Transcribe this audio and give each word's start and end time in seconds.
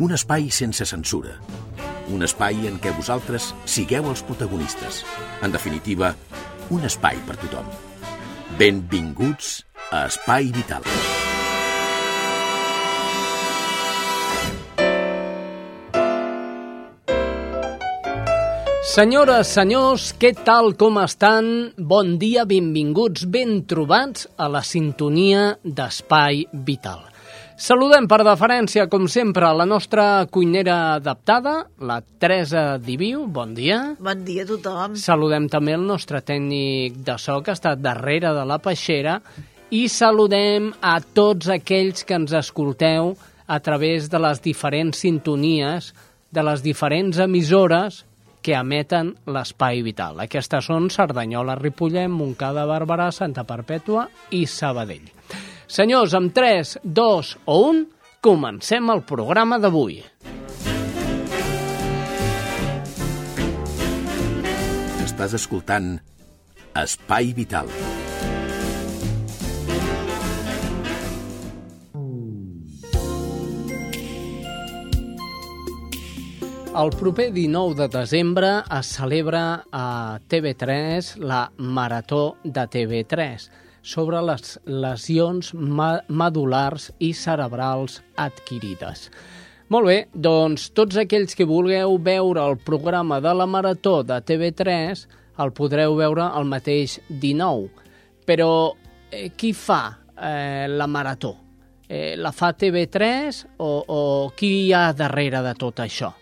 Un 0.00 0.12
espai 0.16 0.48
sense 0.48 0.86
censura. 0.88 1.34
Un 2.08 2.24
espai 2.24 2.64
en 2.68 2.78
què 2.80 2.94
vosaltres 2.96 3.50
sigueu 3.68 4.08
els 4.08 4.22
protagonistes. 4.24 5.02
En 5.44 5.52
definitiva, 5.52 6.14
un 6.72 6.86
espai 6.88 7.20
per 7.28 7.36
tothom. 7.42 7.68
Benvinguts 8.56 9.58
a 9.92 10.06
Espai 10.08 10.48
Vital. 10.56 10.86
Senyores, 18.92 19.52
senyors, 19.52 20.10
què 20.20 20.32
tal, 20.36 20.74
com 20.80 20.98
estan? 21.04 21.46
Bon 21.76 22.16
dia, 22.20 22.48
benvinguts, 22.48 23.28
ben 23.28 23.62
trobats 23.68 24.26
a 24.36 24.48
la 24.52 24.64
sintonia 24.64 25.54
d'Espai 25.64 26.46
Vital. 26.52 27.11
Saludem 27.62 28.08
per 28.10 28.24
deferència, 28.26 28.88
com 28.90 29.04
sempre, 29.06 29.46
la 29.54 29.62
nostra 29.70 30.26
cuinera 30.34 30.96
adaptada, 30.96 31.52
la 31.78 32.00
Teresa 32.02 32.62
Diviu. 32.82 33.28
Bon 33.30 33.52
dia. 33.54 33.76
Bon 34.02 34.24
dia 34.26 34.42
a 34.42 34.48
tothom. 34.48 34.96
Saludem 34.98 35.46
també 35.46 35.76
el 35.76 35.84
nostre 35.86 36.24
tècnic 36.26 36.96
de 37.06 37.14
so, 37.22 37.36
que 37.46 37.54
està 37.54 37.76
darrere 37.78 38.32
de 38.34 38.42
la 38.50 38.58
peixera, 38.58 39.20
i 39.70 39.84
saludem 39.86 40.72
a 40.82 40.96
tots 41.14 41.52
aquells 41.54 42.02
que 42.02 42.18
ens 42.18 42.34
escolteu 42.34 43.14
a 43.46 43.60
través 43.62 44.10
de 44.10 44.18
les 44.26 44.42
diferents 44.42 44.98
sintonies, 45.06 45.92
de 46.34 46.42
les 46.42 46.66
diferents 46.66 47.22
emissores 47.22 48.02
que 48.42 48.58
emeten 48.58 49.14
l'Espai 49.30 49.86
Vital. 49.86 50.18
Aquestes 50.26 50.66
són 50.66 50.90
Cerdanyola, 50.90 51.60
Ripollet, 51.62 52.10
Montcada, 52.10 52.66
Barberà, 52.66 53.12
Santa 53.14 53.46
Perpètua 53.46 54.08
i 54.34 54.48
Sabadell. 54.50 55.21
Senyors, 55.66 56.14
amb 56.14 56.32
3, 56.34 56.78
2 56.82 57.36
o 57.46 57.58
1, 57.70 57.84
comencem 58.20 58.90
el 58.90 59.02
programa 59.06 59.58
d'avui. 59.62 60.00
Estàs 65.06 65.36
escoltant 65.38 65.94
Espai 66.82 67.32
Vital. 67.36 67.70
El 76.72 76.88
proper 76.96 77.26
19 77.34 77.74
de 77.76 77.86
desembre 77.92 78.50
es 78.78 78.94
celebra 78.96 79.42
a 79.70 80.18
TV3 80.24 81.18
la 81.20 81.42
Marató 81.58 82.38
de 82.42 82.64
TV3 82.64 83.50
sobre 83.82 84.22
les 84.22 84.56
lesions 84.64 85.52
medulars 85.54 86.90
i 87.02 87.12
cerebrals 87.12 88.00
adquirides. 88.16 89.08
Molt 89.72 89.88
bé, 89.88 89.98
doncs 90.12 90.70
tots 90.76 90.98
aquells 91.00 91.34
que 91.34 91.48
vulgueu 91.48 91.96
veure 91.98 92.42
el 92.44 92.58
programa 92.60 93.20
de 93.24 93.32
la 93.34 93.46
Marató 93.48 94.02
de 94.06 94.18
TV3 94.20 95.06
el 95.40 95.52
podreu 95.56 95.96
veure 95.96 96.26
el 96.38 96.48
mateix 96.48 96.98
19. 97.08 97.70
Però 98.28 98.50
eh, 99.10 99.30
qui 99.36 99.52
fa 99.56 99.82
eh, 100.12 100.68
la 100.68 100.86
Marató? 100.86 101.32
Eh, 101.88 102.14
la 102.16 102.32
fa 102.32 102.52
TV3 102.56 103.40
o, 103.58 103.70
o 103.88 104.02
qui 104.36 104.52
hi 104.66 104.74
ha 104.76 104.90
darrere 104.96 105.42
de 105.44 105.54
tot 105.58 105.82
això? 105.84 106.12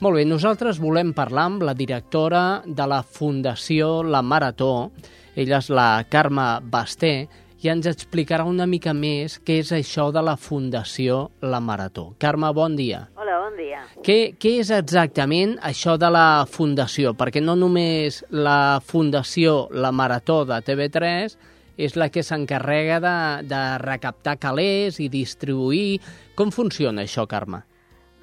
Molt 0.00 0.16
bé, 0.16 0.24
nosaltres 0.24 0.80
volem 0.80 1.12
parlar 1.12 1.46
amb 1.50 1.64
la 1.68 1.74
directora 1.76 2.62
de 2.64 2.86
la 2.88 3.02
Fundació 3.04 4.00
La 4.02 4.22
Marató, 4.24 4.90
ella 5.36 5.60
és 5.60 5.70
la 5.70 5.90
Carme 6.10 6.48
Basté, 6.62 7.28
i 7.60 7.68
ens 7.68 7.84
explicarà 7.90 8.46
una 8.48 8.64
mica 8.64 8.94
més 8.96 9.36
què 9.44 9.58
és 9.60 9.70
això 9.76 10.08
de 10.14 10.22
la 10.24 10.36
Fundació 10.40 11.26
La 11.44 11.60
Marató. 11.60 12.14
Carme, 12.18 12.48
bon 12.56 12.76
dia. 12.76 13.02
Hola, 13.20 13.36
bon 13.42 13.58
dia. 13.58 13.82
Què, 14.06 14.32
què 14.40 14.54
és 14.62 14.70
exactament 14.72 15.58
això 15.68 15.98
de 16.00 16.08
la 16.08 16.46
Fundació? 16.48 17.12
Perquè 17.12 17.42
no 17.44 17.58
només 17.60 18.22
la 18.32 18.80
Fundació 18.80 19.66
La 19.76 19.92
Marató 19.92 20.46
de 20.48 20.62
TV3 20.64 21.36
és 21.80 21.96
la 22.00 22.08
que 22.12 22.24
s'encarrega 22.24 23.00
de, 23.04 23.16
de 23.48 23.60
recaptar 23.84 24.38
calés 24.40 24.96
i 25.00 25.10
distribuir. 25.12 26.00
Com 26.36 26.52
funciona 26.56 27.04
això, 27.04 27.26
Carme? 27.28 27.60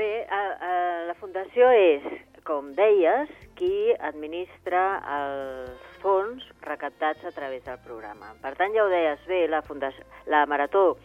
Bé, 0.01 0.25
a, 0.25 0.41
a, 0.57 0.73
la 1.11 1.17
Fundació 1.21 1.69
és, 1.77 2.09
com 2.45 2.73
deies, 2.77 3.29
qui 3.57 3.93
administra 4.01 4.83
els 5.21 5.97
fons 6.01 6.45
recaptats 6.67 7.23
a 7.25 7.31
través 7.31 7.63
del 7.65 7.79
programa. 7.85 8.33
Per 8.43 8.53
tant, 8.59 8.73
ja 8.75 8.85
ho 8.85 8.91
deies 8.91 9.23
bé, 9.29 9.45
la, 9.49 9.63
Fundació, 9.65 10.05
la 10.27 10.45
Marató 10.45 10.97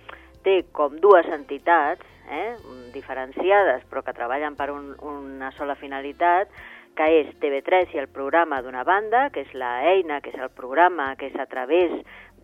té 0.42 0.62
com 0.74 0.98
dues 1.00 1.28
entitats 1.30 2.06
eh, 2.28 2.56
diferenciades, 2.94 3.84
però 3.90 4.02
que 4.02 4.14
treballen 4.16 4.56
per 4.58 4.70
un, 4.74 4.92
una 5.06 5.52
sola 5.56 5.76
finalitat, 5.78 6.50
que 6.96 7.06
és 7.22 7.30
TV3 7.40 7.94
i 7.94 8.02
el 8.02 8.10
programa 8.12 8.60
d'una 8.60 8.82
banda, 8.84 9.28
que 9.32 9.46
és 9.46 9.54
la 9.56 9.78
eina, 9.88 10.20
que 10.20 10.32
és 10.34 10.40
el 10.40 10.50
programa, 10.52 11.14
que 11.16 11.30
és 11.30 11.38
a 11.40 11.46
través 11.48 11.94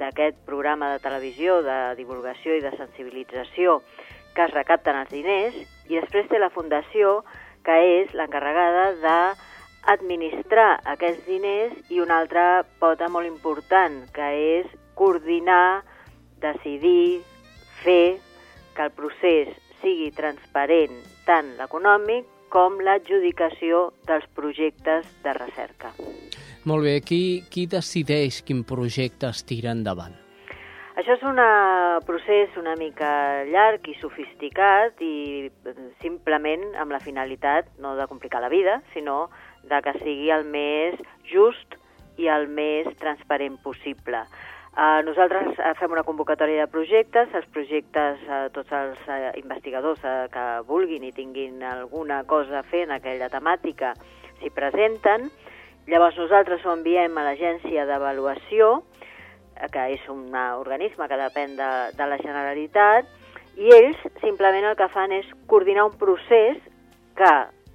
d'aquest 0.00 0.38
programa 0.46 0.92
de 0.94 1.02
televisió 1.04 1.60
de 1.66 1.78
divulgació 1.98 2.56
i 2.56 2.64
de 2.64 2.72
sensibilització 2.78 3.82
que 4.34 4.46
es 4.46 4.54
recapten 4.54 4.96
els 4.96 5.10
diners, 5.10 5.56
i 5.90 5.98
després 5.98 6.28
té 6.30 6.38
la 6.38 6.52
Fundació, 6.54 7.22
que 7.66 7.76
és 7.98 8.14
l'encarregada 8.16 8.92
d'administrar 9.88 10.82
aquests 10.84 11.25
diners, 11.25 11.72
i 11.88 12.03
una 12.04 12.21
altra 12.21 12.62
pota 12.81 13.09
molt 13.09 13.26
important, 13.26 14.03
que 14.12 14.28
és 14.60 14.69
coordinar, 14.99 15.81
decidir, 16.43 17.22
fer 17.81 18.19
que 18.76 18.84
el 18.84 18.93
procés 18.93 19.54
sigui 19.81 20.10
transparent 20.12 20.93
tant 21.26 21.54
l'econòmic 21.56 22.28
com 22.53 22.78
l'adjudicació 22.84 23.88
dels 24.09 24.28
projectes 24.37 25.09
de 25.25 25.34
recerca. 25.37 25.93
Molt 26.69 26.84
bé, 26.84 26.99
qui, 27.00 27.44
qui 27.49 27.66
decideix 27.70 28.43
quin 28.44 28.65
projecte 28.69 29.28
es 29.32 29.44
tira 29.49 29.72
endavant? 29.72 30.16
Això 30.99 31.15
és 31.15 31.22
un 31.22 31.38
procés 32.03 32.56
una 32.59 32.75
mica 32.75 33.44
llarg 33.47 33.87
i 33.87 33.94
sofisticat 34.00 34.99
i 35.00 35.47
simplement 36.03 36.65
amb 36.75 36.91
la 36.91 36.99
finalitat 36.99 37.70
no 37.78 37.94
de 37.94 38.09
complicar 38.10 38.43
la 38.43 38.50
vida, 38.50 38.81
sinó 38.93 39.28
de 39.64 39.80
que 39.82 39.96
sigui 39.98 40.30
el 40.34 40.44
més 40.46 40.98
just 41.30 41.76
i 42.19 42.28
el 42.28 42.48
més 42.48 42.88
transparent 43.00 43.58
possible. 43.62 44.24
Uh, 44.78 45.00
nosaltres 45.02 45.58
fem 45.80 45.91
una 45.91 46.04
convocatòria 46.06 46.62
de 46.62 46.70
projectes, 46.70 47.32
els 47.34 47.46
projectes, 47.54 48.20
uh, 48.28 48.46
tots 48.54 48.70
els 48.70 49.00
investigadors 49.41 50.04
que 50.30 50.46
vulguin 50.69 51.08
i 51.08 51.14
tinguin 51.16 51.64
alguna 51.66 52.22
cosa 52.30 52.60
a 52.60 52.66
fer 52.66 52.84
en 52.86 52.94
aquella 52.94 53.30
temàtica 53.32 53.94
s'hi 54.38 54.52
presenten, 54.54 55.26
llavors 55.90 56.19
nosaltres 56.20 56.64
ho 56.64 56.76
enviem 56.76 57.16
a 57.19 57.25
l'agència 57.26 57.86
d'avaluació, 57.88 58.84
que 59.72 59.86
és 59.96 60.04
un 60.12 60.30
organisme 60.36 61.08
que 61.10 61.19
depèn 61.19 61.56
de, 61.58 61.70
de 61.98 62.06
la 62.06 62.19
Generalitat, 62.22 63.08
i 63.58 63.72
ells 63.75 63.99
simplement 64.22 64.69
el 64.69 64.76
que 64.78 64.87
fan 64.93 65.10
és 65.16 65.26
coordinar 65.50 65.88
un 65.88 65.96
procés 65.99 66.60
que 67.19 67.32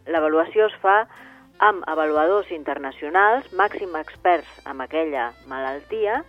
l'avaluació 0.08 0.70
es 0.70 0.78
fa 0.80 1.02
amb 1.60 1.84
avaluadors 1.88 2.50
internacionals, 2.52 3.52
màxim 3.54 3.96
experts 4.00 4.50
en 4.70 4.82
aquella 4.82 5.32
malaltia, 5.48 6.24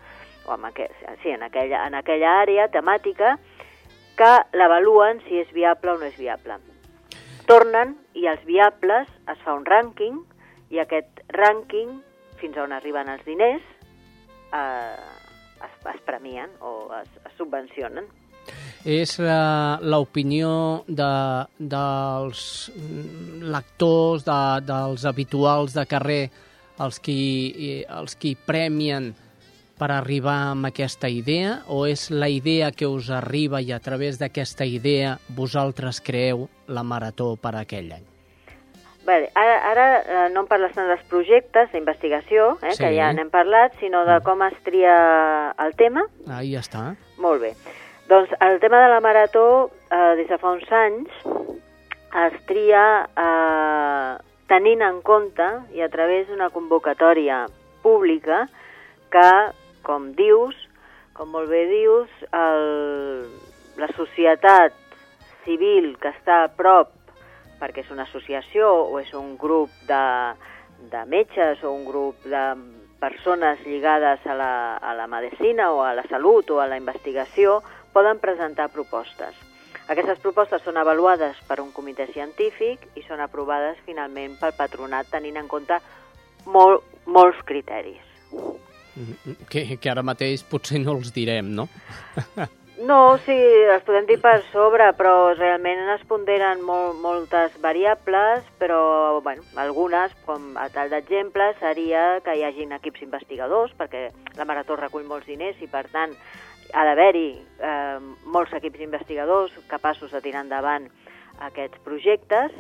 o 0.45 0.55
en, 0.55 0.65
aqu 0.69 0.87
sí, 1.23 1.31
en, 1.31 1.43
aquella, 1.43 1.87
en 1.87 1.95
aquella 1.95 2.39
àrea 2.43 2.69
temàtica, 2.69 3.39
que 4.19 4.33
l'avaluen 4.55 5.23
si 5.27 5.41
és 5.41 5.51
viable 5.53 5.95
o 5.95 5.99
no 5.99 6.07
és 6.07 6.19
viable. 6.21 6.59
Tornen 7.49 7.97
i 8.15 8.29
els 8.31 8.45
viables 8.47 9.09
es 9.29 9.41
fa 9.45 9.57
un 9.57 9.65
rànquing 9.69 10.21
i 10.73 10.81
aquest 10.81 11.25
rànquing, 11.35 11.99
fins 12.41 12.57
on 12.61 12.73
arriben 12.73 13.09
els 13.09 13.25
diners, 13.27 13.65
eh, 14.53 14.97
es, 15.65 15.75
es 15.95 16.01
premien 16.07 16.53
o 16.61 16.93
es, 17.01 17.11
es 17.25 17.35
subvencionen. 17.39 18.07
És 18.85 19.17
l'opinió 19.19 20.85
de, 20.87 21.11
dels 21.59 22.71
lectors, 23.41 24.25
de, 24.27 24.41
dels 24.69 25.05
habituals 25.09 25.73
de 25.73 25.87
carrer, 25.89 26.23
els 26.85 26.99
qui, 27.01 27.85
els 27.89 28.17
qui 28.21 28.35
premien 28.37 29.13
per 29.79 29.89
arribar 29.91 30.37
amb 30.53 30.69
aquesta 30.69 31.09
idea 31.11 31.61
o 31.67 31.85
és 31.87 32.11
la 32.11 32.29
idea 32.31 32.71
que 32.73 32.87
us 32.87 33.09
arriba 33.11 33.61
i 33.63 33.73
a 33.73 33.81
través 33.83 34.19
d'aquesta 34.21 34.67
idea 34.67 35.17
vosaltres 35.35 36.01
creeu 36.01 36.49
la 36.69 36.85
marató 36.87 37.35
per 37.37 37.57
aquell 37.59 37.91
any? 37.95 38.05
Bé, 39.05 39.31
ara, 39.37 39.57
ara 39.69 39.87
eh, 40.01 40.29
no 40.33 40.45
em 40.45 40.47
parles 40.49 40.73
tant 40.73 40.89
dels 40.89 41.03
projectes 41.11 41.73
d'investigació, 41.75 42.55
eh, 42.63 42.73
Sí. 42.73 42.83
que 42.85 42.93
ja 42.97 43.11
n'hem 43.13 43.29
parlat, 43.31 43.75
sinó 43.81 44.05
de 44.09 44.21
com 44.25 44.41
es 44.47 44.55
tria 44.65 44.95
el 45.61 45.75
tema. 45.77 46.07
Ah, 46.27 46.41
ja 46.41 46.63
està. 46.63 46.97
Molt 47.19 47.43
bé. 47.43 47.53
Doncs 48.09 48.31
el 48.41 48.61
tema 48.61 48.83
de 48.83 48.89
la 48.89 49.01
marató, 49.01 49.71
eh, 49.91 50.15
des 50.17 50.29
de 50.29 50.37
fa 50.39 50.51
uns 50.53 50.71
anys, 50.73 51.09
es 52.25 52.35
tria 52.47 52.85
eh, 53.17 54.11
tenint 54.47 54.83
en 54.85 55.01
compte 55.03 55.47
i 55.73 55.81
a 55.81 55.89
través 55.89 56.29
d'una 56.29 56.51
convocatòria 56.53 57.47
pública 57.83 58.45
que, 59.11 59.31
com 59.87 60.11
dius, 60.19 60.55
com 61.17 61.33
molt 61.33 61.49
bé 61.49 61.65
dius, 61.71 62.11
el, 62.37 63.25
la 63.81 63.89
societat 63.97 64.77
civil 65.47 65.95
que 66.01 66.13
està 66.13 66.43
a 66.45 66.53
prop 66.53 66.93
perquè 67.61 67.85
és 67.85 67.93
una 67.95 68.05
associació 68.05 68.69
o 68.91 68.99
és 69.01 69.13
un 69.17 69.37
grup 69.41 69.73
de, 69.89 70.05
de 70.93 71.05
metges 71.09 71.63
o 71.65 71.73
un 71.73 71.85
grup 71.89 72.21
de 72.29 72.45
persones 73.01 73.61
lligades 73.65 74.21
a 74.27 74.37
la, 74.37 74.53
a 74.77 74.93
la 74.97 75.07
medicina 75.07 75.71
o 75.73 75.83
a 75.85 75.95
la 75.97 76.05
salut 76.09 76.51
o 76.51 76.61
a 76.61 76.69
la 76.69 76.79
investigació 76.81 77.63
poden 77.95 78.21
presentar 78.23 78.71
propostes. 78.75 79.37
Aquestes 79.93 80.21
propostes 80.23 80.65
són 80.65 80.79
avaluades 80.81 81.37
per 81.49 81.61
un 81.61 81.71
comitè 81.73 82.07
científic 82.13 82.87
i 82.97 83.05
són 83.05 83.21
aprovades 83.21 83.81
finalment 83.85 84.39
pel 84.41 84.57
patronat 84.57 85.11
tenint 85.13 85.37
en 85.41 85.49
compte 85.49 85.79
molt, 86.49 86.85
molts 87.07 87.41
criteris. 87.45 88.03
Mm, 88.33 89.39
Que, 89.51 89.65
que 89.77 89.91
ara 89.91 90.03
mateix 90.07 90.45
potser 90.49 90.81
no 90.81 90.97
els 90.97 91.13
direm, 91.13 91.53
no? 91.55 91.69
No, 92.75 93.19
sí, 93.23 93.35
els 93.71 93.85
podem 93.87 94.07
dir 94.09 94.17
per 94.19 94.41
sobre, 94.51 94.89
però 94.99 95.31
realment 95.37 95.93
es 95.93 96.01
ponderen 96.11 96.59
molt, 96.67 96.97
moltes 96.99 97.55
variables, 97.63 98.43
però 98.59 99.21
bueno, 99.23 99.45
algunes, 99.63 100.11
com 100.27 100.57
a 100.59 100.67
tal 100.75 100.91
d'exemple, 100.91 101.53
seria 101.61 102.19
que 102.27 102.35
hi 102.35 102.43
hagin 102.43 102.75
equips 102.75 103.05
investigadors, 103.07 103.71
perquè 103.79 104.09
la 104.35 104.47
Marató 104.49 104.75
recull 104.75 105.07
molts 105.07 105.31
diners 105.31 105.63
i, 105.63 105.71
per 105.71 105.85
tant, 105.93 106.17
ha 106.75 106.85
d'haver-hi 106.89 107.29
eh, 107.63 107.99
molts 108.27 108.55
equips 108.59 108.83
investigadors 108.85 109.55
capaços 109.71 110.13
de 110.13 110.21
tirar 110.25 110.45
endavant 110.45 110.89
aquests 111.49 111.79
projectes. 111.87 112.55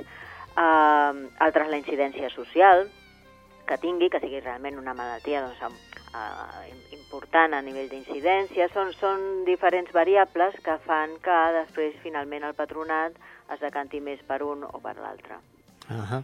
Eh, 0.55 1.12
altres, 1.46 1.70
la 1.70 1.81
incidència 1.81 2.31
social 2.31 2.87
que 3.66 3.78
tingui, 3.81 4.11
que 4.12 4.20
sigui 4.20 4.43
realment 4.43 4.78
una 4.78 4.94
malaltia 4.94 5.43
doncs, 5.43 5.82
eh, 6.14 6.75
important 6.96 7.56
a 7.56 7.62
nivell 7.64 7.88
d'incidència. 7.90 8.69
Són, 8.75 8.93
són 9.00 9.44
diferents 9.49 9.93
variables 9.93 10.56
que 10.64 10.78
fan 10.87 11.19
que 11.25 11.38
després, 11.58 11.96
finalment, 12.05 12.44
el 12.44 12.56
patronat 12.56 13.17
es 13.52 13.60
decanti 13.60 14.00
més 14.00 14.22
per 14.28 14.43
un 14.44 14.64
o 14.69 14.81
per 14.81 14.96
l'altre. 15.00 15.40
Uh 15.90 16.22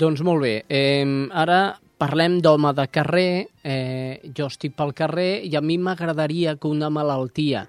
Doncs 0.00 0.22
molt 0.24 0.40
bé. 0.40 0.62
Eh, 0.70 1.04
ara 1.36 1.76
parlem 2.00 2.38
d'home 2.40 2.72
de 2.72 2.86
carrer. 2.88 3.46
Eh, 3.62 4.32
jo 4.36 4.48
estic 4.48 4.74
pel 4.78 4.94
carrer 4.96 5.44
i 5.44 5.52
a 5.56 5.60
mi 5.60 5.76
m'agradaria 5.78 6.56
que 6.56 6.70
una 6.70 6.88
malaltia 6.90 7.66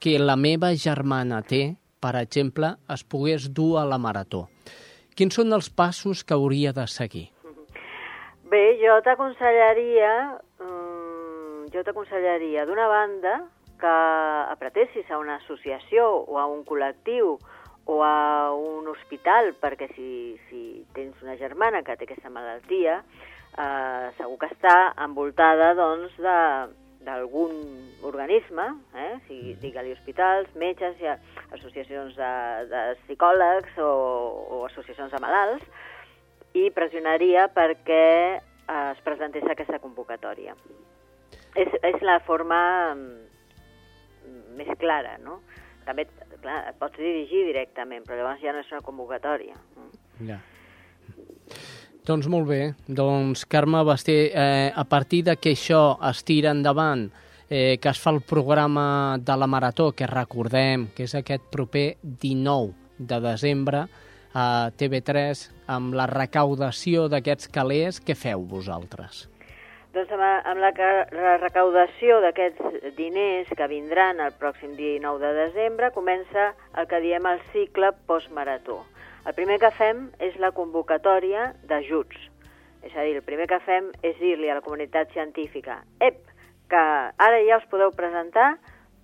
que 0.00 0.16
la 0.18 0.36
meva 0.36 0.72
germana 0.76 1.42
té, 1.44 1.76
per 2.00 2.14
exemple, 2.20 2.74
es 2.92 3.04
pogués 3.04 3.50
dur 3.56 3.78
a 3.80 3.84
la 3.88 4.00
marató. 4.00 4.46
Quins 5.14 5.36
són 5.36 5.52
els 5.56 5.70
passos 5.70 6.24
que 6.24 6.34
hauria 6.36 6.72
de 6.76 6.86
seguir? 6.90 7.28
Bé, 8.50 8.64
jo 8.80 8.98
t'aconsellaria, 9.06 10.10
um, 10.60 11.64
jo 11.72 11.84
t'aconsellaria, 11.86 12.66
d'una 12.68 12.88
banda, 12.90 13.36
que 13.80 13.94
apretessis 14.52 15.08
a 15.10 15.18
una 15.18 15.38
associació 15.40 16.08
o 16.28 16.38
a 16.38 16.46
un 16.50 16.64
col·lectiu 16.68 17.36
o 17.86 18.00
a 18.04 18.52
un 18.56 18.88
hospital, 18.88 19.54
perquè 19.60 19.88
si, 19.94 20.10
si 20.48 20.84
tens 20.96 21.16
una 21.22 21.36
germana 21.40 21.82
que 21.84 21.96
té 21.96 22.08
aquesta 22.08 22.32
malaltia, 22.32 23.00
eh, 23.58 24.08
segur 24.18 24.38
que 24.42 24.50
està 24.52 24.76
envoltada 25.04 25.72
doncs, 25.78 26.14
de, 26.22 26.38
d'algun 27.04 27.54
organisme, 28.04 28.66
eh? 28.96 29.12
si, 29.28 29.38
digue-li 29.62 29.92
hospitals, 29.94 30.50
metges, 30.60 31.00
ha 31.04 31.16
associacions 31.56 32.16
de, 32.18 32.32
de 32.70 32.84
psicòlegs 33.04 33.78
o, 33.80 33.90
o 34.56 34.62
associacions 34.68 35.12
de 35.12 35.20
malalts, 35.22 35.66
i 36.54 36.68
pressionaria 36.74 37.48
perquè 37.52 38.06
eh, 38.38 38.90
es 38.92 39.04
presentés 39.06 39.46
aquesta 39.50 39.80
convocatòria. 39.82 40.56
És, 41.54 41.70
és 41.86 42.00
la 42.02 42.18
forma 42.26 42.60
mm, 42.94 44.56
més 44.58 44.72
clara, 44.80 45.16
no? 45.22 45.40
També, 45.84 46.06
clar, 46.40 46.62
et 46.70 46.80
pots 46.80 46.98
dirigir 46.98 47.44
directament, 47.50 48.06
però 48.06 48.18
llavors 48.18 48.42
ja 48.42 48.54
no 48.54 48.64
és 48.64 48.72
una 48.72 48.84
convocatòria. 48.86 49.58
Ja. 50.24 50.40
Doncs 52.04 52.26
molt 52.28 52.44
bé. 52.50 52.74
Doncs, 52.84 53.46
Carme 53.48 53.80
Basté, 53.82 54.28
eh, 54.28 54.72
a 54.74 54.84
partir 54.84 55.22
de 55.24 55.38
que 55.40 55.54
això 55.56 55.96
es 56.10 56.22
tira 56.22 56.50
endavant, 56.50 57.06
eh, 57.48 57.78
que 57.80 57.88
es 57.88 57.98
fa 57.98 58.10
el 58.10 58.20
programa 58.20 59.16
de 59.18 59.36
la 59.36 59.46
Marató, 59.46 59.92
que 59.92 60.06
recordem 60.06 60.88
que 60.94 61.04
és 61.04 61.14
aquest 61.14 61.48
proper 61.50 61.96
19 62.02 62.74
de 62.98 63.20
desembre 63.20 63.86
a 64.34 64.70
TV3, 64.76 65.48
amb 65.66 65.94
la 65.94 66.04
recaudació 66.06 67.08
d'aquests 67.08 67.48
calés, 67.48 68.02
què 68.04 68.14
feu 68.14 68.44
vosaltres? 68.52 69.30
Doncs 69.94 70.12
amb, 70.12 70.24
amb 70.44 70.60
la, 70.60 70.72
la 71.14 71.36
recaudació 71.38 72.20
d'aquests 72.20 72.92
diners 72.98 73.48
que 73.48 73.68
vindran 73.70 74.20
el 74.20 74.36
pròxim 74.36 74.76
dia 74.76 75.00
9 75.00 75.24
de 75.24 75.32
desembre 75.46 75.92
comença 75.94 76.50
el 76.76 76.88
que 76.90 77.00
diem 77.00 77.32
el 77.32 77.40
cicle 77.52 77.94
postmarató. 78.04 78.82
El 79.26 79.34
primer 79.34 79.58
que 79.62 79.70
fem 79.72 80.08
és 80.20 80.36
la 80.42 80.50
convocatòria 80.52 81.54
d'ajuts. 81.68 82.16
És 82.84 82.92
a 82.96 83.02
dir, 83.06 83.14
el 83.16 83.24
primer 83.24 83.46
que 83.48 83.60
fem 83.64 83.90
és 84.04 84.18
dir-li 84.20 84.50
a 84.52 84.58
la 84.58 84.64
comunitat 84.64 85.12
científica 85.16 85.78
ep, 86.04 86.18
que 86.68 86.76
ara 87.16 87.38
ja 87.48 87.56
us 87.60 87.68
podeu 87.70 87.90
presentar 87.96 88.58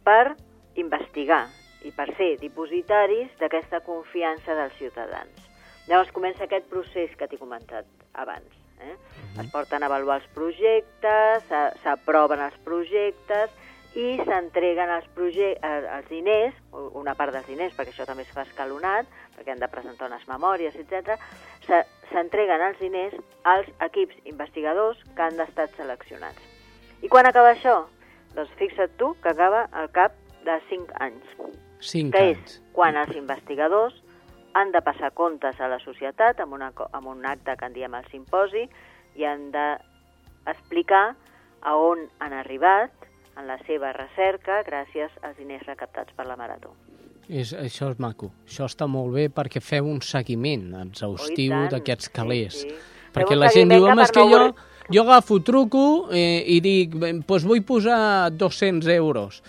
per 0.04 0.34
investigar 0.76 1.46
i 1.88 1.92
per 1.96 2.10
ser 2.16 2.34
dipositaris 2.40 3.32
d'aquesta 3.40 3.80
confiança 3.80 4.54
dels 4.54 4.76
ciutadans. 4.76 5.46
Llavors 5.88 6.12
comença 6.12 6.44
aquest 6.44 6.68
procés 6.68 7.14
que 7.16 7.26
t'he 7.28 7.38
comentat 7.40 7.86
abans. 8.12 8.52
Eh? 8.80 8.94
Es 9.40 9.48
porten 9.52 9.82
a 9.82 9.88
avaluar 9.88 10.20
els 10.20 10.28
projectes, 10.36 11.42
s'a- 11.48 11.72
s'aproven 11.82 12.40
els 12.40 12.56
projectes 12.64 13.50
i 13.98 14.20
s'entreguen 14.24 14.88
els, 14.94 15.06
els 15.16 16.08
diners, 16.08 16.54
una 16.94 17.14
part 17.18 17.32
dels 17.34 17.46
diners, 17.46 17.72
perquè 17.74 17.90
això 17.90 18.06
també 18.06 18.22
es 18.22 18.30
fa 18.30 18.42
escalonat, 18.46 19.06
perquè 19.36 19.50
han 19.52 19.58
de 19.62 19.68
presentar 19.68 20.06
unes 20.08 20.26
memòries, 20.28 20.76
etc. 20.76 21.16
Se- 21.66 21.86
S'entreguen 22.10 22.60
els 22.60 22.78
diners 22.82 23.14
als 23.44 23.68
equips 23.86 24.16
investigadors 24.26 24.98
que 25.14 25.22
han 25.22 25.38
estat 25.40 25.70
seleccionats. 25.76 26.38
I 27.02 27.08
quan 27.08 27.26
acaba 27.26 27.52
això? 27.54 27.84
Doncs 28.34 28.50
fixa't 28.58 28.96
tu 28.98 29.12
que 29.22 29.28
acaba 29.30 29.68
al 29.72 29.90
cap 29.90 30.12
de 30.44 30.56
5 30.68 30.90
anys 31.00 31.24
Cinc 31.80 32.12
que 32.14 32.18
anys. 32.22 32.38
és 32.56 32.62
quan 32.72 32.96
els 32.96 33.14
investigadors 33.16 33.94
han 34.54 34.72
de 34.72 34.80
passar 34.82 35.12
comptes 35.14 35.60
a 35.60 35.68
la 35.68 35.78
societat 35.78 36.40
amb, 36.40 36.52
una, 36.52 36.72
amb 36.92 37.06
un 37.06 37.24
acte 37.26 37.56
que 37.56 37.64
en 37.66 37.72
diem 37.72 37.94
el 37.94 38.06
simposi 38.10 38.68
i 39.14 39.24
han 39.24 39.50
d'explicar 39.52 41.14
a 41.62 41.74
on 41.76 42.06
han 42.18 42.32
arribat 42.32 42.90
en 43.40 43.48
la 43.48 43.56
seva 43.66 43.92
recerca 43.96 44.60
gràcies 44.66 45.10
als 45.26 45.36
diners 45.40 45.64
recaptats 45.66 46.12
per 46.16 46.26
la 46.28 46.36
Marató. 46.36 46.74
És, 47.30 47.52
això 47.54 47.90
és 47.92 47.98
maco. 48.02 48.32
Això 48.46 48.66
està 48.66 48.86
molt 48.90 49.12
bé 49.14 49.28
perquè 49.30 49.60
feu 49.62 49.86
un 49.86 50.00
seguiment 50.02 50.72
exhaustiu 50.82 51.52
Oh, 51.54 51.68
d'aquests 51.70 52.08
calés. 52.14 52.60
Sí, 52.62 52.70
sí. 52.70 52.80
Perquè 53.14 53.36
la 53.38 53.48
gent 53.50 53.70
diu, 53.70 53.84
home, 53.86 53.96
que 53.96 54.02
és 54.08 54.10
que 54.14 54.20
no 54.24 54.30
jo, 54.30 54.54
jo 54.94 55.02
agafo, 55.02 55.38
truco 55.42 55.84
eh, 56.14 56.42
i 56.46 56.60
dic, 56.62 56.94
doncs 56.98 57.24
pues 57.26 57.44
vull 57.46 57.62
posar 57.66 58.30
200 58.34 58.86
euros. 58.96 59.42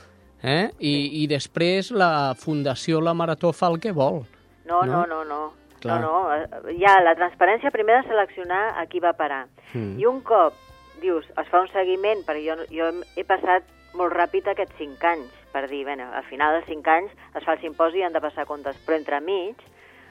Eh? 0.43 0.71
I, 0.79 0.93
I 1.23 1.27
després 1.29 1.91
la 1.93 2.33
Fundació 2.37 3.01
La 3.01 3.13
Marató 3.13 3.51
fa 3.53 3.67
el 3.69 3.79
que 3.79 3.91
vol. 3.93 4.23
No, 4.65 4.81
No? 4.85 4.85
no, 4.85 5.05
no, 5.07 5.23
no. 5.25 5.41
Clar. 5.81 5.99
No, 6.01 6.11
no. 6.29 6.33
eh, 6.35 6.75
Hi 6.77 6.85
ha 6.85 6.99
la 7.01 7.15
transparència 7.17 7.71
primer 7.73 8.01
de 8.03 8.09
seleccionar 8.09 8.75
a 8.77 8.85
qui 8.85 8.99
va 9.01 9.13
parar. 9.17 9.47
Mm. 9.73 9.97
I 9.99 10.05
un 10.05 10.21
cop, 10.21 10.53
dius, 11.01 11.25
es 11.33 11.47
fa 11.49 11.61
un 11.61 11.69
seguiment, 11.73 12.21
perquè 12.25 12.43
jo, 12.45 12.57
jo 12.69 12.89
he 13.17 13.23
passat 13.25 13.65
molt 13.93 14.13
ràpid 14.13 14.47
aquests 14.47 14.77
5 14.77 15.07
anys, 15.07 15.31
per 15.51 15.67
dir, 15.67 15.83
bueno, 15.83 16.07
al 16.13 16.23
final 16.29 16.55
dels 16.55 16.69
5 16.69 16.91
anys 16.91 17.11
es 17.35 17.43
fa 17.43 17.57
el 17.57 17.61
simposi 17.61 17.99
i 17.99 18.03
han 18.07 18.13
de 18.13 18.23
passar 18.23 18.47
comptes, 18.47 18.77
però 18.85 18.97
entremig, 18.97 19.59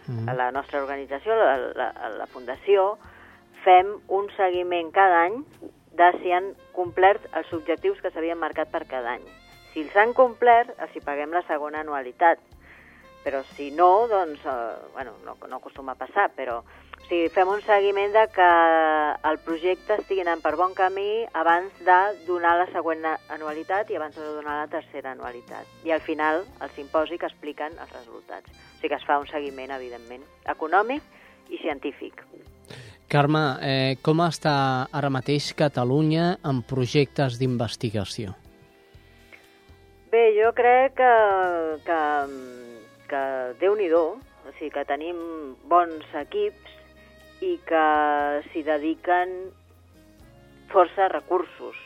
Mm. 0.08 0.28
a 0.28 0.34
la 0.34 0.50
nostra 0.50 0.80
organització, 0.82 1.34
la, 1.36 1.56
la, 1.76 1.90
la 2.18 2.26
Fundació, 2.32 2.96
fem 3.64 3.92
un 4.08 4.30
seguiment 4.36 4.90
cada 4.90 5.26
any 5.26 5.42
de 5.98 6.08
si 6.18 6.32
han 6.32 6.54
complert 6.74 7.26
els 7.36 7.52
objectius 7.52 8.00
que 8.00 8.10
s'havien 8.10 8.40
marcat 8.40 8.70
per 8.72 8.86
cada 8.90 9.16
any. 9.18 9.26
Si 9.70 9.84
els 9.84 9.94
han 9.96 10.14
complert, 10.16 10.72
els 10.80 10.96
hi 10.96 11.02
paguem 11.04 11.34
la 11.36 11.44
segona 11.46 11.84
anualitat. 11.84 12.40
Però 13.20 13.42
si 13.52 13.68
no, 13.76 14.08
doncs, 14.08 14.40
eh, 14.48 14.76
bueno, 14.94 15.12
no, 15.26 15.36
no 15.46 15.60
acostuma 15.60 15.92
a 15.92 16.00
passar, 16.00 16.30
però 16.34 16.62
O 17.00 17.08
sigui, 17.10 17.28
fem 17.34 17.48
un 17.50 17.62
seguiment 17.66 18.12
de 18.14 18.26
que 18.30 18.48
el 19.30 19.38
projecte 19.42 19.96
estigui 19.98 20.22
anant 20.22 20.42
per 20.44 20.54
bon 20.58 20.76
camí 20.78 21.24
abans 21.34 21.74
de 21.86 21.98
donar 22.28 22.56
la 22.60 22.68
següent 22.70 23.02
anualitat 23.34 23.90
i 23.90 23.98
abans 23.98 24.14
de 24.14 24.28
donar 24.36 24.60
la 24.60 24.68
tercera 24.70 25.16
anualitat. 25.16 25.66
I 25.84 25.96
al 25.96 26.04
final, 26.06 26.44
el 26.62 26.70
simposi 26.76 27.18
que 27.18 27.26
expliquen 27.26 27.74
els 27.80 27.96
resultats. 27.96 28.46
O 28.46 28.78
sigui 28.78 28.92
que 28.92 29.00
es 29.00 29.08
fa 29.08 29.18
un 29.18 29.26
seguiment, 29.32 29.74
evidentment, 29.74 30.22
econòmic 30.54 31.02
i 31.50 31.58
científic. 31.58 32.22
Carme, 33.10 33.42
eh, 33.66 33.96
com 34.06 34.20
està 34.22 34.86
ara 34.94 35.10
mateix 35.10 35.50
Catalunya 35.58 36.36
en 36.46 36.62
projectes 36.62 37.40
d'investigació? 37.40 38.36
Bé, 40.12 40.28
jo 40.36 40.52
crec 40.54 40.94
que, 40.98 41.10
que, 41.86 41.98
que 43.10 43.22
Déu-n'hi-do, 43.58 44.04
o 44.46 44.52
sigui 44.60 44.70
que 44.76 44.86
tenim 44.86 45.18
bons 45.70 46.06
equips 46.22 46.69
i 47.40 47.56
que 47.66 47.84
s'hi 48.50 48.62
dediquen 48.66 49.32
força 50.70 51.08
recursos 51.08 51.76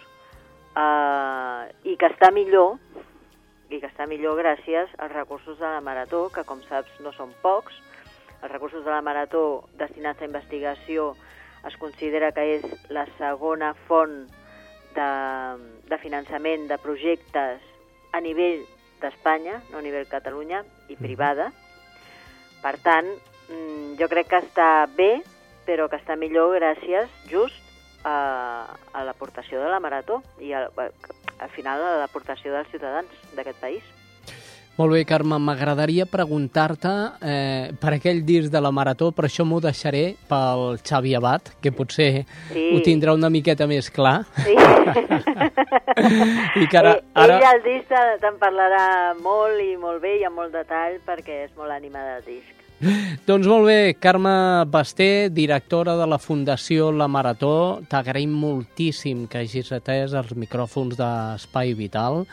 uh, 0.76 1.64
i 1.87 1.96
que 1.96 2.11
està 2.11 2.30
millor 2.34 2.76
i 3.70 3.80
que 3.80 3.88
està 3.88 4.06
millor 4.06 4.37
gràcies 4.38 4.92
als 4.99 5.12
recursos 5.14 5.58
de 5.58 5.66
la 5.66 5.80
Marató, 5.80 6.28
que 6.30 6.44
com 6.46 6.61
saps 6.68 6.92
no 7.02 7.14
són 7.16 7.32
pocs. 7.42 7.75
Els 8.42 8.52
recursos 8.52 8.84
de 8.84 8.92
la 8.92 9.02
Marató 9.02 9.64
destinats 9.80 10.20
a 10.20 10.28
investigació 10.28 11.14
es 11.66 11.76
considera 11.80 12.30
que 12.37 12.44
és 12.58 12.66
la 12.92 13.06
segona 13.18 13.73
font 13.88 14.26
de, 14.94 15.11
de 15.88 15.99
finançament 16.02 16.68
de 16.70 16.78
projectes 16.78 17.64
a 18.12 18.20
nivell 18.23 18.62
d'Espanya, 19.00 19.61
no 19.73 19.80
a 19.80 19.84
nivell 19.84 20.06
Catalunya, 20.11 20.62
i 20.92 20.96
privada. 21.00 21.50
Per 22.62 22.76
tant, 22.84 23.08
mm, 23.49 23.96
jo 24.00 24.08
crec 24.12 24.30
que 24.30 24.42
està 24.44 24.68
bé 24.92 25.25
però 25.66 25.88
que 25.90 26.00
està 26.00 26.16
millor 26.21 26.54
gràcies 26.59 27.11
just 27.30 27.61
a, 28.04 28.68
a 28.92 29.04
l'aportació 29.04 29.62
de 29.62 29.73
la 29.73 29.80
Marató 29.80 30.23
i 30.40 30.52
a, 30.52 30.68
al 30.76 31.52
final 31.56 31.83
a 31.83 31.99
l'aportació 32.04 32.54
dels 32.54 32.71
ciutadans 32.73 33.28
d'aquest 33.35 33.61
país. 33.61 33.85
Molt 34.75 34.90
bé, 34.90 35.04
Carme, 35.06 35.37
m'agradaria 35.38 36.02
preguntar-te 36.11 36.90
eh, 37.23 37.71
per 37.78 37.92
aquell 37.94 38.25
disc 38.26 38.50
de 38.50 38.59
la 38.59 38.73
Marató, 38.75 39.12
però 39.14 39.28
això 39.30 39.44
m'ho 39.47 39.61
deixaré 39.62 40.16
pel 40.26 40.80
Xavi 40.83 41.12
Abad, 41.14 41.52
que 41.62 41.71
potser 41.71 42.25
sí. 42.50 42.64
ho 42.75 42.80
tindrà 42.83 43.14
una 43.14 43.30
miqueta 43.30 43.68
més 43.71 43.87
clar. 43.94 44.25
Sí. 44.42 44.56
I 46.59 46.66
que 46.66 46.80
ara, 46.80 46.97
eh, 46.97 47.04
ara... 47.23 47.38
Ell 47.38 47.47
al 47.52 47.62
disc 47.68 47.94
te'n 48.25 48.42
parlarà 48.42 48.88
molt 49.23 49.62
i 49.62 49.76
molt 49.78 50.02
bé 50.02 50.16
i 50.18 50.26
amb 50.26 50.42
molt 50.42 50.50
detall 50.59 50.99
perquè 51.06 51.44
és 51.44 51.54
molt 51.54 51.71
ànima 51.71 52.02
del 52.11 52.26
disc. 52.33 52.63
Doncs 53.26 53.47
molt 53.47 53.69
bé, 53.69 53.95
Carme 54.02 54.64
Basté, 54.66 55.28
directora 55.31 55.95
de 55.97 56.07
la 56.11 56.19
Fundació 56.19 56.90
La 56.93 57.07
Marató, 57.09 57.81
t'agraïm 57.88 58.33
moltíssim 58.35 59.28
que 59.31 59.45
hagis 59.45 59.71
atès 59.73 60.16
els 60.19 60.35
micròfons 60.37 60.99
d'Espai 60.99 61.73
Vital 61.78 62.25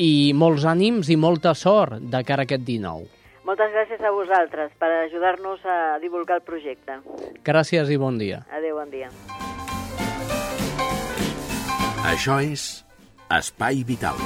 i 0.00 0.32
molts 0.34 0.64
ànims 0.66 1.10
i 1.12 1.18
molta 1.20 1.54
sort 1.54 2.00
de 2.00 2.24
cara 2.26 2.42
a 2.42 2.48
aquest 2.48 2.64
19. 2.66 3.06
Moltes 3.44 3.74
gràcies 3.76 4.00
a 4.00 4.10
vosaltres 4.10 4.72
per 4.80 4.88
ajudar-nos 5.04 5.60
a 5.68 5.98
divulgar 6.00 6.40
el 6.40 6.46
projecte. 6.48 6.96
Gràcies 7.44 7.92
i 7.92 8.00
bon 8.00 8.16
dia. 8.18 8.40
Adéu, 8.48 8.80
bon 8.80 8.88
dia. 8.90 9.12
Això 12.08 12.40
és 12.40 12.84
Espai 13.32 13.84
Vital. 13.84 14.16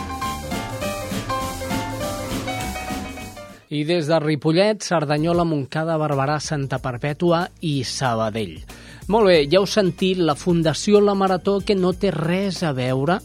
I 3.69 3.83
des 3.85 4.07
de 4.09 4.17
Ripollet, 4.21 4.81
Cerdanyola, 4.81 5.45
Montcada, 5.45 5.99
Barberà, 6.01 6.39
Santa 6.41 6.79
Perpètua 6.81 7.43
i 7.69 7.83
Sabadell. 7.85 8.55
Molt 9.13 9.29
bé, 9.29 9.43
ja 9.45 9.61
heu 9.61 9.67
sentit 9.69 10.23
la 10.25 10.35
Fundació 10.37 11.03
La 11.05 11.13
Marató 11.13 11.59
que 11.61 11.77
no 11.77 11.93
té 11.93 12.09
res 12.15 12.63
a 12.65 12.73
veure, 12.73 13.19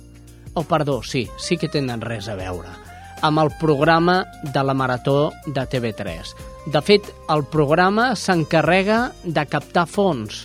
o 0.53 0.59
oh, 0.59 0.65
perdó, 0.67 0.99
sí, 1.03 1.23
sí 1.39 1.55
que 1.57 1.71
tenen 1.71 2.03
res 2.03 2.27
a 2.27 2.35
veure, 2.35 2.75
amb 3.23 3.39
el 3.39 3.53
programa 3.59 4.19
de 4.43 4.63
la 4.67 4.75
Marató 4.75 5.31
de 5.45 5.63
TV3. 5.63 6.35
De 6.75 6.83
fet, 6.83 7.07
el 7.31 7.47
programa 7.47 8.11
s'encarrega 8.19 8.99
de 9.23 9.47
captar 9.47 9.87
fons. 9.87 10.43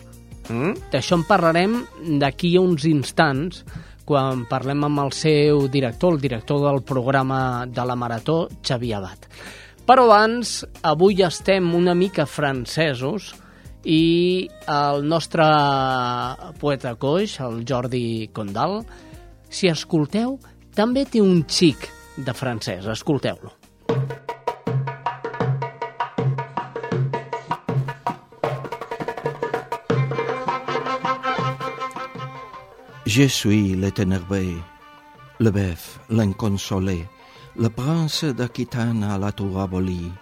Mm? 0.48 0.74
D'això 0.94 1.18
en 1.18 1.26
parlarem 1.26 1.78
d'aquí 2.22 2.54
a 2.54 2.62
uns 2.62 2.86
instants, 2.86 3.64
quan 4.08 4.46
parlem 4.48 4.86
amb 4.86 5.02
el 5.02 5.10
seu 5.12 5.66
director, 5.68 6.14
el 6.14 6.22
director 6.22 6.62
del 6.70 6.84
programa 6.86 7.66
de 7.66 7.84
la 7.84 7.98
Marató, 7.98 8.44
Xavier 8.62 9.02
Abad. 9.02 9.26
Però 9.88 10.02
abans, 10.04 10.66
avui 10.84 11.22
estem 11.24 11.70
una 11.72 11.94
mica 11.96 12.26
francesos 12.28 13.30
i 13.88 14.44
el 14.68 15.06
nostre 15.08 15.46
poeta 16.60 16.92
coix, 17.00 17.38
el 17.40 17.62
Jordi 17.64 18.28
Condal, 18.36 18.82
si 19.48 19.70
escolteu, 19.72 20.36
també 20.76 21.06
té 21.08 21.24
un 21.24 21.40
xic 21.48 21.88
de 22.20 22.36
francès. 22.36 22.84
Escolteu-lo. 22.84 23.54
Je 33.06 33.24
suis 33.24 33.72
l'étenervé, 33.74 34.52
le 35.40 35.50
bœuf, 35.50 35.96
l'inconsolé, 36.10 37.06
le 37.56 37.68
prince 37.68 38.24
d'Aquitaine 38.24 39.02
à 39.02 39.18
la 39.18 39.32
tour 39.32 39.60
abolie. 39.60 40.12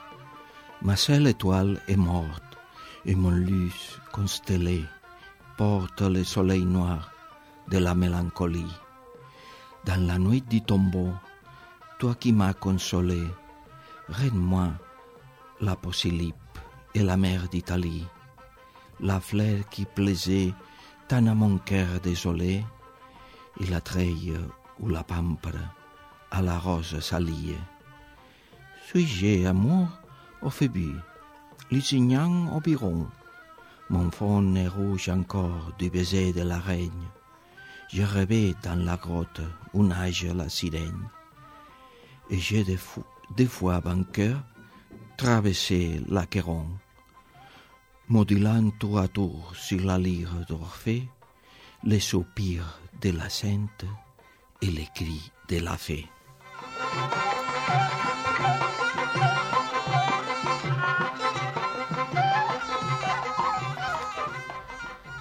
Ma 0.82 0.96
seule 0.96 1.26
étoile 1.28 1.80
est 1.88 1.96
morte, 1.96 2.58
et 3.04 3.14
mon 3.14 3.30
luce 3.30 3.98
constellé 4.12 4.84
porte 5.56 6.02
le 6.02 6.24
soleil 6.24 6.64
noir 6.64 7.10
de 7.68 7.78
la 7.78 7.94
mélancolie. 7.94 8.74
Dans 9.84 10.06
la 10.06 10.18
nuit 10.18 10.42
du 10.42 10.62
tombeau, 10.62 11.12
toi 11.98 12.14
qui 12.14 12.32
m'as 12.32 12.54
consolé, 12.54 13.22
rends-moi 14.08 14.68
la 15.60 15.76
posylipe 15.76 16.34
et 16.94 17.02
la 17.02 17.16
mer 17.16 17.48
d'Italie, 17.48 18.06
la 19.00 19.20
fleur 19.20 19.68
qui 19.70 19.84
plaisait 19.84 20.52
tant 21.08 21.26
à 21.26 21.34
mon 21.34 21.58
cœur 21.58 22.00
désolé, 22.02 22.64
et 23.60 23.66
la 23.66 23.80
treille 23.80 24.34
ou 24.80 24.88
la 24.88 25.02
pampre 25.02 25.56
à 26.30 26.42
la 26.42 26.58
rose 26.58 27.00
s'allie. 27.00 27.54
Suis-je 28.86 29.46
amour 29.46 29.88
au 30.42 30.50
phébus, 30.50 30.96
lusignant 31.70 32.54
au 32.54 32.60
biron, 32.60 33.06
mon 33.88 34.10
front 34.10 34.54
est 34.56 34.68
rouge 34.68 35.08
encore 35.08 35.72
du 35.78 35.90
baiser 35.90 36.32
de 36.32 36.42
la 36.42 36.58
reine. 36.58 37.04
Je 37.88 38.02
rêvais 38.02 38.54
dans 38.62 38.84
la 38.84 38.96
grotte 38.96 39.40
où 39.72 39.84
nage 39.84 40.24
la 40.24 40.48
sirène, 40.48 41.08
et 42.30 42.38
j'ai 42.38 42.64
des, 42.64 42.78
des 43.36 43.46
fois 43.46 43.78
vainqueur 43.80 44.42
traversé 45.16 46.00
l'Aqueron, 46.08 46.66
modulant 48.08 48.70
tour 48.70 48.98
à 48.98 49.08
tour 49.08 49.52
sur 49.54 49.84
la 49.84 49.98
lyre 49.98 50.44
d'Orphée 50.48 51.08
les 51.84 52.00
soupirs 52.00 52.80
de 53.00 53.10
la 53.10 53.28
sainte 53.28 53.84
et 54.62 54.66
les 54.66 54.88
cris 54.94 55.30
de 55.48 55.58
la 55.58 55.76
fée. 55.76 56.06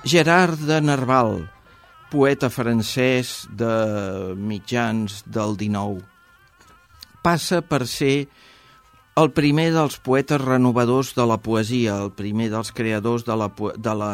Gerard 0.05 0.59
de 0.61 0.77
Nerval, 0.85 1.39
poeta 2.11 2.51
francès 2.53 3.47
de 3.49 3.71
mitjans 4.37 5.23
del 5.25 5.57
XIX, 5.57 6.05
passa 7.25 7.63
per 7.65 7.87
ser 7.89 8.27
el 9.15 9.29
primer 9.31 9.69
dels 9.71 9.95
poetes 10.03 10.41
renovadors 10.41 11.13
de 11.15 11.23
la 11.23 11.37
poesia, 11.39 11.93
el 12.03 12.09
primer 12.11 12.49
dels 12.51 12.73
creadors 12.75 13.23
de 13.23 13.37
la, 13.39 13.47
de 13.55 13.93
la 13.95 14.09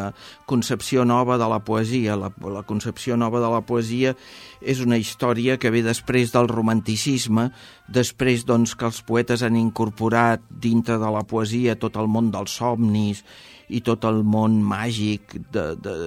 concepció 0.46 1.02
nova 1.04 1.34
de 1.42 1.48
la 1.50 1.58
poesia. 1.66 2.14
La, 2.14 2.30
la 2.30 2.62
concepció 2.62 3.16
nova 3.18 3.40
de 3.42 3.50
la 3.50 3.64
poesia 3.66 4.14
és 4.62 4.78
una 4.78 5.00
història 5.02 5.58
que 5.58 5.74
ve 5.74 5.82
després 5.82 6.30
del 6.30 6.46
romanticisme, 6.46 7.48
després 7.90 8.46
doncs, 8.46 8.76
que 8.78 8.86
els 8.86 9.02
poetes 9.02 9.42
han 9.42 9.58
incorporat 9.58 10.46
dintre 10.46 11.00
de 11.02 11.10
la 11.10 11.26
poesia 11.26 11.74
tot 11.74 11.98
el 11.98 12.06
món 12.06 12.30
dels 12.30 12.54
somnis 12.62 13.26
i 13.74 13.82
tot 13.82 14.06
el 14.06 14.22
món 14.22 14.62
màgic 14.62 15.34
de, 15.50 15.72
de 15.82 15.98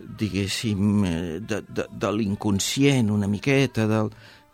diguéssim, 0.00 1.04
de, 1.44 1.64
de, 1.68 1.90
de 1.92 2.16
l'inconscient 2.16 3.12
una 3.12 3.28
miqueta, 3.28 3.84
de, 3.84 4.06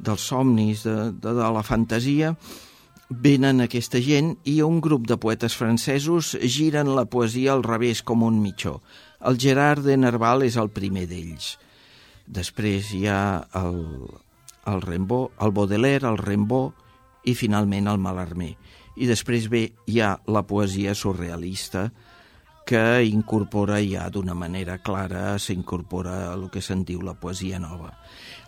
dels 0.03 0.33
somnis, 0.35 0.83
de, 0.83 1.12
de, 1.15 1.31
de 1.45 1.53
la 1.55 1.62
fantasia, 1.62 2.35
venen 3.08 3.62
aquesta 3.62 4.00
gent 4.02 4.34
i 4.44 4.60
un 4.66 4.80
grup 4.82 5.06
de 5.06 5.16
poetes 5.22 5.54
francesos 5.54 6.34
giren 6.42 6.94
la 6.96 7.06
poesia 7.06 7.52
al 7.54 7.62
revés 7.62 8.02
com 8.02 8.25
un 8.26 8.40
mitjó. 8.42 8.80
El 9.20 9.38
Gerard 9.38 9.84
de 9.86 9.96
Nerval 9.96 10.42
és 10.42 10.56
el 10.58 10.70
primer 10.75 11.06
d'ells. 11.10 11.56
Després 12.26 12.90
hi 12.94 13.06
ha 13.06 13.46
el, 13.54 13.78
el 14.66 14.82
Rimbaud, 14.82 15.30
el 15.40 15.54
Baudelaire, 15.54 16.08
el 16.10 16.18
Rimbaud 16.18 16.75
i 17.26 17.34
finalment 17.38 17.86
el 17.86 18.02
Mallarmé. 18.02 18.56
I 18.96 19.06
després 19.06 19.46
ve 19.52 19.68
hi 19.86 20.00
ha 20.00 20.16
la 20.26 20.42
poesia 20.46 20.94
surrealista 20.94 21.90
que 22.66 23.04
incorpora 23.06 23.78
ja 23.86 24.08
d'una 24.10 24.34
manera 24.34 24.80
clara, 24.82 25.38
s'incorpora 25.38 26.32
el 26.32 26.48
que 26.50 26.58
se'n 26.58 26.82
diu 26.82 27.04
la 27.06 27.14
poesia 27.14 27.60
nova. 27.62 27.92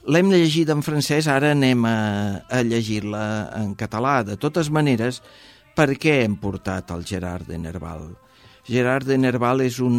L'hem 0.07 0.31
llegit 0.31 0.71
en 0.71 0.85
francès, 0.87 1.27
ara 1.27 1.51
anem 1.57 1.83
a, 1.89 1.99
a 2.47 2.63
llegir-la 2.63 3.25
en 3.59 3.75
català. 3.79 4.23
De 4.25 4.39
totes 4.41 4.71
maneres, 4.71 5.23
per 5.75 5.91
què 5.99 6.21
hem 6.23 6.39
portat 6.39 6.93
el 6.95 7.05
Gerard 7.09 7.49
de 7.51 7.59
Nerval? 7.59 8.07
Gerard 8.69 9.09
de 9.09 9.17
Nerval 9.19 9.65
és 9.65 9.79
un, 9.81 9.99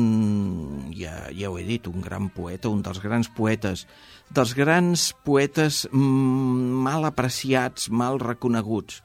ja, 0.95 1.25
ja 1.33 1.49
ho 1.49 1.57
he 1.57 1.65
dit, 1.65 1.87
un 1.89 2.01
gran 2.05 2.29
poeta, 2.29 2.69
un 2.69 2.83
dels 2.85 3.01
grans 3.01 3.29
poetes, 3.35 3.85
dels 4.29 4.53
grans 4.55 5.09
poetes 5.25 5.87
mal 5.91 7.07
apreciats, 7.09 7.89
mal 7.89 8.21
reconeguts 8.21 9.01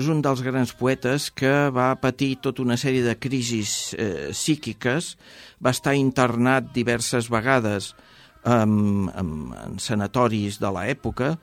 és 0.00 0.08
un 0.08 0.22
dels 0.24 0.40
grans 0.40 0.72
poetes 0.72 1.28
que 1.36 1.68
va 1.74 1.90
patir 2.00 2.38
tota 2.40 2.62
una 2.64 2.78
sèrie 2.80 3.04
de 3.04 3.12
crisis 3.20 3.92
eh, 3.92 4.30
psíquiques, 4.32 5.16
va 5.60 5.74
estar 5.74 5.92
internat 5.98 6.70
diverses 6.72 7.28
vegades 7.32 7.92
en, 8.44 9.10
en 9.14 9.78
sanatoris 9.78 10.58
de 10.62 10.70
l'època 10.74 11.34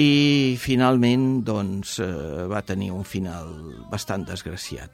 i 0.00 0.56
finalment 0.60 1.42
doncs, 1.44 1.98
eh, 2.00 2.46
va 2.50 2.62
tenir 2.66 2.90
un 2.94 3.04
final 3.04 3.50
bastant 3.90 4.24
desgraciat. 4.28 4.90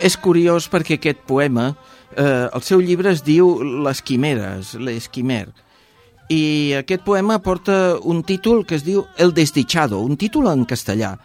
És 0.00 0.16
curiós 0.16 0.64
perquè 0.72 0.96
aquest 0.96 1.26
poema, 1.28 1.74
eh, 2.16 2.48
el 2.48 2.62
seu 2.64 2.80
llibre 2.80 3.12
es 3.12 3.20
diu 3.22 3.60
Les 3.84 4.00
quimeres, 4.00 4.74
l'Esquimer, 4.80 5.52
i 6.30 6.72
aquest 6.78 7.02
poema 7.04 7.40
porta 7.42 7.98
un 8.00 8.22
títol 8.22 8.64
que 8.64 8.78
es 8.78 8.84
diu 8.86 9.04
El 9.18 9.34
desdichado, 9.34 10.00
un 10.00 10.16
títol 10.16 10.48
en 10.48 10.64
castellà, 10.64 11.18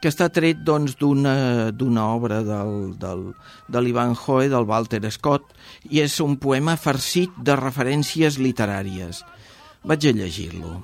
que 0.00 0.08
està 0.08 0.30
tret 0.32 0.62
doncs, 0.64 0.96
d'una 0.96 1.70
doncs, 1.76 2.00
obra 2.00 2.40
del, 2.44 2.94
del, 3.00 3.26
de 3.68 3.82
l'Ivan 3.84 4.14
Hoe, 4.16 4.48
del 4.48 4.68
Walter 4.68 5.02
Scott, 5.12 5.52
i 5.92 6.00
és 6.00 6.16
un 6.24 6.38
poema 6.40 6.78
farcit 6.80 7.34
de 7.36 7.56
referències 7.60 8.40
literàries. 8.40 9.20
Vaig 9.84 10.06
a 10.08 10.14
llegir-lo. 10.16 10.78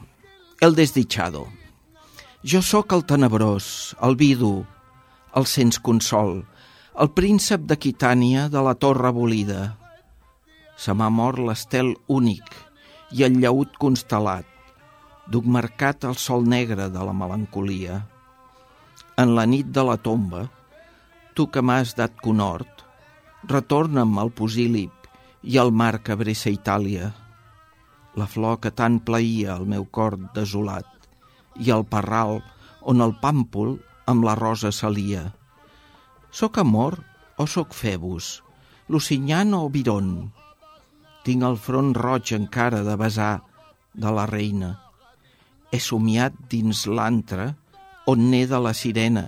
El 0.61 0.76
desdichado. 0.76 1.46
Jo 2.44 2.61
sóc 2.62 2.92
el 2.92 3.04
tenebrós, 3.08 3.96
el 4.04 4.16
vidu, 4.16 4.66
el 5.37 5.49
sens 5.49 5.80
consol, 5.80 6.44
el 6.96 7.11
príncep 7.12 7.64
d'Aquitània 7.68 8.46
de 8.52 8.61
la 8.64 8.76
torre 8.80 9.11
abolida. 9.11 9.76
Se 10.76 10.92
m'ha 10.96 11.08
mort 11.12 11.40
l'estel 11.40 11.94
únic 12.12 12.52
i 13.16 13.25
el 13.26 13.40
llaut 13.40 13.76
constel·lat. 13.80 14.46
Duc 15.28 15.49
marcat 15.49 16.04
el 16.08 16.16
sol 16.20 16.46
negre 16.49 16.88
de 16.92 17.08
la 17.08 17.16
melancolia. 17.16 18.04
En 19.16 19.32
la 19.37 19.46
nit 19.49 19.68
de 19.73 19.82
la 19.88 19.96
tomba, 19.96 20.42
tu 21.35 21.46
que 21.52 21.62
m'has 21.64 21.94
dat 21.96 22.18
conhort, 22.20 22.82
retorna'm 23.49 24.18
al 24.20 24.32
posílip 24.40 25.08
i 25.42 25.56
al 25.62 25.73
mar 25.73 26.02
que 26.04 26.12
abressa 26.12 26.52
Itàlia, 26.52 27.08
la 28.16 28.26
flor 28.28 28.61
que 28.61 28.73
tant 28.73 29.00
plaïa 29.08 29.56
el 29.56 29.64
meu 29.73 29.88
cor 29.99 30.18
desolat, 30.37 30.88
i 31.56 31.73
el 31.73 31.85
parral 31.88 32.42
on 32.92 33.00
el 33.00 33.16
pàmpol 33.23 33.76
amb 34.06 34.25
la 34.28 34.37
rosa 34.38 34.73
salia 34.73 35.26
Soc 36.37 36.58
amor 36.61 36.99
o 37.40 37.46
soc 37.49 37.73
Febus? 37.73 38.42
Lucinyan 38.92 39.54
o 39.56 39.68
Viron? 39.73 40.11
Tinc 41.25 41.44
el 41.49 41.56
front 41.56 41.94
roig 41.96 42.32
encara 42.37 42.82
de 42.85 42.96
besar 43.00 43.40
de 43.96 44.12
la 44.12 44.26
reina. 44.28 44.75
He 45.73 45.80
somiat 45.80 46.37
dins 46.52 46.85
l'antre 46.87 47.54
on 48.06 48.30
neda 48.30 48.60
la 48.62 48.72
sirena 48.75 49.26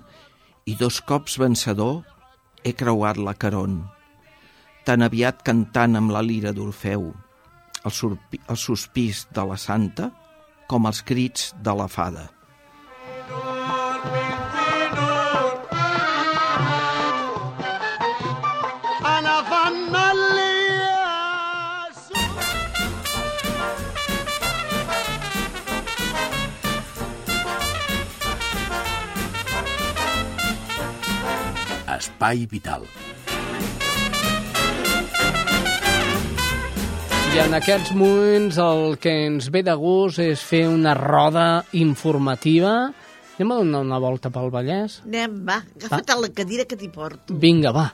i 0.65 0.75
dos 0.79 0.99
cops 1.01 1.37
vencedor 1.41 2.01
he 2.63 2.73
creuat 2.73 3.19
la 3.19 3.35
caron. 3.35 3.81
Tan 4.85 5.03
aviat 5.05 5.43
cantant 5.45 5.97
amb 5.99 6.11
la 6.15 6.23
lira 6.25 6.53
d'Orfeu, 6.55 7.11
el, 7.85 8.17
el 8.49 8.57
sospís 8.57 9.25
de 9.35 9.45
la 9.45 9.57
santa 9.57 10.09
com 10.69 10.85
els 10.89 11.01
crits 11.03 11.53
de 11.63 11.75
la 11.75 11.87
fada. 11.91 12.29
Espai 32.19 32.49
Vital. 32.51 32.81
I 37.29 37.39
en 37.39 37.55
aquests 37.55 37.93
moments 37.95 38.57
el 38.59 38.97
que 38.99 39.13
ens 39.29 39.47
ve 39.53 39.61
de 39.63 39.75
gust 39.79 40.19
és 40.19 40.43
fer 40.43 40.65
una 40.67 40.97
roda 40.99 41.63
informativa. 41.79 42.91
Anem 43.37 43.55
a 43.55 43.61
donar 43.61 43.83
una 43.87 44.01
volta 44.03 44.33
pel 44.35 44.51
Vallès? 44.51 44.99
Anem, 45.07 45.39
va, 45.47 45.61
agafa't 45.79 46.11
va. 46.11 46.19
la 46.25 46.33
cadira 46.35 46.67
que 46.67 46.75
t'hi 46.75 46.91
porto. 46.91 47.39
Vinga, 47.39 47.71
va. 47.71 47.87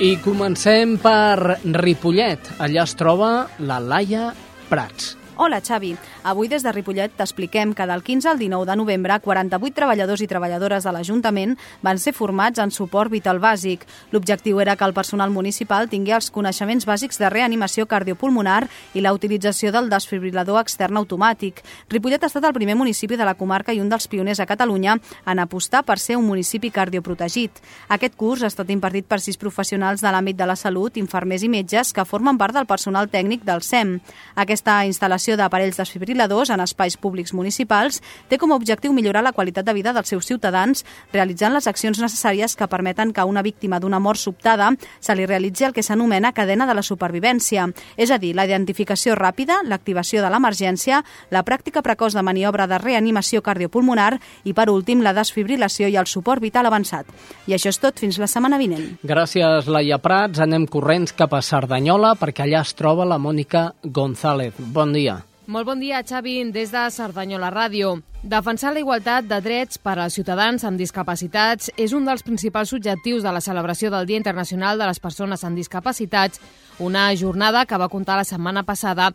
I 0.00 0.14
comencem 0.24 0.96
per 0.96 1.60
Ripollet. 1.76 2.54
Allà 2.56 2.88
es 2.88 2.96
troba 2.96 3.50
la 3.60 3.82
Laia 3.84 4.30
Prats. 4.72 5.19
Hola, 5.42 5.62
Xavi. 5.62 5.96
Avui 6.22 6.50
des 6.52 6.60
de 6.60 6.68
Ripollet 6.68 7.14
t'expliquem 7.16 7.70
que 7.72 7.86
del 7.88 8.02
15 8.04 8.28
al 8.28 8.36
19 8.38 8.66
de 8.68 8.74
novembre 8.76 9.14
48 9.24 9.72
treballadors 9.72 10.20
i 10.20 10.26
treballadores 10.28 10.84
de 10.84 10.90
l'Ajuntament 10.92 11.54
van 11.80 11.96
ser 11.96 12.12
formats 12.12 12.60
en 12.60 12.68
suport 12.68 13.08
vital 13.08 13.38
bàsic. 13.40 13.86
L'objectiu 14.12 14.60
era 14.60 14.74
que 14.76 14.84
el 14.84 14.92
personal 14.92 15.32
municipal 15.32 15.88
tingui 15.88 16.12
els 16.12 16.28
coneixements 16.30 16.84
bàsics 16.84 17.16
de 17.16 17.30
reanimació 17.32 17.86
cardiopulmonar 17.88 18.66
i 18.92 19.00
la 19.00 19.14
utilització 19.16 19.72
del 19.72 19.88
desfibrilador 19.88 20.60
extern 20.60 21.00
automàtic. 21.00 21.64
Ripollet 21.88 22.20
ha 22.20 22.28
estat 22.28 22.44
el 22.44 22.52
primer 22.52 22.76
municipi 22.76 23.16
de 23.16 23.24
la 23.24 23.32
comarca 23.32 23.72
i 23.72 23.80
un 23.80 23.88
dels 23.88 24.10
pioners 24.12 24.44
a 24.44 24.48
Catalunya 24.50 24.98
en 25.24 25.38
apostar 25.38 25.86
per 25.88 25.96
ser 25.98 26.18
un 26.20 26.28
municipi 26.28 26.68
cardioprotegit. 26.68 27.62
Aquest 27.88 28.20
curs 28.20 28.44
ha 28.44 28.52
estat 28.52 28.68
impartit 28.68 29.08
per 29.08 29.22
sis 29.24 29.40
professionals 29.40 30.04
de 30.04 30.12
l'àmbit 30.12 30.36
de 30.36 30.52
la 30.52 30.60
salut, 30.60 31.00
infermers 31.00 31.48
i 31.48 31.48
metges 31.48 31.96
que 31.96 32.04
formen 32.04 32.36
part 32.36 32.52
del 32.52 32.68
personal 32.68 33.08
tècnic 33.08 33.48
del 33.48 33.64
SEM. 33.64 34.02
Aquesta 34.36 34.82
instal·lació 34.84 35.29
l'instal·lació 35.30 35.36
d'aparells 35.36 35.78
desfibriladors 35.78 36.50
en 36.50 36.60
espais 36.60 36.96
públics 36.96 37.32
municipals 37.32 38.00
té 38.28 38.38
com 38.38 38.50
a 38.52 38.56
objectiu 38.56 38.92
millorar 38.92 39.22
la 39.22 39.32
qualitat 39.32 39.64
de 39.64 39.74
vida 39.74 39.92
dels 39.92 40.08
seus 40.08 40.26
ciutadans 40.26 40.84
realitzant 41.12 41.54
les 41.54 41.66
accions 41.66 41.98
necessàries 42.00 42.56
que 42.56 42.68
permeten 42.68 43.12
que 43.12 43.20
a 43.20 43.24
una 43.26 43.42
víctima 43.42 43.78
d'una 43.80 44.00
mort 44.00 44.18
sobtada 44.18 44.70
se 45.00 45.14
li 45.14 45.26
realitzi 45.26 45.64
el 45.64 45.72
que 45.72 45.82
s'anomena 45.82 46.32
cadena 46.32 46.66
de 46.66 46.74
la 46.74 46.82
supervivència, 46.82 47.68
és 47.96 48.10
a 48.10 48.18
dir, 48.18 48.34
la 48.34 48.46
identificació 48.46 49.14
ràpida, 49.14 49.60
l'activació 49.64 50.22
de 50.22 50.30
l'emergència, 50.30 51.02
la 51.30 51.44
pràctica 51.44 51.82
precoç 51.82 52.14
de 52.14 52.22
maniobra 52.22 52.66
de 52.66 52.78
reanimació 52.78 53.42
cardiopulmonar 53.42 54.18
i, 54.44 54.52
per 54.54 54.70
últim, 54.70 55.02
la 55.02 55.14
desfibrilació 55.14 55.88
i 55.88 55.96
el 55.96 56.06
suport 56.06 56.42
vital 56.42 56.66
avançat. 56.66 57.06
I 57.46 57.54
això 57.54 57.70
és 57.70 57.78
tot 57.78 57.98
fins 58.00 58.18
la 58.18 58.28
setmana 58.30 58.58
vinent. 58.58 58.98
Gràcies, 59.02 59.68
Laia 59.70 59.98
Prats. 59.98 60.40
Anem 60.40 60.66
corrents 60.66 61.14
cap 61.14 61.34
a 61.34 61.42
Cerdanyola 61.42 62.16
perquè 62.18 62.46
allà 62.46 62.64
es 62.64 62.74
troba 62.74 63.06
la 63.06 63.20
Mònica 63.20 63.70
González. 63.84 64.54
Bon 64.58 64.92
dia. 64.92 65.19
Molt 65.50 65.66
bon 65.66 65.80
dia, 65.82 65.98
Xavi, 66.06 66.44
des 66.54 66.70
de 66.70 66.80
Cerdanyola 66.94 67.48
Ràdio. 67.50 67.96
Defensar 68.22 68.70
la 68.70 68.84
igualtat 68.84 69.26
de 69.26 69.40
drets 69.42 69.80
per 69.82 69.96
als 69.98 70.14
ciutadans 70.14 70.62
amb 70.62 70.78
discapacitats 70.78 71.72
és 71.74 71.90
un 71.90 72.06
dels 72.06 72.22
principals 72.22 72.70
objectius 72.76 73.24
de 73.26 73.32
la 73.34 73.42
celebració 73.42 73.90
del 73.90 74.06
Dia 74.06 74.20
Internacional 74.20 74.78
de 74.78 74.86
les 74.86 75.02
Persones 75.02 75.42
amb 75.42 75.58
Discapacitats, 75.58 76.38
una 76.78 77.08
jornada 77.18 77.64
que 77.66 77.80
va 77.82 77.90
comptar 77.90 78.20
la 78.20 78.28
setmana 78.28 78.62
passada 78.62 79.10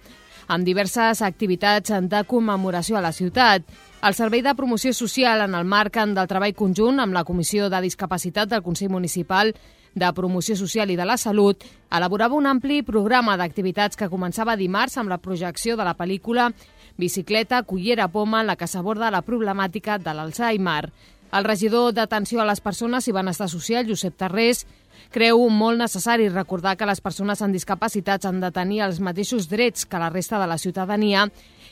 amb 0.52 0.68
diverses 0.68 1.22
activitats 1.24 1.96
de 2.04 2.24
commemoració 2.28 2.98
a 3.00 3.06
la 3.08 3.14
ciutat. 3.16 3.64
El 4.04 4.14
Servei 4.20 4.44
de 4.44 4.58
Promoció 4.60 4.92
Social, 4.92 5.48
en 5.48 5.56
el 5.56 5.64
marc 5.64 5.96
del 6.04 6.28
treball 6.28 6.54
conjunt 6.54 7.00
amb 7.00 7.16
la 7.16 7.24
Comissió 7.24 7.70
de 7.70 7.80
Discapacitat 7.88 8.52
del 8.52 8.62
Consell 8.62 8.92
Municipal, 8.92 9.56
de 9.96 10.12
Promoció 10.14 10.56
Social 10.60 10.92
i 10.92 10.98
de 11.00 11.06
la 11.08 11.18
Salut 11.18 11.64
elaborava 11.90 12.36
un 12.36 12.46
ampli 12.46 12.82
programa 12.84 13.38
d'activitats 13.40 13.96
que 13.96 14.12
començava 14.12 14.58
dimarts 14.60 15.00
amb 15.00 15.10
la 15.10 15.18
projecció 15.24 15.78
de 15.80 15.88
la 15.88 15.96
pel·lícula 15.96 16.52
Bicicleta, 16.98 17.64
Cullera 17.64 18.08
Poma, 18.08 18.42
en 18.42 18.48
la 18.52 18.56
que 18.56 18.68
s'aborda 18.68 19.12
la 19.12 19.24
problemàtica 19.24 19.98
de 19.98 20.14
l'Alzheimer. 20.14 20.92
El 21.36 21.44
regidor 21.44 21.94
d'Atenció 21.96 22.42
a 22.42 22.48
les 22.48 22.62
Persones 22.62 23.08
i 23.08 23.14
Benestar 23.16 23.50
Social, 23.50 23.88
Josep 23.88 24.16
Tarrés, 24.20 24.66
creu 25.12 25.42
molt 25.50 25.80
necessari 25.80 26.30
recordar 26.30 26.76
que 26.78 26.88
les 26.88 27.02
persones 27.04 27.42
amb 27.42 27.56
discapacitats 27.56 28.28
han 28.28 28.40
de 28.44 28.52
tenir 28.52 28.84
els 28.86 29.00
mateixos 29.00 29.50
drets 29.52 29.88
que 29.88 30.00
la 30.00 30.12
resta 30.12 30.40
de 30.40 30.48
la 30.48 30.58
ciutadania 30.58 31.26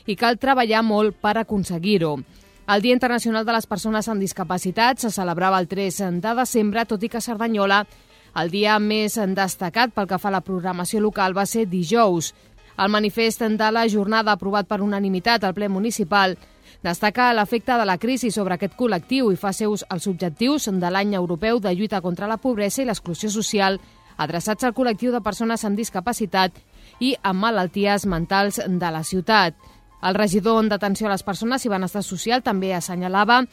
i 0.06 0.16
cal 0.16 0.40
treballar 0.40 0.82
molt 0.84 1.16
per 1.20 1.38
aconseguir-ho. 1.40 2.18
El 2.64 2.80
Dia 2.80 2.96
Internacional 2.96 3.44
de 3.44 3.52
les 3.52 3.66
Persones 3.68 4.08
amb 4.08 4.20
Discapacitats 4.24 5.04
se 5.04 5.10
celebrava 5.12 5.58
el 5.60 5.68
3 5.68 6.20
de 6.24 6.34
desembre, 6.36 6.86
tot 6.88 7.02
i 7.04 7.10
que 7.12 7.20
Cerdanyola 7.20 7.82
el 8.40 8.50
dia 8.50 8.78
més 8.82 9.18
destacat 9.36 9.92
pel 9.94 10.08
que 10.10 10.18
fa 10.18 10.28
a 10.30 10.36
la 10.38 10.42
programació 10.42 11.00
local 11.00 11.36
va 11.36 11.46
ser 11.46 11.66
dijous. 11.70 12.32
El 12.76 12.90
manifest 12.90 13.44
de 13.44 13.70
la 13.70 13.86
jornada 13.88 14.32
aprovat 14.32 14.66
per 14.66 14.80
unanimitat 14.82 15.44
al 15.44 15.54
ple 15.54 15.68
municipal 15.68 16.34
destaca 16.82 17.32
l'efecte 17.32 17.76
de 17.78 17.84
la 17.86 17.98
crisi 17.98 18.30
sobre 18.34 18.56
aquest 18.56 18.74
col·lectiu 18.76 19.30
i 19.32 19.38
fa 19.38 19.52
seus 19.52 19.84
els 19.90 20.08
objectius 20.10 20.66
de 20.68 20.90
l'any 20.90 21.14
europeu 21.14 21.60
de 21.60 21.72
lluita 21.74 22.02
contra 22.02 22.28
la 22.28 22.36
pobresa 22.36 22.82
i 22.82 22.88
l'exclusió 22.88 23.30
social 23.30 23.78
adreçats 24.16 24.64
al 24.64 24.74
col·lectiu 24.74 25.12
de 25.12 25.22
persones 25.22 25.64
amb 25.64 25.78
discapacitat 25.78 26.58
i 27.00 27.14
amb 27.22 27.40
malalties 27.40 28.06
mentals 28.06 28.60
de 28.66 28.90
la 28.90 29.02
ciutat. 29.02 29.54
El 30.04 30.14
regidor 30.14 30.66
d'atenció 30.68 31.08
a 31.08 31.14
les 31.14 31.22
persones 31.24 31.64
i 31.64 31.70
benestar 31.72 32.02
social 32.04 32.42
també 32.44 32.74
assenyalava 32.74 33.44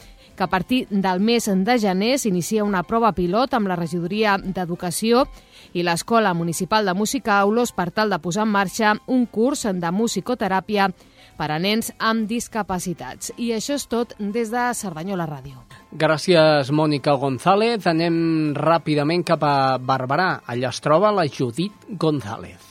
que 0.42 0.46
a 0.46 0.48
partir 0.48 0.88
del 0.90 1.20
mes 1.20 1.46
de 1.46 1.78
gener 1.78 2.18
s'inicia 2.18 2.64
una 2.66 2.82
prova 2.82 3.12
pilot 3.14 3.54
amb 3.54 3.70
la 3.70 3.76
regidoria 3.78 4.40
d'Educació 4.42 5.28
i 5.78 5.84
l'Escola 5.86 6.32
Municipal 6.34 6.90
de 6.90 6.96
Música 6.98 7.36
Aulos 7.44 7.70
per 7.78 7.92
tal 7.94 8.10
de 8.10 8.18
posar 8.18 8.48
en 8.48 8.56
marxa 8.56 8.96
un 9.06 9.28
curs 9.30 9.68
de 9.70 9.92
musicoteràpia 9.94 10.90
per 11.38 11.52
a 11.52 11.60
nens 11.62 11.94
amb 12.00 12.26
discapacitats. 12.26 13.36
I 13.38 13.54
això 13.54 13.78
és 13.78 13.86
tot 13.86 14.18
des 14.18 14.50
de 14.50 14.66
Cerdanyola 14.74 15.30
Ràdio. 15.30 15.62
Gràcies, 15.94 16.74
Mònica 16.74 17.14
González. 17.22 17.86
Anem 17.86 18.56
ràpidament 18.58 19.22
cap 19.22 19.46
a 19.46 19.78
Barberà. 19.78 20.40
Allà 20.48 20.74
es 20.74 20.82
troba 20.82 21.14
la 21.14 21.30
Judit 21.30 21.86
González. 22.02 22.71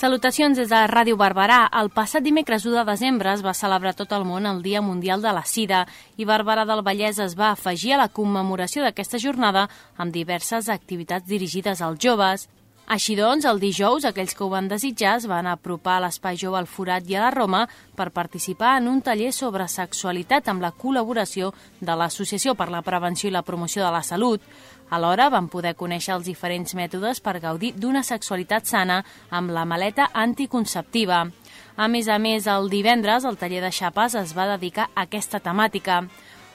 Salutacions 0.00 0.56
des 0.56 0.70
de 0.72 0.78
Ràdio 0.88 1.18
Barberà. 1.20 1.66
El 1.76 1.90
passat 1.92 2.24
dimecres 2.24 2.62
1 2.64 2.72
de 2.78 2.84
desembre 2.88 3.34
es 3.34 3.42
va 3.44 3.52
celebrar 3.52 3.90
tot 3.98 4.14
el 4.16 4.22
món 4.24 4.46
el 4.48 4.62
Dia 4.64 4.80
Mundial 4.80 5.20
de 5.20 5.32
la 5.36 5.42
Sida 5.44 5.82
i 6.16 6.24
Barberà 6.24 6.64
del 6.64 6.80
Vallès 6.86 7.18
es 7.20 7.34
va 7.36 7.50
afegir 7.50 7.92
a 7.92 7.98
la 8.00 8.06
commemoració 8.08 8.80
d'aquesta 8.80 9.20
jornada 9.20 9.66
amb 9.98 10.14
diverses 10.14 10.70
activitats 10.72 11.28
dirigides 11.28 11.84
als 11.84 12.00
joves. 12.00 12.46
Així 12.90 13.14
doncs, 13.14 13.44
el 13.44 13.60
dijous, 13.60 14.06
aquells 14.08 14.32
que 14.34 14.42
ho 14.42 14.48
van 14.50 14.72
desitjar 14.72 15.18
es 15.20 15.28
van 15.28 15.46
apropar 15.46 15.98
a 15.98 16.06
l'Espai 16.06 16.40
Jove 16.40 16.58
al 16.58 16.66
Forat 16.66 17.04
i 17.06 17.14
a 17.14 17.26
la 17.26 17.34
Roma 17.36 17.66
per 17.94 18.08
participar 18.10 18.78
en 18.80 18.88
un 18.88 19.04
taller 19.04 19.34
sobre 19.36 19.68
sexualitat 19.68 20.48
amb 20.48 20.64
la 20.64 20.72
col·laboració 20.72 21.52
de 21.78 21.94
l'Associació 21.94 22.56
per 22.56 22.70
la 22.72 22.80
Prevenció 22.82 23.28
i 23.28 23.36
la 23.36 23.44
Promoció 23.44 23.84
de 23.84 23.92
la 23.92 24.02
Salut. 24.02 24.40
Alhora 24.90 25.28
van 25.30 25.46
poder 25.46 25.76
conèixer 25.78 26.16
els 26.16 26.26
diferents 26.26 26.74
mètodes 26.74 27.20
per 27.22 27.38
gaudir 27.38 27.72
d'una 27.78 28.02
sexualitat 28.02 28.66
sana 28.66 29.04
amb 29.30 29.52
la 29.54 29.62
maleta 29.64 30.08
anticonceptiva. 30.12 31.28
A 31.76 31.86
més 31.88 32.08
a 32.10 32.18
més, 32.18 32.48
el 32.50 32.66
divendres 32.68 33.24
el 33.24 33.38
taller 33.38 33.62
de 33.62 33.70
xapes 33.70 34.16
es 34.18 34.34
va 34.36 34.48
dedicar 34.56 34.88
a 34.90 35.06
aquesta 35.06 35.38
temàtica. 35.40 36.02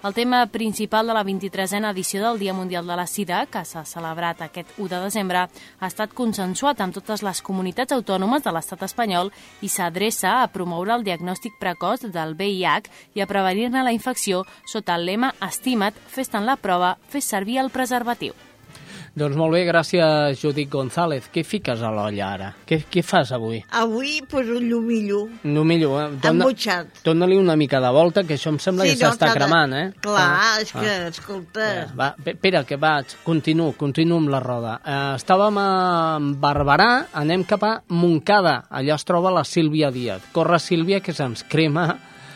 El 0.03 0.13
tema 0.13 0.45
principal 0.45 1.07
de 1.07 1.13
la 1.13 1.23
23a 1.23 1.89
edició 1.89 2.21
del 2.21 2.37
Dia 2.39 2.53
Mundial 2.53 2.85
de 2.85 2.95
la 2.95 3.07
Sida, 3.07 3.45
que 3.49 3.63
s'ha 3.65 3.81
celebrat 3.89 4.41
aquest 4.45 4.75
1 4.77 4.89
de 4.91 4.99
desembre, 5.01 5.45
ha 5.47 5.87
estat 5.87 6.13
consensuat 6.13 6.81
amb 6.81 6.93
totes 6.93 7.23
les 7.25 7.41
comunitats 7.41 7.95
autònomes 7.95 8.43
de 8.45 8.53
l'estat 8.53 8.83
espanyol 8.85 9.31
i 9.65 9.69
s'adreça 9.69 10.43
a 10.43 10.49
promoure 10.53 10.93
el 10.93 11.05
diagnòstic 11.07 11.57
precoç 11.59 12.05
del 12.13 12.35
VIH 12.37 12.91
i 13.15 13.21
a 13.21 13.29
prevenir-ne 13.29 13.81
la 13.83 13.95
infecció 13.95 14.43
sota 14.65 14.99
el 14.99 15.07
lema 15.09 15.33
Estima't, 15.41 15.97
fes-te'n 16.07 16.45
la 16.45 16.57
prova, 16.57 16.97
fes 17.09 17.25
servir 17.25 17.57
el 17.63 17.73
preservatiu. 17.73 18.35
Doncs 19.15 19.37
molt 19.39 19.53
bé, 19.55 19.61
gràcies, 19.63 20.41
Judit 20.41 20.67
González. 20.69 21.29
Què 21.31 21.45
fiques 21.47 21.79
a 21.79 21.87
l'olla 21.93 22.25
ara? 22.33 22.49
Què, 22.67 22.81
què 22.91 22.99
fas 23.01 23.29
avui? 23.31 23.61
Avui, 23.71 24.17
pues, 24.27 24.49
un 24.51 24.65
llumillo. 24.67 25.21
No 25.47 25.63
millor, 25.63 25.93
eh? 26.01 26.27
Embutxat. 26.27 26.99
Dóna-li 27.05 27.37
una 27.39 27.55
mica 27.55 27.79
de 27.79 27.93
volta, 27.95 28.25
que 28.27 28.35
això 28.35 28.51
em 28.51 28.59
sembla 28.59 28.83
que 28.83 28.97
s'està 28.99 29.31
cremant, 29.31 29.71
eh? 29.73 29.85
Clar, 30.03 30.25
Ah, 30.35 30.59
és 30.59 30.73
que, 30.75 30.83
ah. 30.83 31.07
escolta... 31.07 31.69
Eh, 31.85 31.87
Va, 31.95 32.09
pe- 32.21 32.35
espera, 32.35 32.65
que 32.67 32.75
vaig. 32.75 33.15
Continuo, 33.23 33.71
continuo 33.79 34.17
amb 34.19 34.33
la 34.35 34.41
roda. 34.43 34.75
Eh, 34.83 34.99
estàvem 35.15 35.57
a 35.63 35.69
Barberà, 36.19 36.91
anem 37.13 37.45
cap 37.47 37.63
a 37.63 37.73
Montcada. 37.87 38.65
Allà 38.69 38.99
es 38.99 39.07
troba 39.07 39.31
la 39.31 39.45
Sílvia 39.47 39.91
Díaz. 39.95 40.27
Corre, 40.35 40.59
Sílvia, 40.59 40.99
que 40.99 41.13
se'ns 41.15 41.45
crema 41.47 41.87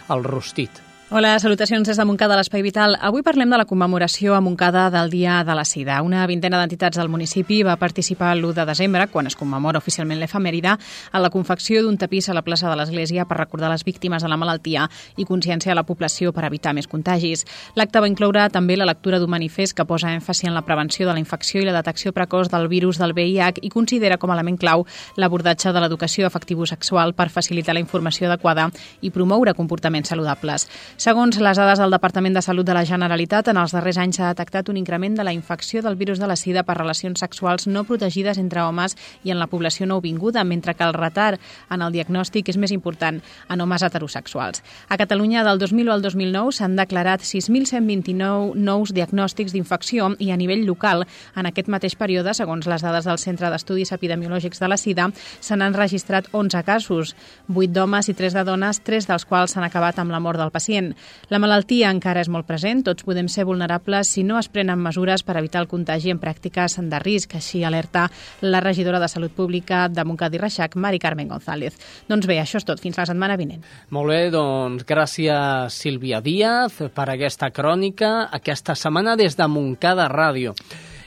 el 0.10 0.24
rostit. 0.24 0.72
Hola, 1.12 1.40
salutacions 1.40 1.88
des 1.88 1.98
de 1.98 2.04
Montcada, 2.06 2.36
l'Espai 2.38 2.62
Vital. 2.62 2.92
Avui 3.02 3.24
parlem 3.26 3.50
de 3.50 3.58
la 3.58 3.64
commemoració 3.66 4.36
a 4.38 4.42
Montcada 4.46 4.92
del 4.94 5.08
Dia 5.10 5.40
de 5.44 5.56
la 5.58 5.64
Sida. 5.66 5.96
Una 6.06 6.22
vintena 6.30 6.60
d'entitats 6.60 7.00
del 7.00 7.10
municipi 7.10 7.64
va 7.66 7.80
participar 7.82 8.36
l'1 8.36 8.54
de 8.54 8.66
desembre, 8.70 9.08
quan 9.10 9.26
es 9.26 9.34
commemora 9.36 9.82
oficialment 9.82 10.20
l'efemèride, 10.22 10.76
en 10.78 11.24
la 11.24 11.32
confecció 11.34 11.82
d'un 11.82 11.98
tapís 11.98 12.30
a 12.30 12.36
la 12.38 12.44
plaça 12.46 12.70
de 12.70 12.76
l'Església 12.78 13.26
per 13.26 13.40
recordar 13.40 13.72
les 13.72 13.84
víctimes 13.88 14.22
de 14.22 14.30
la 14.30 14.38
malaltia 14.38 14.86
i 15.18 15.26
consciència 15.26 15.72
a 15.72 15.80
la 15.80 15.86
població 15.88 16.30
per 16.30 16.44
evitar 16.46 16.76
més 16.78 16.86
contagis. 16.86 17.42
L'acte 17.74 18.06
va 18.06 18.12
incloure 18.14 18.46
també 18.54 18.78
la 18.78 18.86
lectura 18.86 19.18
d'un 19.18 19.34
manifest 19.34 19.74
que 19.74 19.88
posa 19.90 20.14
èmfasi 20.14 20.46
en 20.46 20.54
la 20.54 20.62
prevenció 20.62 21.10
de 21.10 21.18
la 21.18 21.24
infecció 21.26 21.64
i 21.64 21.66
la 21.66 21.74
detecció 21.74 22.14
precoç 22.14 22.54
del 22.54 22.68
virus 22.70 23.02
del 23.02 23.18
VIH 23.18 23.66
i 23.66 23.74
considera 23.74 24.20
com 24.22 24.30
a 24.30 24.38
element 24.38 24.62
clau 24.62 24.86
l'abordatge 25.18 25.74
de 25.74 25.82
l'educació 25.82 26.30
afectivo-sexual 26.30 27.18
per 27.18 27.32
facilitar 27.34 27.74
la 27.74 27.82
informació 27.82 28.30
adequada 28.30 28.70
i 29.02 29.10
promoure 29.10 29.58
comportaments 29.58 30.14
saludables. 30.14 30.70
Segons 31.00 31.38
les 31.40 31.56
dades 31.56 31.80
del 31.80 31.94
Departament 31.96 32.34
de 32.36 32.42
Salut 32.44 32.68
de 32.68 32.74
la 32.76 32.82
Generalitat, 32.84 33.48
en 33.48 33.58
els 33.62 33.72
darrers 33.72 33.96
anys 34.04 34.18
s'ha 34.20 34.34
detectat 34.34 34.68
un 34.68 34.76
increment 34.76 35.14
de 35.16 35.24
la 35.24 35.32
infecció 35.32 35.80
del 35.80 35.96
virus 35.96 36.20
de 36.20 36.28
la 36.28 36.36
sida 36.36 36.66
per 36.68 36.74
relacions 36.76 37.22
sexuals 37.24 37.70
no 37.72 37.86
protegides 37.88 38.36
entre 38.42 38.66
homes 38.68 38.98
i 39.24 39.32
en 39.32 39.40
la 39.40 39.48
població 39.48 39.88
nouvinguda, 39.88 40.44
mentre 40.44 40.74
que 40.76 40.84
el 40.84 40.92
retard 40.92 41.40
en 41.72 41.86
el 41.86 41.96
diagnòstic 41.96 42.52
és 42.52 42.58
més 42.60 42.74
important 42.76 43.22
en 43.48 43.64
homes 43.64 43.86
heterosexuals. 43.88 44.60
A 44.90 44.98
Catalunya, 45.00 45.46
del 45.48 45.62
2001 45.62 45.94
al 45.94 46.04
2009, 46.04 46.52
s'han 46.58 46.76
declarat 46.76 47.24
6.129 47.24 48.60
nous 48.60 48.92
diagnòstics 48.92 49.56
d'infecció 49.56 50.12
i 50.20 50.34
a 50.36 50.38
nivell 50.44 50.68
local, 50.68 51.06
en 51.40 51.48
aquest 51.48 51.72
mateix 51.72 51.96
període, 51.96 52.36
segons 52.36 52.68
les 52.68 52.84
dades 52.84 53.08
del 53.08 53.24
Centre 53.24 53.48
d'Estudis 53.48 53.96
Epidemiològics 53.96 54.60
de 54.60 54.68
la 54.68 54.76
Sida, 54.76 55.08
se 55.40 55.56
n'han 55.56 55.80
registrat 55.80 56.28
11 56.34 56.68
casos, 56.68 57.16
8 57.48 57.72
d'homes 57.72 58.12
i 58.12 58.20
3 58.20 58.36
de 58.42 58.46
dones, 58.52 58.84
3 58.84 59.08
dels 59.14 59.24
quals 59.24 59.56
s'han 59.56 59.64
acabat 59.64 60.04
amb 60.04 60.12
la 60.12 60.20
mort 60.20 60.44
del 60.44 60.52
pacient. 60.52 60.89
La 61.30 61.40
malaltia 61.40 61.90
encara 61.92 62.22
és 62.22 62.30
molt 62.30 62.48
present, 62.48 62.84
tots 62.84 63.04
podem 63.08 63.28
ser 63.30 63.46
vulnerables 63.46 64.08
si 64.08 64.24
no 64.24 64.40
es 64.40 64.50
prenen 64.50 64.80
mesures 64.82 65.24
per 65.24 65.38
evitar 65.38 65.62
el 65.64 65.68
contagi 65.72 66.12
en 66.14 66.20
pràctiques 66.20 66.78
de 66.80 67.00
risc, 67.04 67.36
així 67.36 67.64
alerta 67.64 68.08
la 68.42 68.60
regidora 68.64 69.00
de 69.00 69.08
Salut 69.08 69.32
Pública 69.36 69.88
de 69.90 70.04
Montcada 70.06 70.36
i 70.36 70.42
Reixac, 70.42 70.76
Mari 70.76 71.00
Carmen 71.00 71.28
González. 71.28 71.78
Doncs 72.10 72.28
bé, 72.28 72.40
això 72.42 72.58
és 72.62 72.66
tot. 72.68 72.80
Fins 72.80 72.98
la 72.98 73.06
setmana 73.10 73.38
vinent. 73.38 73.64
Molt 73.90 74.10
bé, 74.10 74.22
doncs 74.34 74.86
gràcies 74.88 75.74
Sílvia 75.74 76.22
Díaz 76.22 76.80
per 76.96 77.10
aquesta 77.10 77.50
crònica 77.52 78.30
aquesta 78.32 78.76
setmana 78.76 79.16
des 79.20 79.36
de 79.38 79.48
Montcada 79.48 80.08
Ràdio. 80.10 80.56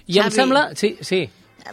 I 0.07 0.18
em 0.18 0.25
Xavi. 0.29 0.35
sembla... 0.35 0.68
Sí, 0.75 0.97
sí, 1.01 1.29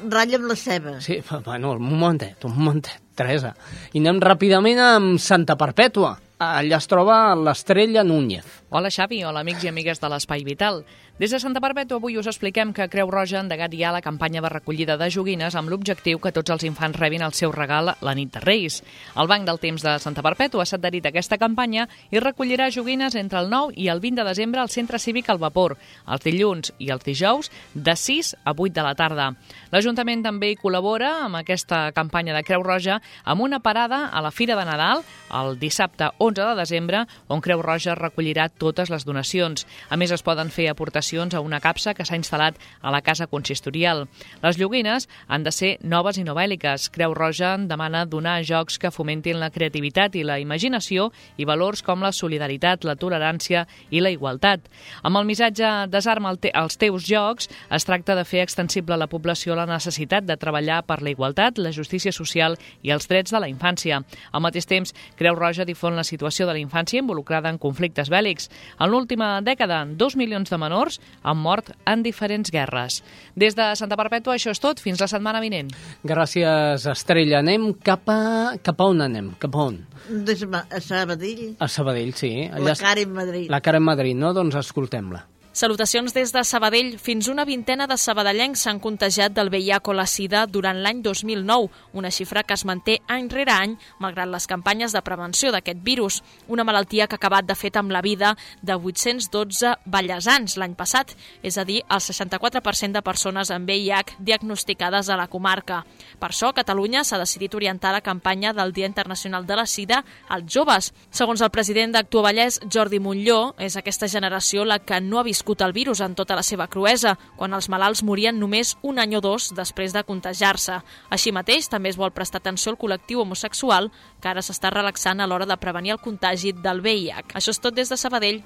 Ratlla 0.06 0.38
amb 0.38 0.46
la 0.52 0.56
ceba. 0.56 1.00
sí, 1.02 1.16
bueno, 1.46 1.72
un 1.74 1.82
momentet, 1.82 2.46
un 2.46 2.54
momentet, 2.56 3.00
Teresa. 3.16 3.56
I 3.94 4.00
anem 4.04 4.20
ràpidament 4.22 4.78
amb 4.80 5.20
Santa 5.20 5.56
Perpètua. 5.58 6.12
Allà 6.40 6.78
es 6.80 6.86
troba 6.88 7.36
l'Estrella 7.36 8.00
Núñez. 8.08 8.46
Hola 8.72 8.88
Xavi, 8.96 9.18
hola 9.28 9.42
amics 9.44 9.66
i 9.66 9.70
amigues 9.74 10.00
de 10.00 10.08
l'Espai 10.08 10.46
Vital. 10.48 10.86
Des 11.20 11.34
de 11.36 11.40
Santa 11.44 11.60
Perpètua 11.60 11.98
avui 12.00 12.16
us 12.16 12.30
expliquem 12.32 12.70
que 12.72 12.86
Creu 12.88 13.10
Roja 13.12 13.36
ha 13.36 13.44
endegat 13.44 13.74
ja 13.76 13.90
la 13.92 14.00
campanya 14.00 14.40
de 14.40 14.48
recollida 14.54 14.96
de 14.96 15.10
joguines 15.12 15.56
amb 15.60 15.68
l'objectiu 15.68 16.16
que 16.24 16.32
tots 16.32 16.54
els 16.54 16.64
infants 16.64 16.96
rebin 16.96 17.26
el 17.26 17.34
seu 17.36 17.52
regal 17.52 17.92
la 18.00 18.14
nit 18.16 18.32
de 18.32 18.40
Reis. 18.40 18.78
El 19.20 19.28
Banc 19.28 19.44
del 19.44 19.60
Temps 19.60 19.84
de 19.84 19.98
Santa 20.00 20.24
Perpètua 20.24 20.64
s'ha 20.64 20.78
adherit 20.80 21.04
a 21.04 21.12
aquesta 21.12 21.36
campanya 21.38 21.90
i 22.16 22.22
recollirà 22.24 22.70
joguines 22.72 23.18
entre 23.20 23.42
el 23.44 23.50
9 23.52 23.76
i 23.76 23.90
el 23.92 24.00
20 24.00 24.22
de 24.22 24.26
desembre 24.30 24.62
al 24.62 24.72
Centre 24.72 24.96
Cívic 24.98 25.28
al 25.28 25.42
Vapor, 25.44 25.76
els 26.08 26.24
dilluns 26.24 26.72
i 26.80 26.88
els 26.96 27.04
dijous 27.04 27.52
de 27.76 27.98
6 28.00 28.38
a 28.46 28.56
8 28.56 28.72
de 28.80 28.88
la 28.88 28.96
tarda. 28.96 29.28
L'Ajuntament 29.76 30.24
també 30.24 30.54
hi 30.54 30.60
col·labora 30.64 31.26
amb 31.26 31.42
aquesta 31.42 31.92
campanya 31.92 32.38
de 32.38 32.46
Creu 32.48 32.64
Roja 32.64 33.02
amb 33.26 33.44
una 33.44 33.60
parada 33.60 34.06
a 34.08 34.24
la 34.24 34.32
Fira 34.32 34.56
de 34.56 34.64
Nadal 34.72 35.04
el 35.36 35.60
dissabte 35.60 36.14
11 36.18 36.48
de 36.48 36.56
desembre 36.64 37.04
on 37.28 37.44
Creu 37.44 37.60
Roja 37.60 38.00
recollirà 38.00 38.48
totes 38.48 38.88
les 38.88 39.04
donacions. 39.04 39.68
A 39.90 40.00
més, 40.00 40.16
es 40.16 40.24
poden 40.24 40.48
fer 40.48 40.72
aportacions 40.72 41.09
a 41.18 41.42
una 41.42 41.60
capsa 41.60 41.94
que 41.94 42.06
s'ha 42.06 42.18
instal·lat 42.18 42.56
a 42.82 42.92
la 42.92 43.02
casa 43.02 43.28
consistorial. 43.28 44.08
Les 44.44 44.58
lloguines 44.60 45.08
han 45.28 45.44
de 45.44 45.52
ser 45.52 45.78
noves 45.82 46.18
i 46.18 46.24
novèl·liques. 46.24 46.90
Creu 46.94 47.16
Roja 47.18 47.56
demana 47.58 48.06
donar 48.06 48.44
jocs 48.46 48.78
que 48.78 48.92
fomentin 48.92 49.40
la 49.40 49.50
creativitat 49.50 50.16
i 50.16 50.24
la 50.24 50.40
imaginació 50.40 51.10
i 51.38 51.46
valors 51.46 51.82
com 51.82 52.04
la 52.04 52.12
solidaritat, 52.12 52.86
la 52.86 52.96
tolerància 52.96 53.66
i 53.90 54.00
la 54.00 54.12
igualtat. 54.14 54.62
Amb 55.04 55.18
el 55.18 55.26
missatge 55.26 55.88
Desarma 55.90 56.30
el 56.30 56.40
te 56.40 56.52
els 56.54 56.78
teus 56.78 57.08
jocs, 57.08 57.50
es 57.72 57.86
tracta 57.86 58.16
de 58.16 58.26
fer 58.26 58.44
extensible 58.44 58.94
a 58.94 59.02
la 59.02 59.10
població 59.10 59.56
la 59.56 59.66
necessitat 59.66 60.26
de 60.26 60.38
treballar 60.38 60.84
per 60.86 61.02
la 61.02 61.10
igualtat, 61.10 61.58
la 61.58 61.74
justícia 61.74 62.14
social 62.14 62.58
i 62.84 62.94
els 62.94 63.10
drets 63.10 63.34
de 63.34 63.42
la 63.42 63.50
infància. 63.50 64.04
Al 64.32 64.46
mateix 64.46 64.70
temps, 64.70 64.94
Creu 65.18 65.36
Roja 65.36 65.66
difon 65.66 65.98
la 65.98 66.06
situació 66.06 66.46
de 66.46 66.54
la 66.54 66.62
infància 66.62 67.02
involucrada 67.02 67.50
en 67.50 67.58
conflictes 67.58 68.12
bèl·lics. 68.12 68.50
En 68.80 68.92
l'última 68.92 69.40
dècada, 69.42 69.84
dos 69.86 70.16
milions 70.16 70.50
de 70.50 70.58
menors 70.58 70.99
han 71.24 71.40
mort 71.40 71.72
en 71.90 72.04
diferents 72.06 72.52
guerres. 72.52 73.02
Des 73.36 73.58
de 73.58 73.70
Santa 73.80 73.98
Perpètua, 74.00 74.36
això 74.38 74.54
és 74.54 74.62
tot. 74.64 74.82
Fins 74.84 75.02
la 75.02 75.10
setmana 75.12 75.42
vinent. 75.44 75.72
Gràcies, 76.08 76.86
Estrella. 76.90 77.40
Anem 77.44 77.72
cap 77.86 78.10
a... 78.12 78.20
Cap 78.64 78.80
a 78.82 78.92
on 78.92 79.04
anem? 79.08 79.34
Cap 79.42 79.56
a 79.56 79.66
on? 79.72 79.82
Des, 80.10 80.46
a 80.46 80.84
Sabadell. 80.84 81.56
A 81.60 81.68
Sabadell, 81.68 82.14
sí. 82.18 82.34
La 82.60 82.76
Karen 82.80 83.14
Madrid. 83.14 83.50
La 83.52 83.62
Karen 83.62 83.84
Madrid, 83.84 84.18
no? 84.18 84.34
Doncs 84.38 84.60
escoltem-la. 84.64 85.26
Salutacions 85.52 86.14
des 86.14 86.30
de 86.32 86.44
Sabadell. 86.44 87.00
Fins 87.02 87.28
una 87.28 87.44
vintena 87.44 87.88
de 87.90 87.96
sabadellencs 87.98 88.62
s'han 88.62 88.80
contagiat 88.80 89.34
del 89.34 89.50
VIH 89.50 89.90
o 89.90 89.94
la 89.98 90.06
sida 90.06 90.44
durant 90.46 90.78
l'any 90.78 91.02
2009, 91.02 91.72
una 91.98 92.12
xifra 92.14 92.44
que 92.44 92.54
es 92.54 92.64
manté 92.70 93.00
any 93.10 93.26
rere 93.34 93.52
any, 93.52 93.74
malgrat 93.98 94.30
les 94.30 94.46
campanyes 94.46 94.94
de 94.94 95.02
prevenció 95.02 95.50
d'aquest 95.52 95.82
virus. 95.82 96.20
Una 96.48 96.64
malaltia 96.64 97.08
que 97.08 97.18
ha 97.18 97.22
acabat 97.22 97.48
de 97.50 97.56
fet 97.58 97.80
amb 97.82 97.90
la 97.90 98.04
vida 98.06 98.36
de 98.62 98.76
812 98.78 99.74
ballesans 99.86 100.56
l'any 100.56 100.76
passat, 100.78 101.16
és 101.42 101.58
a 101.58 101.66
dir, 101.66 101.82
el 101.90 102.00
64% 102.06 102.94
de 102.94 103.02
persones 103.02 103.50
amb 103.50 103.68
VIH 103.68 104.20
diagnosticades 104.20 105.10
a 105.10 105.18
la 105.18 105.28
comarca. 105.28 105.82
Per 106.20 106.30
això, 106.30 106.54
Catalunya 106.54 107.04
s'ha 107.04 107.18
decidit 107.18 107.58
orientar 107.58 107.96
la 107.98 108.06
campanya 108.06 108.54
del 108.54 108.72
Dia 108.72 108.86
Internacional 108.86 109.50
de 109.50 109.58
la 109.58 109.66
Sida 109.66 110.06
als 110.30 110.46
joves. 110.46 110.94
Segons 111.10 111.42
el 111.42 111.50
president 111.50 111.98
d'Actua 111.98 112.30
Vallès, 112.30 112.62
Jordi 112.70 113.02
Montlló, 113.02 113.56
és 113.58 113.76
aquesta 113.76 114.08
generació 114.08 114.64
la 114.64 114.78
que 114.78 115.02
no 115.02 115.18
ha 115.18 115.26
viscut 115.26 115.39
viscut 115.40 115.62
el 115.62 115.72
virus 115.74 116.02
en 116.02 116.16
tota 116.16 116.36
la 116.36 116.44
seva 116.44 116.68
cruesa, 116.68 117.16
quan 117.38 117.54
els 117.56 117.70
malalts 117.72 118.04
morien 118.04 118.36
només 118.40 118.76
un 118.84 119.00
any 119.00 119.16
o 119.16 119.22
dos 119.24 119.54
després 119.56 119.94
de 119.96 120.04
contagiar-se. 120.04 120.82
Així 121.10 121.32
mateix, 121.32 121.70
també 121.72 121.90
es 121.90 121.98
vol 121.98 122.12
prestar 122.12 122.42
atenció 122.44 122.74
al 122.74 122.78
col·lectiu 122.78 123.24
homosexual, 123.24 123.90
que 124.20 124.28
ara 124.28 124.44
s'està 124.44 124.70
relaxant 124.74 125.22
a 125.22 125.28
l'hora 125.28 125.48
de 125.48 125.58
prevenir 125.58 125.96
el 125.96 126.04
contagi 126.04 126.52
del 126.52 126.82
VIH. 126.82 127.34
Això 127.40 127.56
és 127.56 127.60
tot 127.64 127.74
des 127.74 127.90
de 127.90 127.98
Sabadell. 127.98 128.44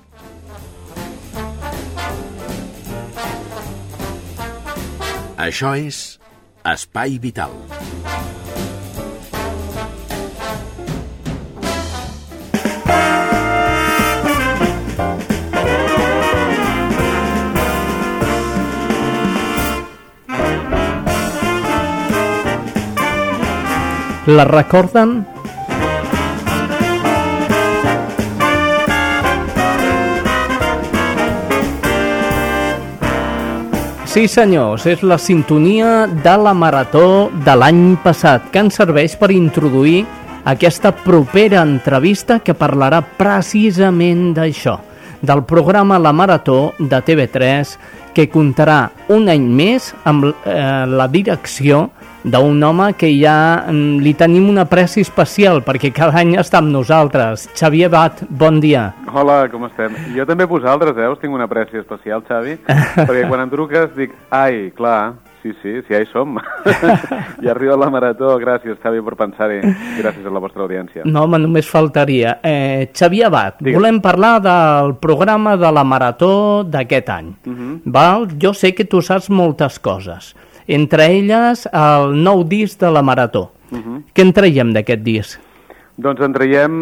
Això 5.37 5.73
és 5.75 6.19
Espai 6.63 7.17
Vital. 7.17 8.02
La 24.25 24.45
recorden? 24.45 25.25
Sí, 34.07 34.29
senyors, 34.29 34.85
és 34.87 35.03
la 35.03 35.17
sintonia 35.19 36.05
de 36.07 36.35
la 36.39 36.53
marató 36.55 37.31
de 37.43 37.55
l'any 37.57 37.97
passat, 37.99 38.45
que 38.53 38.63
ens 38.63 38.79
serveix 38.79 39.17
per 39.19 39.33
introduir 39.35 40.05
aquesta 40.47 40.93
propera 40.95 41.59
entrevista 41.59 42.37
que 42.39 42.55
parlarà 42.55 43.01
precisament 43.17 44.29
d'això, 44.37 44.77
del 45.19 45.43
programa 45.43 45.99
La 45.99 46.13
Marató 46.15 46.71
de 46.79 47.01
TV3, 47.03 47.75
que 48.15 48.29
comptarà 48.31 48.85
un 49.11 49.27
any 49.27 49.51
més 49.51 49.91
amb 50.07 50.29
eh, 50.31 50.33
la 50.87 51.09
direcció 51.11 51.89
d'un 52.23 52.63
home 52.63 52.93
que 52.95 53.09
ja 53.19 53.65
mm, 53.67 53.99
li 54.03 54.13
tenim 54.15 54.47
una 54.49 54.63
pressi 54.69 55.03
especial 55.03 55.61
perquè 55.65 55.91
cada 55.95 56.21
any 56.21 56.37
està 56.39 56.61
amb 56.63 56.71
nosaltres. 56.71 57.49
Xavier 57.57 57.89
Bat, 57.91 58.23
bon 58.29 58.61
dia. 58.63 58.93
Hola, 59.11 59.43
com 59.51 59.67
estem? 59.67 59.95
Jo 60.15 60.25
també 60.29 60.47
vosaltres, 60.49 60.95
eh? 60.97 61.09
Us 61.11 61.19
tinc 61.21 61.35
una 61.35 61.49
pressi 61.51 61.81
especial, 61.81 62.23
Xavi, 62.27 62.57
perquè 63.07 63.27
quan 63.27 63.43
em 63.43 63.51
truques 63.51 63.91
dic, 63.97 64.15
ai, 64.33 64.69
clar, 64.77 65.15
sí, 65.43 65.51
sí, 65.61 65.81
sí, 65.81 65.91
ja 65.91 65.99
hi 65.99 66.07
som. 66.13 66.39
I 67.43 67.51
arriba 67.51 67.75
la 67.77 67.89
marató, 67.91 68.37
gràcies, 68.39 68.79
Xavi, 68.81 69.03
per 69.03 69.17
pensar-hi. 69.19 69.59
Gràcies 69.99 70.23
a 70.23 70.31
la 70.31 70.41
vostra 70.43 70.63
audiència. 70.63 71.03
No, 71.03 71.25
home, 71.27 71.41
només 71.43 71.67
faltaria. 71.69 72.37
Eh, 72.39 72.87
Xavier 72.95 73.27
Abad, 73.27 73.59
Digue'm. 73.59 73.81
volem 73.81 73.99
parlar 74.01 74.37
del 74.47 74.95
programa 75.03 75.57
de 75.59 75.75
la 75.75 75.83
marató 75.83 76.63
d'aquest 76.63 77.11
any. 77.19 77.35
Uh 77.43 77.51
-huh. 77.53 77.75
Val? 77.85 78.27
Jo 78.39 78.53
sé 78.53 78.73
que 78.73 78.85
tu 78.85 79.01
saps 79.01 79.29
moltes 79.29 79.77
coses. 79.79 80.33
Entre 80.67 81.05
elles, 81.05 81.67
el 81.71 82.13
nou 82.23 82.43
disc 82.43 82.79
de 82.79 82.91
la 82.91 83.01
marató. 83.01 83.51
Uh 83.71 83.77
-huh. 83.77 84.03
Què 84.13 84.21
en 84.21 84.33
traiem 84.33 84.73
d'aquest 84.73 85.01
disc? 85.01 85.39
Doncs 85.93 86.23
en 86.25 86.33
traiem 86.33 86.77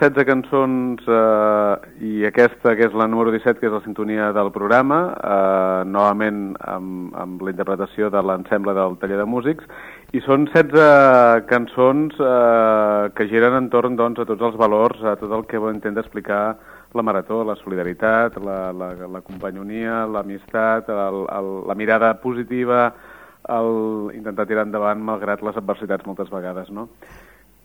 16 0.00 0.24
cançons 0.24 1.02
eh, 1.04 1.74
i 2.00 2.24
aquesta, 2.24 2.72
que 2.72 2.86
és 2.86 2.94
la 2.96 3.04
número 3.06 3.28
17, 3.30 3.60
que 3.60 3.66
és 3.68 3.74
la 3.74 3.82
sintonia 3.84 4.30
del 4.32 4.48
programa, 4.54 5.12
eh, 5.20 5.82
novament 5.84 6.56
amb, 6.64 7.12
amb 7.12 7.42
la 7.44 7.52
interpretació 7.52 8.08
de 8.08 8.22
l'ensemble 8.24 8.72
del 8.72 8.96
taller 9.02 9.18
de 9.20 9.26
músics, 9.28 9.68
i 10.16 10.22
són 10.24 10.48
16 10.48 11.44
cançons 11.50 12.16
eh, 12.16 13.10
que 13.12 13.28
giren 13.28 13.58
entorn 13.58 14.00
doncs, 14.00 14.24
a 14.24 14.24
tots 14.24 14.48
els 14.48 14.56
valors, 14.56 15.04
a 15.04 15.12
tot 15.20 15.36
el 15.36 15.44
que 15.44 15.60
intenta 15.68 16.00
explicar 16.00 16.56
la 16.94 17.02
marató, 17.02 17.44
la 17.44 17.56
solidaritat, 17.60 18.38
la, 18.40 18.72
la, 18.72 18.94
la 18.96 19.20
companyonia, 19.20 20.06
l'amistat, 20.06 20.88
la 20.88 21.76
mirada 21.76 22.14
positiva, 22.22 22.94
el 23.52 24.16
intentar 24.16 24.46
tirar 24.48 24.64
endavant 24.66 25.02
malgrat 25.04 25.42
les 25.44 25.56
adversitats 25.60 26.06
moltes 26.06 26.30
vegades, 26.32 26.70
no? 26.72 26.88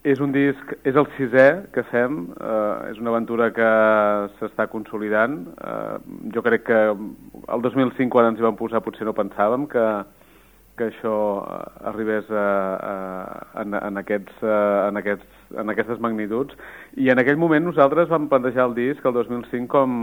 És 0.07 0.21
un 0.23 0.31
disc, 0.31 0.69
és 0.87 0.95
el 0.95 1.07
sisè 1.17 1.47
que 1.75 1.83
fem, 1.89 2.21
eh, 2.39 2.91
és 2.91 2.99
una 3.01 3.11
aventura 3.11 3.49
que 3.51 3.71
s'està 4.39 4.69
consolidant. 4.71 5.41
Eh, 5.59 5.97
jo 6.33 6.41
crec 6.41 6.63
que 6.69 6.79
el 6.95 7.61
2005, 7.61 8.09
quan 8.09 8.29
ens 8.29 8.39
hi 8.39 8.47
vam 8.47 8.55
posar, 8.55 8.79
potser 8.81 9.03
no 9.03 9.13
pensàvem 9.13 9.67
que, 9.67 9.83
que 10.77 10.87
això 10.87 11.17
eh, 11.43 11.89
arribés 11.91 12.31
a, 12.31 12.45
a, 12.93 12.93
en, 13.61 13.75
en, 13.75 13.99
aquests, 13.99 14.39
eh, 14.39 14.87
en, 14.87 15.01
aquests, 15.03 15.43
en 15.59 15.75
aquestes 15.75 15.99
magnituds. 15.99 16.55
I 16.95 17.11
en 17.11 17.19
aquell 17.19 17.37
moment 17.37 17.67
nosaltres 17.67 18.07
vam 18.07 18.31
plantejar 18.31 18.69
el 18.69 18.79
disc, 18.79 19.03
el 19.03 19.19
2005, 19.19 19.67
com... 19.67 19.99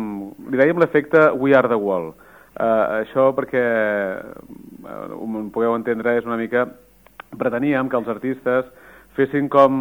Li 0.52 0.60
dèiem 0.60 0.76
l'efecte 0.76 1.30
We 1.40 1.56
Are 1.56 1.72
the 1.72 1.80
Wall. 1.80 2.12
Uh, 2.12 2.25
això 2.62 3.30
perquè, 3.36 3.62
uh, 4.84 5.14
ho 5.16 5.46
pugueu 5.52 5.76
entendre, 5.76 6.18
és 6.18 6.28
una 6.28 6.40
mica... 6.40 6.66
Preteníem 7.36 7.88
que 7.90 7.98
els 7.98 8.08
artistes 8.08 8.68
fessin 9.16 9.48
com 9.48 9.76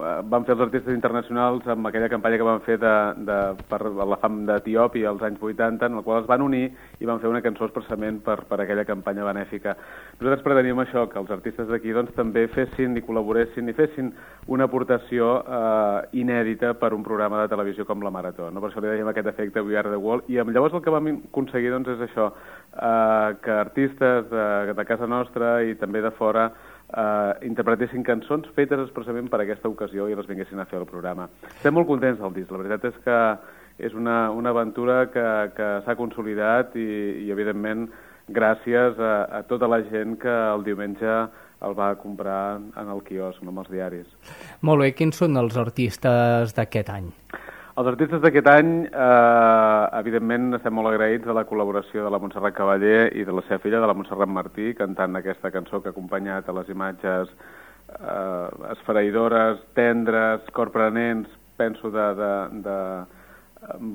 eh, 0.00 0.12
van 0.32 0.46
fer 0.48 0.54
els 0.56 0.64
artistes 0.64 0.94
internacionals 0.94 1.66
amb 1.68 1.88
aquella 1.88 2.08
campanya 2.08 2.38
que 2.40 2.46
van 2.46 2.62
fer 2.64 2.78
de, 2.80 2.92
de, 3.28 3.36
per 3.68 3.80
la 3.92 4.18
fam 4.22 4.42
d'Etiòpia 4.48 5.10
als 5.10 5.24
anys 5.28 5.42
80, 5.44 5.90
en 5.90 5.98
la 6.00 6.04
qual 6.06 6.22
es 6.22 6.28
van 6.30 6.44
unir 6.44 6.64
i 6.98 7.08
van 7.08 7.20
fer 7.20 7.28
una 7.28 7.42
cançó 7.44 7.68
expressament 7.68 8.22
per, 8.24 8.38
per 8.48 8.62
aquella 8.62 8.86
campanya 8.88 9.26
benèfica. 9.28 9.76
Nosaltres 10.16 10.44
preteníem 10.46 10.80
això, 10.82 11.04
que 11.12 11.20
els 11.20 11.32
artistes 11.36 11.68
d'aquí 11.68 11.92
doncs, 11.92 12.14
també 12.16 12.46
fessin 12.54 12.96
i 12.96 13.04
col·laboressin 13.04 13.68
i 13.68 13.76
fessin 13.76 14.10
una 14.52 14.66
aportació 14.70 15.34
eh, 15.42 16.18
inèdita 16.24 16.72
per 16.80 16.94
un 16.96 17.04
programa 17.04 17.42
de 17.42 17.52
televisió 17.52 17.86
com 17.88 18.02
la 18.02 18.14
Marató. 18.14 18.48
No? 18.50 18.64
Per 18.64 18.72
això 18.72 18.82
li 18.82 18.90
dèiem 18.90 19.12
aquest 19.12 19.28
efecte 19.34 19.62
We 19.62 19.76
Are 19.76 19.92
The 19.92 20.00
Wall. 20.00 20.24
I 20.32 20.40
llavors 20.40 20.74
el 20.74 20.84
que 20.84 20.94
vam 20.94 21.12
aconseguir 21.12 21.74
doncs, 21.76 21.92
és 21.92 22.08
això, 22.08 22.32
eh, 22.72 23.38
que 23.44 23.56
artistes 23.60 24.30
de, 24.32 24.76
de 24.76 24.88
casa 24.88 25.06
nostra 25.06 25.58
i 25.62 25.76
també 25.76 26.00
de 26.00 26.16
fora 26.16 26.48
eh, 26.92 27.46
interpretessin 27.48 28.04
cançons 28.06 28.48
fetes 28.56 28.80
expressament 28.84 29.30
per 29.32 29.42
aquesta 29.42 29.70
ocasió 29.70 30.08
i 30.08 30.16
les 30.18 30.28
vinguessin 30.28 30.60
a 30.60 30.68
fer 30.70 30.80
al 30.80 30.88
programa. 30.88 31.28
Estem 31.50 31.74
molt 31.74 31.88
contents 31.90 32.20
del 32.20 32.34
disc. 32.36 32.52
La 32.52 32.62
veritat 32.62 32.88
és 32.92 32.98
que 33.04 33.18
és 33.82 33.94
una, 33.96 34.30
una 34.30 34.52
aventura 34.52 35.06
que, 35.12 35.28
que 35.56 35.68
s'ha 35.86 35.96
consolidat 35.98 36.76
i, 36.76 36.88
i, 37.24 37.30
evidentment, 37.32 37.88
gràcies 38.32 39.00
a, 39.00 39.14
a 39.40 39.42
tota 39.48 39.68
la 39.70 39.80
gent 39.88 40.18
que 40.22 40.32
el 40.52 40.64
diumenge 40.66 41.16
el 41.62 41.76
va 41.78 41.92
comprar 41.94 42.58
en 42.58 42.88
el 42.90 43.02
quiosc, 43.06 43.42
no 43.42 43.52
amb 43.52 43.62
els 43.62 43.70
diaris. 43.70 44.08
Molt 44.66 44.82
bé, 44.82 44.92
quins 44.98 45.18
són 45.22 45.38
els 45.38 45.56
artistes 45.60 46.54
d'aquest 46.56 46.90
any? 46.90 47.10
Els 47.72 47.88
artistes 47.88 48.20
d'aquest 48.20 48.48
any, 48.52 48.70
eh, 48.84 49.84
evidentment, 49.96 50.50
estem 50.58 50.74
molt 50.76 50.90
agraïts 50.90 51.24
de 51.24 51.32
la 51.32 51.46
col·laboració 51.48 52.02
de 52.04 52.10
la 52.12 52.18
Montserrat 52.20 52.52
Cavaller 52.52 53.06
i 53.16 53.24
de 53.24 53.32
la 53.32 53.40
seva 53.46 53.62
filla, 53.62 53.80
de 53.80 53.88
la 53.88 53.94
Montserrat 53.96 54.28
Martí, 54.28 54.74
cantant 54.76 55.16
aquesta 55.16 55.50
cançó 55.50 55.80
que 55.80 55.88
ha 55.88 55.94
acompanyat 55.96 56.48
a 56.48 56.52
les 56.58 56.68
imatges 56.68 57.32
eh, 57.32 58.48
esfereïdores, 58.74 59.64
tendres, 59.72 60.44
corprenents, 60.52 61.32
penso 61.56 61.88
de, 61.90 62.06
de, 62.20 62.34
de 62.68 62.76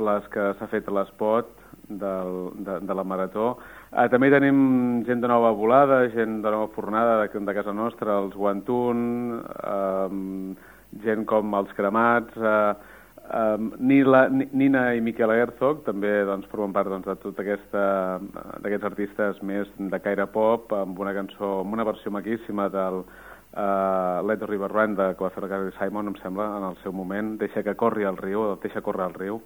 les 0.09 0.27
que 0.33 0.49
s'ha 0.57 0.71
fet 0.73 0.89
a 0.89 0.97
l'espot 0.97 1.53
del, 1.87 2.35
de, 2.57 2.79
de 2.81 2.97
la 2.97 3.05
Marató. 3.05 3.59
Eh, 3.93 4.09
també 4.09 4.33
tenim 4.33 5.05
gent 5.05 5.21
de 5.21 5.29
nova 5.29 5.53
volada, 5.53 6.07
gent 6.17 6.41
de 6.41 6.49
nova 6.49 6.73
fornada 6.73 7.21
de, 7.21 7.45
de 7.45 7.59
casa 7.61 7.77
nostra, 7.77 8.17
els 8.25 8.33
Guantun, 8.33 9.07
eh, 9.53 10.61
gent 11.05 11.29
com 11.29 11.53
els 11.61 11.77
Cremats, 11.77 12.41
eh, 12.41 12.95
Um, 13.27 13.73
Nila, 13.79 14.29
Nina 14.29 14.93
i 14.95 15.01
Miquel 15.03 15.33
Herzog 15.35 15.81
també 15.83 16.11
doncs, 16.23 16.47
formen 16.47 16.71
part 16.71 16.87
doncs, 16.87 17.09
de 17.09 17.15
tot 17.19 17.35
d'aquests 17.35 18.87
artistes 18.87 19.41
més 19.43 19.67
de 19.77 19.99
caire 19.99 20.29
pop 20.31 20.71
amb 20.71 20.99
una 21.03 21.11
cançó, 21.17 21.57
amb 21.65 21.75
una 21.75 21.83
versió 21.87 22.13
maquíssima 22.15 22.69
del 22.71 23.01
uh, 23.03 24.23
Let 24.23 24.39
the 24.39 24.47
River 24.47 24.71
Run 24.71 24.95
de, 24.95 25.09
que 25.17 25.27
va 25.27 25.33
fer 25.35 25.43
la 25.43 25.51
Gary 25.51 25.75
Simon, 25.75 26.13
em 26.13 26.15
sembla, 26.21 26.47
en 26.61 26.69
el 26.69 26.79
seu 26.85 26.95
moment. 26.95 27.35
Deixa 27.41 27.65
que 27.67 27.75
corri 27.75 28.07
el 28.07 28.15
riu, 28.15 28.53
Deixa 28.63 28.85
córrer 28.85 29.09
el 29.09 29.19
riu. 29.19 29.41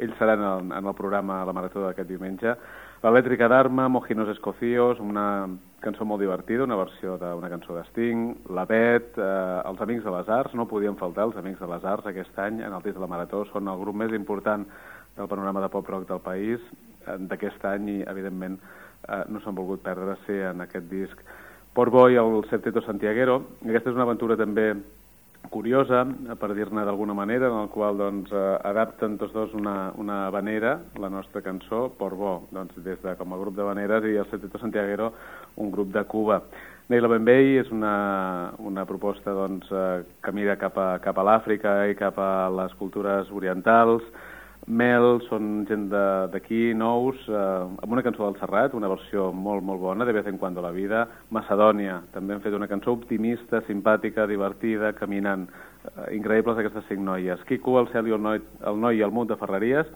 Ells 0.00 0.16
seran 0.16 0.40
en, 0.40 0.72
en 0.72 0.88
el 0.88 0.96
programa 0.96 1.42
La 1.44 1.52
Marató 1.56 1.84
d'aquest 1.84 2.08
diumenge 2.08 2.56
L'Elèctrica 3.06 3.46
d'Arma, 3.46 3.84
Mojinos 3.86 4.32
Escocíos, 4.32 4.98
una 4.98 5.46
cançó 5.78 6.02
molt 6.02 6.18
divertida, 6.18 6.64
una 6.64 6.74
versió 6.74 7.12
d'una 7.20 7.50
cançó 7.52 7.76
de 7.76 7.84
Sting, 7.92 8.32
La 8.50 8.64
Bet, 8.66 9.12
eh, 9.14 9.60
els 9.62 9.82
Amics 9.84 10.02
de 10.02 10.10
les 10.10 10.32
Arts, 10.34 10.56
no 10.58 10.66
podien 10.66 10.96
faltar 10.98 11.28
els 11.28 11.36
Amics 11.38 11.62
de 11.62 11.68
les 11.70 11.86
Arts 11.86 12.08
aquest 12.10 12.40
any 12.42 12.64
en 12.66 12.74
el 12.74 12.82
disc 12.82 12.96
de 12.96 13.04
la 13.04 13.10
Marató, 13.12 13.44
són 13.52 13.70
el 13.70 13.78
grup 13.78 13.94
més 13.94 14.10
important 14.10 14.66
del 15.14 15.30
panorama 15.30 15.62
de 15.62 15.70
pop-rock 15.70 16.08
del 16.08 16.24
país. 16.24 16.66
d'aquest 17.06 17.64
any 17.70 17.88
i, 17.88 18.02
evidentment, 18.10 18.58
eh, 19.06 19.22
no 19.28 19.38
s'han 19.38 19.54
volgut 19.54 19.84
perdre 19.84 20.16
ser 20.26 20.40
en 20.50 20.60
aquest 20.64 20.88
disc 20.90 21.20
Port 21.72 21.92
Bo 21.92 22.08
i 22.10 22.16
el 22.16 22.42
Septeto 22.50 22.82
Santiaguero. 22.82 23.36
Aquesta 23.62 23.90
és 23.90 23.94
una 23.94 24.02
aventura 24.02 24.36
també 24.36 24.72
curiosa, 25.52 26.04
per 26.40 26.52
dir-ne 26.54 26.84
d'alguna 26.84 27.14
manera, 27.14 27.48
en 27.50 27.64
el 27.64 27.68
qual 27.72 27.98
doncs, 27.98 28.30
eh, 28.32 28.44
adapten 28.68 29.16
tots 29.20 29.32
dos 29.34 29.54
una, 29.54 29.92
una 29.96 30.28
vanera, 30.30 30.76
la 31.00 31.10
nostra 31.12 31.42
cançó, 31.42 31.88
Port 31.98 32.16
Bo, 32.16 32.34
doncs, 32.52 32.76
des 32.84 33.00
de 33.02 33.16
com 33.16 33.32
a 33.32 33.40
grup 33.40 33.56
de 33.56 33.66
vaneres, 33.66 34.04
i 34.04 34.16
el 34.16 34.28
Septeto 34.30 34.60
Santiaguero, 34.62 35.12
un 35.56 35.70
grup 35.70 35.92
de 35.94 36.04
Cuba. 36.04 36.40
Neila 36.88 37.10
Benvei 37.10 37.56
és 37.58 37.70
una, 37.74 38.52
una 38.62 38.84
proposta 38.86 39.34
doncs, 39.34 39.70
eh, 39.72 40.04
que 40.22 40.32
mira 40.32 40.54
cap 40.60 40.78
a, 40.78 40.88
cap 41.02 41.18
a 41.18 41.26
l'Àfrica 41.26 41.80
i 41.90 41.98
cap 41.98 42.18
a 42.22 42.48
les 42.60 42.74
cultures 42.78 43.32
orientals, 43.34 44.06
Mel 44.66 45.20
són 45.28 45.60
gent 45.68 45.84
d'aquí, 46.32 46.72
nous, 46.74 47.20
eh, 47.28 47.34
amb 47.84 47.92
una 47.92 48.02
cançó 48.02 48.24
del 48.24 48.38
Serrat, 48.40 48.74
una 48.74 48.88
versió 48.90 49.30
molt, 49.32 49.62
molt 49.62 49.80
bona, 49.80 50.04
de 50.04 50.12
vez 50.12 50.26
en 50.26 50.38
quando 50.38 50.60
la 50.60 50.72
vida. 50.74 51.06
Macedònia, 51.30 52.00
també 52.12 52.34
han 52.34 52.42
fet 52.42 52.52
una 52.52 52.66
cançó 52.66 52.90
optimista, 52.92 53.62
simpàtica, 53.68 54.26
divertida, 54.26 54.92
caminant. 54.92 55.46
Eh, 55.86 56.16
increïbles 56.16 56.58
aquestes 56.58 56.84
cinc 56.88 56.98
noies. 56.98 57.44
Quico, 57.46 57.78
el 57.78 57.86
cel 57.92 58.08
i 58.08 58.16
el 58.16 58.22
noi, 58.22 58.42
el 58.66 58.80
noi 58.80 58.98
i 58.98 59.02
el 59.06 59.14
munt 59.14 59.28
de 59.30 59.36
Ferreries, 59.38 59.86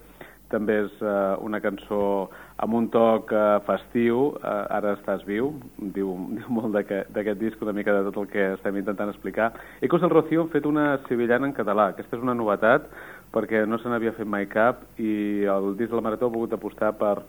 també 0.51 0.81
és 0.85 1.03
eh, 1.03 1.37
una 1.47 1.61
cançó 1.63 2.29
amb 2.61 2.75
un 2.77 2.89
toc 2.93 3.31
eh, 3.33 3.59
festiu, 3.67 4.35
eh, 4.39 4.55
ara 4.77 4.97
estàs 4.99 5.23
viu, 5.27 5.53
diu, 5.79 6.11
diu 6.35 6.51
molt 6.57 6.75
d'aquest 6.75 7.41
disc, 7.41 7.63
una 7.63 7.75
mica 7.77 7.95
de 7.97 8.05
tot 8.09 8.19
el 8.25 8.29
que 8.33 8.49
estem 8.57 8.81
intentant 8.81 9.13
explicar. 9.13 9.53
Ecos 9.81 10.03
del 10.03 10.13
Rocío 10.13 10.45
han 10.45 10.53
fet 10.53 10.67
una 10.69 10.93
sevillana 11.09 11.49
en 11.49 11.57
català, 11.57 11.91
aquesta 11.95 12.19
és 12.19 12.27
una 12.27 12.37
novetat, 12.39 12.91
perquè 13.35 13.65
no 13.67 13.79
se 13.79 13.91
n'havia 13.91 14.15
fet 14.17 14.27
mai 14.27 14.49
cap 14.51 14.83
i 14.99 15.45
el 15.49 15.75
disc 15.79 15.91
de 15.93 15.99
la 15.99 16.07
Marató 16.07 16.29
ha 16.29 16.35
pogut 16.35 16.57
apostar 16.57 16.93
per, 16.99 17.21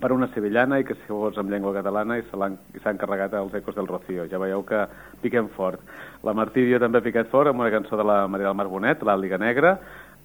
per 0.00 0.12
una 0.14 0.28
sevillana 0.34 0.78
i 0.78 0.86
que 0.86 0.94
si 0.94 1.06
fos 1.08 1.38
en 1.38 1.50
llengua 1.50 1.74
catalana 1.74 2.18
i 2.18 2.24
s'han 2.30 3.00
carregat 3.00 3.34
els 3.38 3.54
ecos 3.54 3.74
del 3.74 3.90
Rocío. 3.90 4.28
Ja 4.30 4.42
veieu 4.42 4.62
que 4.66 4.86
piquem 5.22 5.50
fort. 5.56 5.82
La 6.22 6.34
Martirio 6.34 6.80
també 6.82 7.00
ha 7.00 7.06
picat 7.06 7.30
fort 7.34 7.50
amb 7.50 7.60
una 7.60 7.72
cançó 7.74 7.98
de 7.98 8.06
la 8.06 8.24
Maria 8.28 8.50
del 8.50 8.58
Mar 8.58 8.70
Bonet, 8.70 9.02
l'Àliga 9.02 9.38
Negra, 9.42 9.78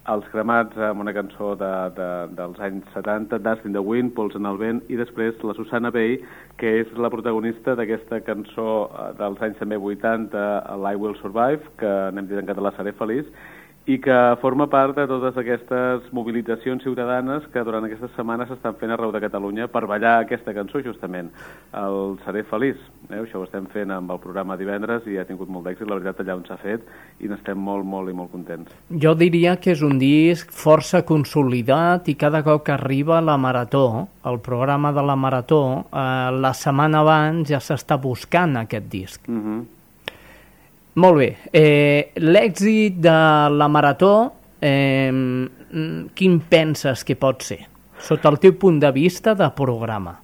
els 0.08 0.24
cremats 0.32 0.78
amb 0.80 1.02
una 1.02 1.12
cançó 1.12 1.52
de, 1.60 1.70
de, 1.96 2.08
dels 2.38 2.60
anys 2.64 2.86
70, 2.94 3.38
Dust 3.44 3.66
in 3.68 3.74
the 3.76 3.82
Wind, 3.84 4.14
Pols 4.16 4.34
en 4.38 4.48
el 4.48 4.56
vent, 4.58 4.80
i 4.88 4.96
després 4.96 5.38
la 5.44 5.54
Susana 5.58 5.90
Bay, 5.94 6.16
que 6.58 6.72
és 6.80 6.92
la 6.96 7.10
protagonista 7.12 7.76
d'aquesta 7.76 8.22
cançó 8.24 8.88
eh, 8.88 9.10
dels 9.20 9.42
anys 9.44 9.60
també 9.60 9.76
80, 9.76 10.46
I 10.80 10.96
Will 10.96 11.18
Survive, 11.20 11.74
que 11.78 11.92
n'hem 12.14 12.30
dit 12.30 12.40
en 12.40 12.48
català 12.48 12.72
Seré 12.76 12.94
Feliç, 12.96 13.28
i 13.90 13.98
que 13.98 14.16
forma 14.40 14.68
part 14.70 14.94
de 14.94 15.06
totes 15.10 15.38
aquestes 15.40 16.04
mobilitzacions 16.14 16.84
ciutadanes 16.84 17.46
que 17.50 17.62
durant 17.66 17.86
aquestes 17.86 18.12
setmanes 18.14 18.50
s'estan 18.50 18.76
fent 18.78 18.92
arreu 18.94 19.10
de 19.10 19.22
Catalunya 19.24 19.66
per 19.72 19.82
ballar 19.90 20.20
aquesta 20.20 20.54
cançó, 20.54 20.82
justament, 20.84 21.30
el 21.74 22.14
Seré 22.24 22.44
Feliç. 22.46 22.78
Eh? 23.08 23.18
Això 23.18 23.40
ho 23.40 23.46
estem 23.48 23.66
fent 23.72 23.90
amb 23.94 24.12
el 24.14 24.20
programa 24.22 24.58
divendres 24.60 25.08
i 25.10 25.18
ha 25.18 25.24
tingut 25.26 25.50
molt 25.50 25.66
d'èxit, 25.66 25.88
la 25.90 25.98
veritat, 25.98 26.22
allà 26.22 26.36
on 26.38 26.44
s'ha 26.46 26.58
fet, 26.60 26.86
i 27.18 27.30
n'estem 27.30 27.58
molt, 27.58 27.88
molt 27.88 28.12
i 28.12 28.14
molt 28.14 28.30
contents. 28.30 28.70
Jo 29.02 29.16
diria 29.18 29.56
que 29.58 29.74
és 29.74 29.82
un 29.86 29.98
disc 29.98 30.54
força 30.54 31.02
consolidat 31.08 32.12
i 32.12 32.14
cada 32.20 32.44
cop 32.46 32.62
que 32.68 32.76
arriba 32.76 33.18
la 33.24 33.38
Marató, 33.40 34.06
el 34.30 34.38
programa 34.44 34.94
de 34.94 35.02
la 35.02 35.18
Marató, 35.18 35.62
eh, 35.90 36.30
la 36.38 36.54
setmana 36.54 37.02
abans 37.02 37.50
ja 37.50 37.58
s'està 37.58 37.98
buscant 37.98 38.56
aquest 38.62 38.90
disc. 38.92 39.26
Mhm. 39.26 39.58
Mm 39.58 39.79
molt 40.94 41.18
bé. 41.18 41.28
Eh, 41.52 42.12
L'èxit 42.16 42.96
de 43.02 43.18
la 43.54 43.68
Marató, 43.68 44.32
eh, 44.60 45.12
quin 46.14 46.40
penses 46.50 47.04
que 47.04 47.16
pot 47.16 47.42
ser? 47.46 47.60
Sota 48.00 48.32
el 48.32 48.40
teu 48.40 48.56
punt 48.58 48.80
de 48.80 48.90
vista 48.92 49.34
de 49.36 49.48
programa. 49.56 50.16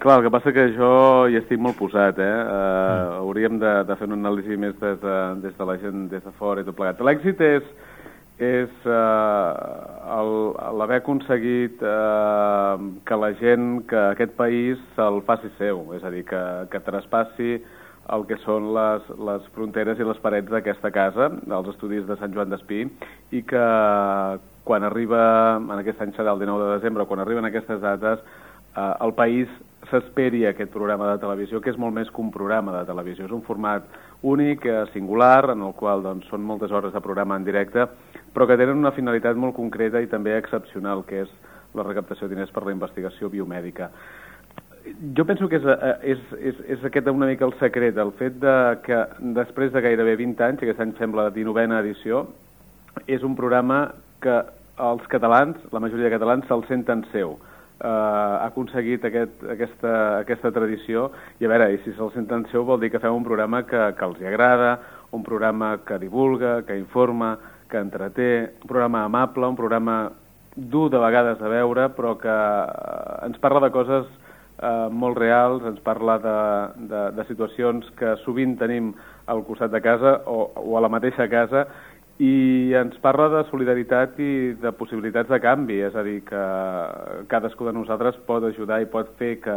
Clar, 0.00 0.18
el 0.18 0.24
que 0.24 0.32
passa 0.32 0.52
que 0.56 0.70
jo 0.72 1.26
hi 1.28 1.36
estic 1.36 1.60
molt 1.60 1.76
posat, 1.76 2.16
eh? 2.24 2.24
Uh, 2.24 2.54
mm. 2.56 3.16
Hauríem 3.20 3.58
de, 3.60 3.72
de 3.84 3.96
fer 4.00 4.06
un 4.08 4.16
anàlisi 4.16 4.56
més 4.56 4.72
des 4.80 4.96
de, 5.02 5.16
des 5.42 5.56
de 5.58 5.66
la 5.68 5.76
gent, 5.82 6.06
des 6.08 6.22
de 6.24 6.32
fora 6.38 6.62
i 6.62 6.64
tot 6.64 6.76
plegat. 6.78 7.02
L'èxit 7.04 7.42
és, 7.44 7.66
és 8.40 8.86
uh, 8.88 10.72
l'haver 10.80 11.02
aconseguit 11.02 11.84
uh, 11.84 12.80
que 13.04 13.20
la 13.20 13.30
gent, 13.42 13.68
que 13.90 14.06
aquest 14.14 14.32
país 14.40 14.80
se'l 14.96 15.20
faci 15.28 15.52
seu, 15.58 15.84
és 15.98 16.06
a 16.08 16.14
dir, 16.14 16.24
que, 16.32 16.42
que 16.72 16.80
traspassi 16.88 17.58
el 18.14 18.26
que 18.26 18.38
són 18.44 18.70
les, 18.74 19.08
les 19.28 19.46
fronteres 19.54 20.00
i 20.00 20.06
les 20.06 20.20
parets 20.22 20.50
d'aquesta 20.50 20.90
casa, 20.94 21.30
dels 21.46 21.72
estudis 21.72 22.06
de 22.08 22.16
Sant 22.20 22.34
Joan 22.34 22.52
d'Espí, 22.52 22.84
i 23.36 23.42
que 23.46 23.64
quan 24.66 24.86
arriba, 24.86 25.22
en 25.58 25.78
aquest 25.78 26.02
any 26.02 26.14
serà 26.16 26.34
el 26.34 26.42
19 26.42 26.66
de 26.66 26.78
desembre, 26.78 27.06
quan 27.10 27.22
arriben 27.22 27.48
aquestes 27.48 27.80
dates, 27.82 28.22
eh, 28.76 28.92
el 29.06 29.14
país 29.18 29.50
s'esperi 29.90 30.44
aquest 30.46 30.72
programa 30.72 31.08
de 31.12 31.18
televisió, 31.22 31.60
que 31.60 31.72
és 31.72 31.78
molt 31.80 31.96
més 31.96 32.10
que 32.10 32.22
un 32.22 32.30
programa 32.30 32.76
de 32.76 32.84
televisió. 32.86 33.26
És 33.26 33.34
un 33.34 33.42
format 33.42 33.86
únic, 34.22 34.66
eh, 34.66 34.84
singular, 34.92 35.50
en 35.54 35.62
el 35.66 35.74
qual 35.74 36.02
doncs, 36.02 36.28
són 36.28 36.44
moltes 36.44 36.70
hores 36.70 36.92
de 36.92 37.00
programa 37.00 37.36
en 37.36 37.44
directe, 37.44 37.86
però 38.34 38.46
que 38.46 38.56
tenen 38.56 38.78
una 38.78 38.92
finalitat 38.92 39.36
molt 39.36 39.56
concreta 39.56 40.00
i 40.00 40.06
també 40.06 40.36
excepcional, 40.36 41.04
que 41.04 41.22
és 41.22 41.30
la 41.74 41.82
recaptació 41.86 42.28
de 42.28 42.34
diners 42.34 42.50
per 42.50 42.64
la 42.66 42.72
investigació 42.72 43.30
biomèdica 43.30 43.90
jo 45.16 45.24
penso 45.24 45.48
que 45.48 45.56
és, 45.56 45.64
eh, 45.64 45.96
és, 46.14 46.20
és, 46.38 46.60
és 46.76 46.84
aquest 46.84 47.08
una 47.08 47.28
mica 47.28 47.44
el 47.46 47.54
secret, 47.60 47.98
el 47.98 48.12
fet 48.18 48.38
de 48.40 48.54
que 48.84 49.00
després 49.36 49.72
de 49.72 49.82
gairebé 49.84 50.16
20 50.20 50.46
anys, 50.46 50.62
aquest 50.62 50.80
any 50.80 50.94
sembla 50.98 51.28
la 51.28 51.34
19a 51.34 51.80
edició, 51.84 52.26
és 53.06 53.22
un 53.26 53.36
programa 53.36 53.90
que 54.22 54.40
els 54.80 55.06
catalans, 55.12 55.60
la 55.72 55.80
majoria 55.80 56.08
de 56.08 56.14
catalans, 56.14 56.46
se'l 56.48 56.64
senten 56.68 57.04
seu. 57.12 57.36
Uh, 57.80 57.88
ha 57.88 58.48
aconseguit 58.50 59.04
aquest, 59.08 59.38
aquesta, 59.54 59.92
aquesta 60.20 60.50
tradició 60.52 61.06
i 61.40 61.46
a 61.46 61.48
veure, 61.48 61.70
i 61.72 61.78
si 61.80 61.94
se'l 61.96 62.10
senten 62.12 62.44
seu 62.50 62.66
vol 62.68 62.80
dir 62.80 62.90
que 62.92 63.00
fem 63.00 63.14
un 63.16 63.24
programa 63.24 63.62
que, 63.64 63.86
que 63.96 64.04
els 64.04 64.20
agrada, 64.20 64.74
un 65.16 65.24
programa 65.24 65.78
que 65.88 65.96
divulga, 65.98 66.58
que 66.68 66.76
informa, 66.76 67.38
que 67.70 67.80
entreté, 67.80 68.30
un 68.60 68.68
programa 68.68 69.06
amable, 69.08 69.48
un 69.48 69.56
programa 69.56 69.96
dur 70.56 70.90
de 70.92 71.00
vegades 71.00 71.40
a 71.40 71.48
veure, 71.48 71.88
però 71.96 72.16
que 72.20 72.34
uh, 72.34 73.24
ens 73.28 73.40
parla 73.40 73.64
de 73.64 73.72
coses 73.72 74.19
eh, 74.62 74.88
molt 74.92 75.18
reals, 75.18 75.64
ens 75.68 75.80
parla 75.84 76.18
de, 76.22 76.36
de, 76.90 77.04
de 77.16 77.26
situacions 77.28 77.88
que 77.98 78.16
sovint 78.24 78.56
tenim 78.60 78.92
al 79.30 79.44
costat 79.48 79.72
de 79.72 79.80
casa 79.84 80.20
o, 80.26 80.50
o 80.56 80.76
a 80.76 80.84
la 80.84 80.92
mateixa 80.92 81.28
casa 81.32 81.66
i 82.20 82.72
ens 82.76 82.98
parla 83.00 83.30
de 83.32 83.44
solidaritat 83.48 84.18
i 84.20 84.32
de 84.60 84.72
possibilitats 84.76 85.30
de 85.32 85.38
canvi, 85.40 85.78
és 85.86 85.94
a 85.96 86.02
dir, 86.04 86.18
que 86.28 86.42
cadascú 87.32 87.64
de 87.64 87.72
nosaltres 87.72 88.18
pot 88.26 88.44
ajudar 88.44 88.82
i 88.82 88.90
pot 88.92 89.14
fer 89.16 89.38
que, 89.40 89.56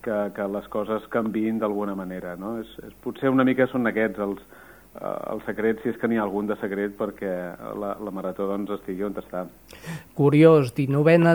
que, 0.00 0.18
que 0.32 0.48
les 0.54 0.68
coses 0.72 1.04
canviïn 1.12 1.60
d'alguna 1.60 1.94
manera. 1.98 2.32
No? 2.40 2.56
És, 2.62 2.70
és, 2.86 2.94
potser 3.04 3.32
una 3.32 3.44
mica 3.44 3.68
són 3.68 3.90
aquests 3.90 4.24
els, 4.24 4.40
el 5.00 5.40
secret, 5.46 5.80
si 5.80 5.88
és 5.88 5.96
que 5.96 6.08
n'hi 6.08 6.18
ha 6.20 6.24
algun 6.26 6.46
de 6.50 6.56
secret, 6.60 6.92
perquè 6.98 7.30
la, 7.80 7.94
la 7.96 8.12
marató 8.12 8.44
doncs, 8.50 8.74
estigui 8.76 9.06
on 9.06 9.16
està. 9.16 9.46
Curiós, 10.18 10.74
19a 10.76 11.32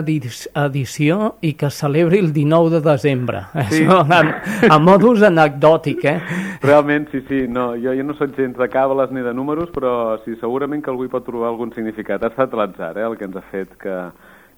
edició 0.64 1.32
i 1.42 1.52
que 1.58 1.70
celebri 1.74 2.20
el 2.22 2.30
19 2.36 2.70
de 2.76 2.80
desembre. 2.86 3.42
Sí. 3.68 3.82
Això, 3.82 3.98
a, 4.04 4.22
a 4.70 4.78
modus 4.78 5.26
anecdòtic, 5.26 6.06
eh? 6.06 6.16
Realment, 6.62 7.10
sí, 7.12 7.24
sí. 7.28 7.42
No, 7.50 7.72
jo, 7.82 7.96
jo 7.98 8.06
no 8.06 8.16
soc 8.18 8.38
gens 8.38 8.56
de 8.56 8.70
càbales 8.70 9.12
ni 9.12 9.26
de 9.26 9.34
números, 9.34 9.74
però 9.74 9.92
sí, 10.24 10.38
segurament 10.40 10.84
que 10.84 10.94
algú 10.94 11.08
hi 11.08 11.12
pot 11.12 11.26
trobar 11.26 11.50
algun 11.50 11.74
significat. 11.74 12.22
Ha 12.22 12.32
estat 12.32 12.54
l'atzar, 12.54 12.94
eh, 12.96 13.06
el 13.10 13.18
que 13.18 13.26
ens 13.26 13.36
ha 13.42 13.46
fet 13.50 13.74
que, 13.82 13.98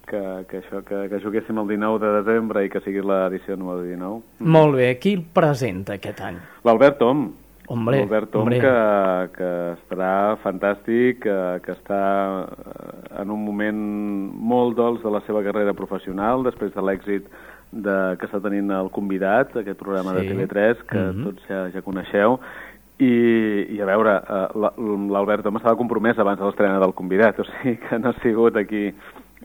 que, 0.07 0.23
que, 0.47 0.61
això, 0.61 0.85
que, 0.85 1.07
que 1.09 1.25
juguéssim 1.25 1.57
el 1.57 1.73
19 1.73 2.05
de 2.05 2.15
desembre 2.21 2.65
i 2.65 2.71
que 2.71 2.85
sigui 2.85 3.01
l'edició 3.01 3.57
número 3.57 3.81
19. 3.87 4.45
Molt 4.45 4.77
bé. 4.77 4.91
Qui 5.01 5.17
el 5.17 5.25
presenta 5.33 5.97
aquest 5.97 6.21
any? 6.29 6.41
L'Albert 6.67 7.01
Tom. 7.01 7.31
Hombre, 7.71 8.01
Albert 8.03 8.31
Tom, 8.33 8.41
hombre. 8.41 8.59
que, 8.59 8.71
que 9.37 9.49
estarà 9.77 10.35
fantàstic, 10.43 11.21
que, 11.23 11.37
que 11.63 11.71
està 11.71 12.01
en 13.21 13.31
un 13.31 13.45
moment 13.45 13.79
molt 14.51 14.75
dolç 14.75 15.05
de 15.05 15.13
la 15.13 15.21
seva 15.27 15.43
carrera 15.45 15.75
professional, 15.77 16.43
després 16.43 16.73
de 16.75 16.83
l'èxit 16.83 17.29
de, 17.71 17.95
que 18.19 18.27
està 18.27 18.41
tenint 18.43 18.73
el 18.75 18.91
convidat, 18.91 19.55
aquest 19.55 19.79
programa 19.79 20.17
sí. 20.17 20.27
de 20.27 20.35
TV3, 20.35 20.83
que 20.89 20.99
mm 20.99 21.13
-hmm. 21.13 21.23
tots 21.29 21.47
ja, 21.47 21.61
ja 21.71 21.85
coneixeu, 21.85 22.39
i, 23.01 23.13
i 23.73 23.81
a 23.81 23.87
veure, 23.89 24.13
l'Albert 25.09 25.43
Tom 25.43 25.57
estava 25.57 25.79
compromès 25.79 26.19
abans 26.19 26.39
de 26.39 26.45
l'estrena 26.45 26.79
del 26.79 26.93
convidat, 26.93 27.39
o 27.39 27.45
sigui 27.49 27.77
que 27.77 27.99
no 27.99 28.09
ha 28.11 28.19
sigut 28.21 28.57
aquí 28.57 28.91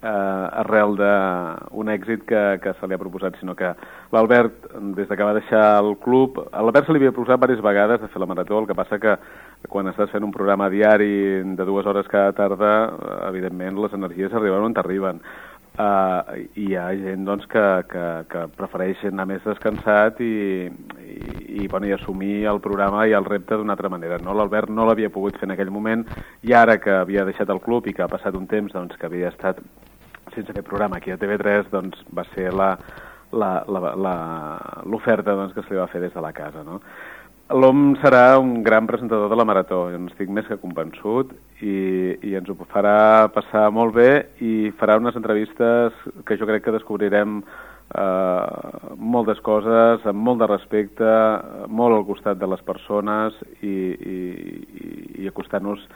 eh, 0.03 0.61
arrel 0.63 0.97
d'un 0.99 1.91
èxit 1.93 2.25
que, 2.29 2.43
que 2.63 2.75
se 2.79 2.87
li 2.87 2.97
ha 2.97 3.01
proposat, 3.01 3.39
sinó 3.41 3.55
que 3.57 3.73
l'Albert, 4.13 4.69
des 4.97 5.09
que 5.09 5.29
va 5.29 5.35
deixar 5.37 5.65
el 5.81 5.97
club, 6.03 6.41
a 6.51 6.63
l'Albert 6.63 6.87
se 6.87 6.95
li 6.95 7.03
havia 7.03 7.15
proposat 7.15 7.41
diverses 7.41 7.65
vegades 7.65 8.01
de 8.03 8.11
fer 8.13 8.23
la 8.23 8.31
marató, 8.31 8.61
el 8.61 8.69
que 8.69 8.79
passa 8.79 9.01
que 9.03 9.17
quan 9.73 9.89
estàs 9.91 10.13
fent 10.13 10.25
un 10.25 10.35
programa 10.35 10.71
diari 10.71 11.43
de 11.57 11.65
dues 11.67 11.87
hores 11.87 12.09
cada 12.13 12.33
tarda, 12.37 12.73
eh, 12.87 13.19
evidentment 13.31 13.83
les 13.83 13.99
energies 13.99 14.33
arriben 14.33 14.71
on 14.71 14.77
t'arriben. 14.77 15.21
Uh, 15.77 16.25
hi 16.57 16.71
ha 16.73 16.87
gent 16.97 17.27
doncs, 17.29 17.45
que, 17.53 17.61
que, 17.91 18.05
que 18.33 18.47
prefereix 18.57 19.03
anar 19.05 19.27
més 19.29 19.43
descansat 19.45 20.23
i, 20.25 20.73
i, 21.05 21.17
i, 21.61 21.67
bueno, 21.69 21.85
i 21.85 21.93
assumir 21.93 22.49
el 22.49 22.65
programa 22.65 23.05
i 23.05 23.13
el 23.19 23.29
repte 23.29 23.59
d'una 23.61 23.77
altra 23.77 23.93
manera. 23.93 24.17
No? 24.25 24.33
L'Albert 24.33 24.73
no 24.73 24.89
l'havia 24.89 25.13
pogut 25.13 25.37
fer 25.37 25.45
en 25.51 25.53
aquell 25.53 25.69
moment 25.75 26.07
i 26.49 26.57
ara 26.57 26.81
que 26.81 26.95
havia 27.03 27.29
deixat 27.29 27.53
el 27.53 27.61
club 27.61 27.85
i 27.85 27.93
que 27.93 28.01
ha 28.07 28.09
passat 28.09 28.33
un 28.41 28.49
temps 28.49 28.73
doncs, 28.73 28.97
que 28.97 29.05
havia 29.11 29.29
estat 29.35 29.61
sense 30.33 30.53
fer 30.53 30.65
programa 30.65 30.97
aquí 30.97 31.11
a 31.13 31.21
TV3, 31.21 31.69
doncs 31.73 32.01
va 32.09 32.25
ser 32.33 32.53
l'oferta 32.57 35.37
doncs, 35.37 35.53
que 35.53 35.63
se 35.63 35.71
li 35.75 35.81
va 35.83 35.93
fer 35.93 36.01
des 36.07 36.15
de 36.17 36.23
la 36.25 36.33
casa, 36.33 36.65
no? 36.65 36.81
L'OM 37.55 37.95
serà 38.03 38.41
un 38.43 38.65
gran 38.67 38.89
presentador 38.91 39.31
de 39.31 39.37
la 39.39 39.45
Marató, 39.47 39.85
jo 39.93 40.01
n'estic 40.03 40.31
més 40.35 40.49
que 40.51 40.59
convençut, 40.59 41.31
i, 41.63 42.17
i 42.27 42.35
ens 42.35 42.49
ho 42.51 42.57
farà 42.73 43.29
passar 43.31 43.69
molt 43.71 43.95
bé 43.95 44.11
i 44.43 44.73
farà 44.81 44.97
unes 44.99 45.15
entrevistes 45.15 45.95
que 46.27 46.37
jo 46.41 46.49
crec 46.49 46.65
que 46.65 46.75
descobrirem 46.75 47.37
eh, 47.39 48.89
moltes 48.99 49.39
coses, 49.47 50.03
amb 50.03 50.27
molt 50.27 50.43
de 50.43 50.49
respecte, 50.51 51.13
molt 51.71 51.95
al 51.95 52.05
costat 52.09 52.41
de 52.41 52.49
les 52.51 52.67
persones 52.67 53.39
i, 53.63 53.77
i, 53.95 54.19
i 55.23 55.31
acostant-nos 55.31 55.87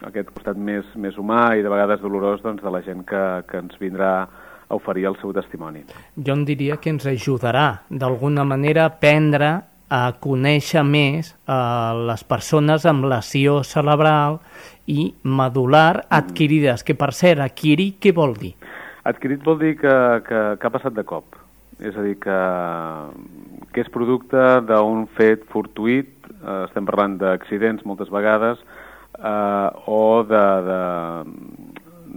a 0.00 0.08
aquest 0.08 0.32
costat 0.32 0.56
més, 0.56 0.88
més 0.96 1.20
humà 1.20 1.50
i 1.58 1.66
de 1.66 1.74
vegades 1.74 2.00
dolorós 2.00 2.40
doncs, 2.40 2.64
de 2.64 2.72
la 2.72 2.80
gent 2.88 3.04
que, 3.04 3.22
que 3.50 3.60
ens 3.60 3.76
vindrà 3.76 4.14
a 4.24 4.80
oferir 4.80 5.04
el 5.12 5.20
seu 5.20 5.36
testimoni. 5.36 5.84
Jo 6.16 6.32
em 6.32 6.48
diria 6.48 6.80
que 6.80 6.96
ens 6.96 7.04
ajudarà 7.12 7.84
d'alguna 7.92 8.48
manera 8.48 8.88
a 8.88 8.94
aprendre 8.96 9.52
a 9.92 10.14
conèixer 10.20 10.82
més 10.86 11.34
a 11.46 11.92
les 12.08 12.24
persones 12.24 12.86
amb 12.88 13.06
lesió 13.10 13.62
cerebral 13.66 14.40
i 14.86 15.12
medular 15.24 16.04
adquirides, 16.12 16.84
que 16.84 16.96
per 16.96 17.12
cert, 17.16 17.40
adquirir 17.44 17.94
què 18.00 18.14
vol 18.16 18.34
dir? 18.38 18.54
Adquirit 19.04 19.44
vol 19.44 19.58
dir 19.60 19.74
que, 19.80 19.96
que, 20.26 20.42
que 20.60 20.66
ha 20.66 20.72
passat 20.72 20.96
de 20.96 21.04
cop. 21.04 21.36
És 21.82 21.96
a 21.98 22.04
dir, 22.06 22.14
que, 22.22 22.38
que 23.74 23.82
és 23.82 23.90
producte 23.92 24.40
d'un 24.68 25.04
fet 25.18 25.44
fortuït, 25.52 26.12
eh, 26.30 26.64
estem 26.68 26.86
parlant 26.88 27.18
d'accidents 27.20 27.84
moltes 27.84 28.12
vegades, 28.14 28.62
eh, 29.18 29.68
o 29.90 30.22
de, 30.28 30.44
de, 30.68 30.80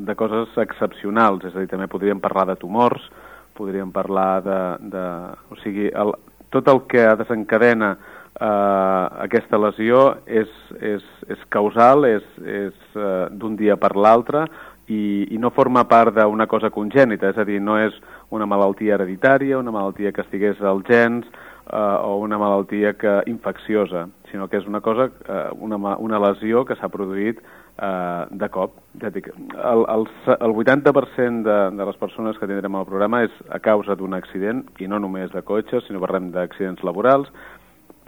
de 0.07 0.15
coses 0.19 0.55
excepcionals, 0.61 1.47
és 1.49 1.55
a 1.55 1.63
dir, 1.63 1.71
també 1.73 1.89
podríem 1.91 2.21
parlar 2.23 2.47
de 2.51 2.57
tumors, 2.61 3.09
podríem 3.57 3.91
parlar 3.91 4.31
de... 4.45 4.61
de 4.93 5.05
o 5.51 5.59
sigui, 5.63 5.89
el, 5.89 6.13
tot 6.57 6.73
el 6.73 6.83
que 6.91 7.03
desencadena 7.21 7.95
eh, 7.95 9.05
aquesta 9.27 9.59
lesió 9.61 10.07
és, 10.25 10.49
és, 10.81 11.05
és 11.29 11.45
causal, 11.53 12.07
és, 12.09 12.25
és 12.41 12.97
eh, 12.97 13.27
d'un 13.31 13.55
dia 13.59 13.77
per 13.79 13.93
l'altre, 13.95 14.47
i, 14.87 15.27
i 15.35 15.37
no 15.37 15.51
forma 15.51 15.83
part 15.87 16.15
d'una 16.15 16.47
cosa 16.47 16.71
congènita, 16.71 17.33
és 17.33 17.37
a 17.37 17.45
dir, 17.47 17.59
no 17.63 17.75
és 17.79 17.95
una 18.31 18.47
malaltia 18.47 18.95
hereditària, 18.95 19.59
una 19.59 19.73
malaltia 19.75 20.13
que 20.15 20.23
estigués 20.23 20.61
als 20.61 20.87
gens 20.87 21.27
eh, 21.27 21.77
o 21.77 22.17
una 22.23 22.39
malaltia 22.39 22.93
que 22.99 23.19
infecciosa, 23.27 24.07
sinó 24.31 24.47
que 24.47 24.61
és 24.61 24.67
una 24.67 24.81
cosa, 24.81 25.09
eh, 25.27 25.47
una, 25.59 25.77
una 25.97 26.21
lesió 26.29 26.63
que 26.65 26.77
s'ha 26.79 26.91
produït 26.91 27.43
eh, 27.77 28.25
de 28.31 28.49
cop. 28.49 28.77
Ja 29.01 29.11
dic, 29.13 29.29
el, 29.29 29.83
el, 29.93 30.07
el 30.37 30.55
80% 30.63 31.43
de, 31.45 31.57
de 31.77 31.89
les 31.89 31.99
persones 32.01 32.39
que 32.39 32.49
tindrem 32.49 32.75
al 32.75 32.87
programa 32.89 33.23
és 33.27 33.35
a 33.53 33.59
causa 33.63 33.95
d'un 33.95 34.17
accident, 34.17 34.65
i 34.81 34.89
no 34.89 34.99
només 35.03 35.31
de 35.33 35.43
cotxe, 35.45 35.83
sinó 35.85 36.01
parlem 36.03 36.31
d'accidents 36.35 36.83
laborals, 36.87 37.31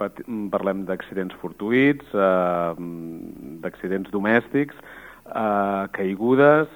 parlem 0.00 0.86
d'accidents 0.88 1.36
fortuïts, 1.42 2.14
eh, 2.16 2.90
d'accidents 3.64 4.10
domèstics, 4.14 4.76
eh, 5.30 5.84
caigudes 5.94 6.68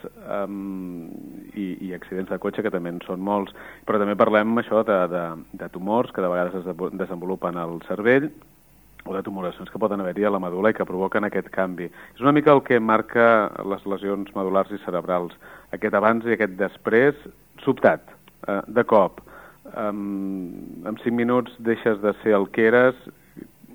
um, 0.45 1.09
i, 1.55 1.71
i 1.89 1.95
accidents 1.97 2.31
de 2.31 2.39
cotxe, 2.39 2.63
que 2.63 2.73
també 2.75 2.93
en 2.93 3.01
són 3.07 3.23
molts. 3.25 3.55
Però 3.89 4.01
també 4.01 4.17
parlem 4.19 4.59
això 4.61 4.85
de, 4.87 4.99
de, 5.11 5.25
de 5.65 5.71
tumors 5.75 6.13
que 6.15 6.23
de 6.23 6.31
vegades 6.31 6.61
es 6.61 6.99
desenvolupen 7.01 7.59
al 7.59 7.81
cervell 7.89 8.31
o 9.05 9.15
de 9.15 9.23
tumoracions 9.23 9.71
que 9.71 9.79
poden 9.79 10.01
haver-hi 10.01 10.25
a 10.25 10.33
la 10.33 10.41
medula 10.41 10.71
i 10.73 10.77
que 10.77 10.87
provoquen 10.89 11.27
aquest 11.27 11.51
canvi. 11.53 11.91
És 12.15 12.23
una 12.25 12.33
mica 12.33 12.53
el 12.55 12.63
que 12.65 12.81
marca 12.81 13.51
les 13.69 13.85
lesions 13.87 14.31
medulars 14.37 14.73
i 14.73 14.81
cerebrals. 14.85 15.35
Aquest 15.77 15.95
abans 15.95 16.25
i 16.25 16.35
aquest 16.35 16.57
després, 16.61 17.19
sobtat, 17.65 18.09
eh, 18.49 18.61
de 18.67 18.85
cop. 18.89 19.21
Um, 19.75 20.85
en 20.87 20.97
cinc 21.03 21.17
minuts 21.17 21.53
deixes 21.59 22.01
de 22.03 22.13
ser 22.23 22.35
el 22.37 22.49
que 22.53 22.67
eres 22.69 22.99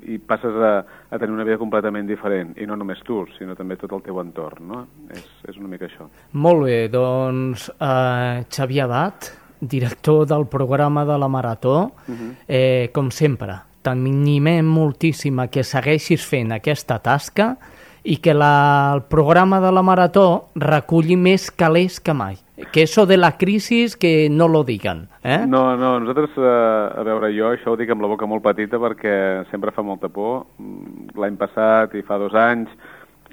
i 0.06 0.18
passes 0.18 0.56
a, 0.56 0.74
a 1.10 1.20
tenir 1.20 1.34
una 1.34 1.44
vida 1.44 1.58
completament 1.60 2.08
diferent, 2.08 2.54
i 2.58 2.66
no 2.70 2.78
només 2.80 3.02
tu, 3.06 3.20
sinó 3.36 3.56
també 3.58 3.76
tot 3.78 3.92
el 3.98 4.04
teu 4.06 4.20
entorn, 4.22 4.64
no? 4.70 4.84
És, 5.12 5.26
és 5.50 5.58
una 5.60 5.68
mica 5.68 5.90
això. 5.90 6.08
Molt 6.40 6.66
bé, 6.66 6.78
doncs 6.94 7.68
eh, 7.76 8.46
Xavier 8.48 8.86
Abad, 8.88 9.32
director 9.60 10.26
del 10.30 10.48
programa 10.48 11.04
de 11.06 11.18
la 11.20 11.28
Marató, 11.28 11.92
uh 12.08 12.14
-huh. 12.14 12.32
eh, 12.48 12.90
com 12.94 13.12
sempre, 13.12 13.60
t'animem 13.90 14.68
moltíssim 14.70 15.40
a 15.42 15.48
que 15.50 15.66
segueixis 15.66 16.22
fent 16.30 16.54
aquesta 16.54 17.00
tasca 17.02 17.56
i 18.04 18.20
que 18.24 18.36
la, 18.36 18.94
el 18.96 19.02
programa 19.10 19.60
de 19.64 19.72
la 19.74 19.82
Marató 19.84 20.52
reculli 20.56 21.18
més 21.20 21.50
calés 21.52 22.00
que 22.00 22.14
mai. 22.14 22.38
Que 22.74 22.84
eso 22.84 23.06
de 23.08 23.18
la 23.18 23.34
crisis 23.40 23.96
que 23.96 24.30
no 24.30 24.48
lo 24.48 24.64
digan. 24.68 25.08
Eh? 25.24 25.46
No, 25.48 25.76
no, 25.80 25.98
nosaltres, 26.00 26.36
eh, 26.38 27.00
a 27.00 27.04
veure, 27.08 27.32
jo 27.36 27.54
això 27.54 27.74
ho 27.74 27.80
dic 27.80 27.92
amb 27.92 28.04
la 28.04 28.12
boca 28.12 28.28
molt 28.28 28.44
petita 28.44 28.80
perquè 28.80 29.14
sempre 29.52 29.74
fa 29.76 29.84
molta 29.84 30.12
por. 30.12 30.46
Mm, 30.60 31.16
l'any 31.20 31.40
passat 31.40 31.96
i 31.96 32.04
fa 32.08 32.20
dos 32.20 32.36
anys, 32.36 32.72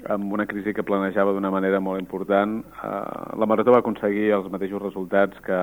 amb 0.07 0.31
una 0.33 0.47
crisi 0.47 0.73
que 0.73 0.85
planejava 0.87 1.35
d'una 1.35 1.51
manera 1.51 1.83
molt 1.83 1.99
important, 1.99 2.61
eh, 2.63 3.35
la 3.37 3.49
Marató 3.49 3.75
va 3.75 3.83
aconseguir 3.83 4.31
els 4.39 4.47
mateixos 4.51 4.83
resultats 4.83 5.43
que, 5.43 5.61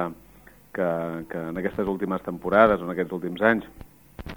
que, 0.76 0.92
que 1.32 1.49
en 1.51 1.61
aquestes 1.61 1.88
últimes 1.88 2.24
temporades 2.24 2.80
o 2.80 2.88
en 2.88 2.95
aquests 2.97 3.16
últims 3.16 3.42
anys. 3.42 3.68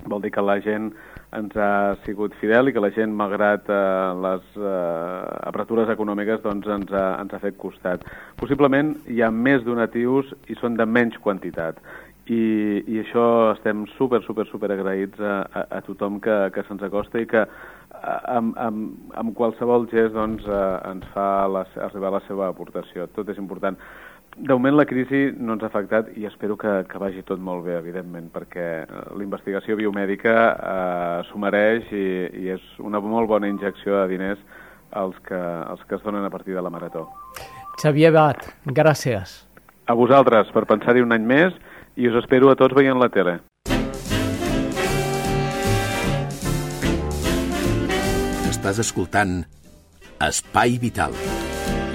Vol 0.08 0.24
dir 0.24 0.32
que 0.36 0.44
la 0.44 0.60
gent 0.64 0.92
ens 1.36 1.56
ha 1.60 1.96
sigut 2.06 2.36
fidel 2.40 2.70
i 2.70 2.74
que 2.76 2.84
la 2.84 2.92
gent, 2.96 3.12
malgrat 3.16 3.68
eh, 3.68 3.78
les 4.24 4.58
eh, 4.58 5.22
apertures 5.50 5.92
econòmiques, 5.92 6.42
doncs 6.44 6.68
ens 6.72 6.92
ha, 6.96 7.08
ens 7.22 7.34
ha 7.36 7.42
fet 7.44 7.58
costat. 7.60 8.06
Possiblement 8.40 8.96
hi 9.12 9.22
ha 9.22 9.32
més 9.32 9.66
donatius 9.68 10.32
i 10.48 10.56
són 10.62 10.80
de 10.80 10.88
menys 10.88 11.20
quantitat. 11.24 11.82
I, 12.28 12.84
i 12.92 13.00
això 13.00 13.26
estem 13.54 13.86
super, 13.96 14.20
super, 14.26 14.44
super 14.50 14.72
agraïts 14.74 15.20
a, 15.24 15.36
a, 15.48 15.66
a 15.78 15.84
tothom 15.86 16.20
que, 16.24 16.36
que 16.56 16.64
se'ns 16.68 16.84
acosta 16.84 17.22
i 17.24 17.28
que 17.30 17.46
amb, 18.04 18.56
amb, 18.60 19.14
amb 19.20 19.36
qualsevol 19.38 19.88
gest 19.92 20.16
doncs, 20.16 20.44
eh, 20.48 20.92
ens 20.92 21.08
fa 21.14 21.48
la, 21.52 21.64
arribar 21.88 22.12
la 22.18 22.24
seva 22.28 22.50
aportació. 22.52 23.08
Tot 23.16 23.32
és 23.32 23.40
important. 23.40 23.80
De 24.38 24.54
moment 24.54 24.76
la 24.78 24.86
crisi 24.86 25.32
no 25.34 25.56
ens 25.56 25.64
ha 25.66 25.70
afectat 25.72 26.12
i 26.14 26.28
espero 26.30 26.54
que, 26.62 26.70
que 26.86 27.00
vagi 27.02 27.24
tot 27.26 27.40
molt 27.42 27.64
bé, 27.66 27.74
evidentment, 27.80 28.28
perquè 28.30 28.68
la 28.86 29.24
investigació 29.26 29.74
biomèdica 29.80 30.36
eh, 30.54 31.24
s'ho 31.26 31.42
mereix 31.42 31.90
i, 31.90 32.06
i 32.44 32.52
és 32.54 32.68
una 32.78 33.02
molt 33.02 33.26
bona 33.32 33.50
injecció 33.50 33.98
de 33.98 34.06
diners 34.14 34.44
als 34.94 35.18
que, 35.26 35.38
als 35.38 35.82
que 35.90 35.98
es 35.98 36.06
donen 36.06 36.26
a 36.26 36.30
partir 36.30 36.54
de 36.54 36.62
la 36.62 36.70
Marató. 36.70 37.08
Xavier 37.82 38.14
Bat, 38.14 38.46
gràcies. 38.78 39.42
A 39.90 39.98
vosaltres 39.98 40.54
per 40.54 40.68
pensar-hi 40.70 41.02
un 41.02 41.18
any 41.18 41.26
més 41.26 41.58
i 41.98 42.06
us 42.10 42.22
espero 42.22 42.54
a 42.54 42.60
tots 42.60 42.78
veient 42.78 43.02
la 43.02 43.10
tele. 43.10 43.40
Estàs 48.54 48.86
escoltant 48.86 49.42
Espai 50.22 50.78
Vital. 50.82 51.18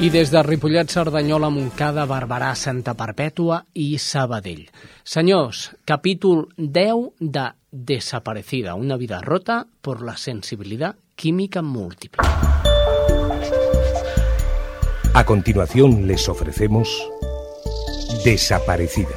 I 0.03 0.09
des 0.11 0.32
de 0.32 0.42
Ripollet, 0.42 0.90
Cerdanyola, 0.90 1.48
Montcada, 1.48 2.05
Santa 2.57 2.94
Perpètua 2.94 3.61
i 3.74 3.98
Sabadell. 3.98 4.68
Senyors, 5.05 5.76
capítol 5.84 6.48
10 6.57 7.12
de 7.20 7.53
Desaparecida, 7.70 8.74
una 8.74 8.96
vida 8.96 9.20
rota 9.20 9.64
por 9.80 10.03
la 10.03 10.16
sensibilidad 10.16 10.96
química 11.14 11.62
múltiple. 11.62 12.26
A 15.14 15.24
continuación 15.24 16.09
les 16.09 16.28
ofrecemos 16.28 16.88
Desaparecida, 18.24 19.14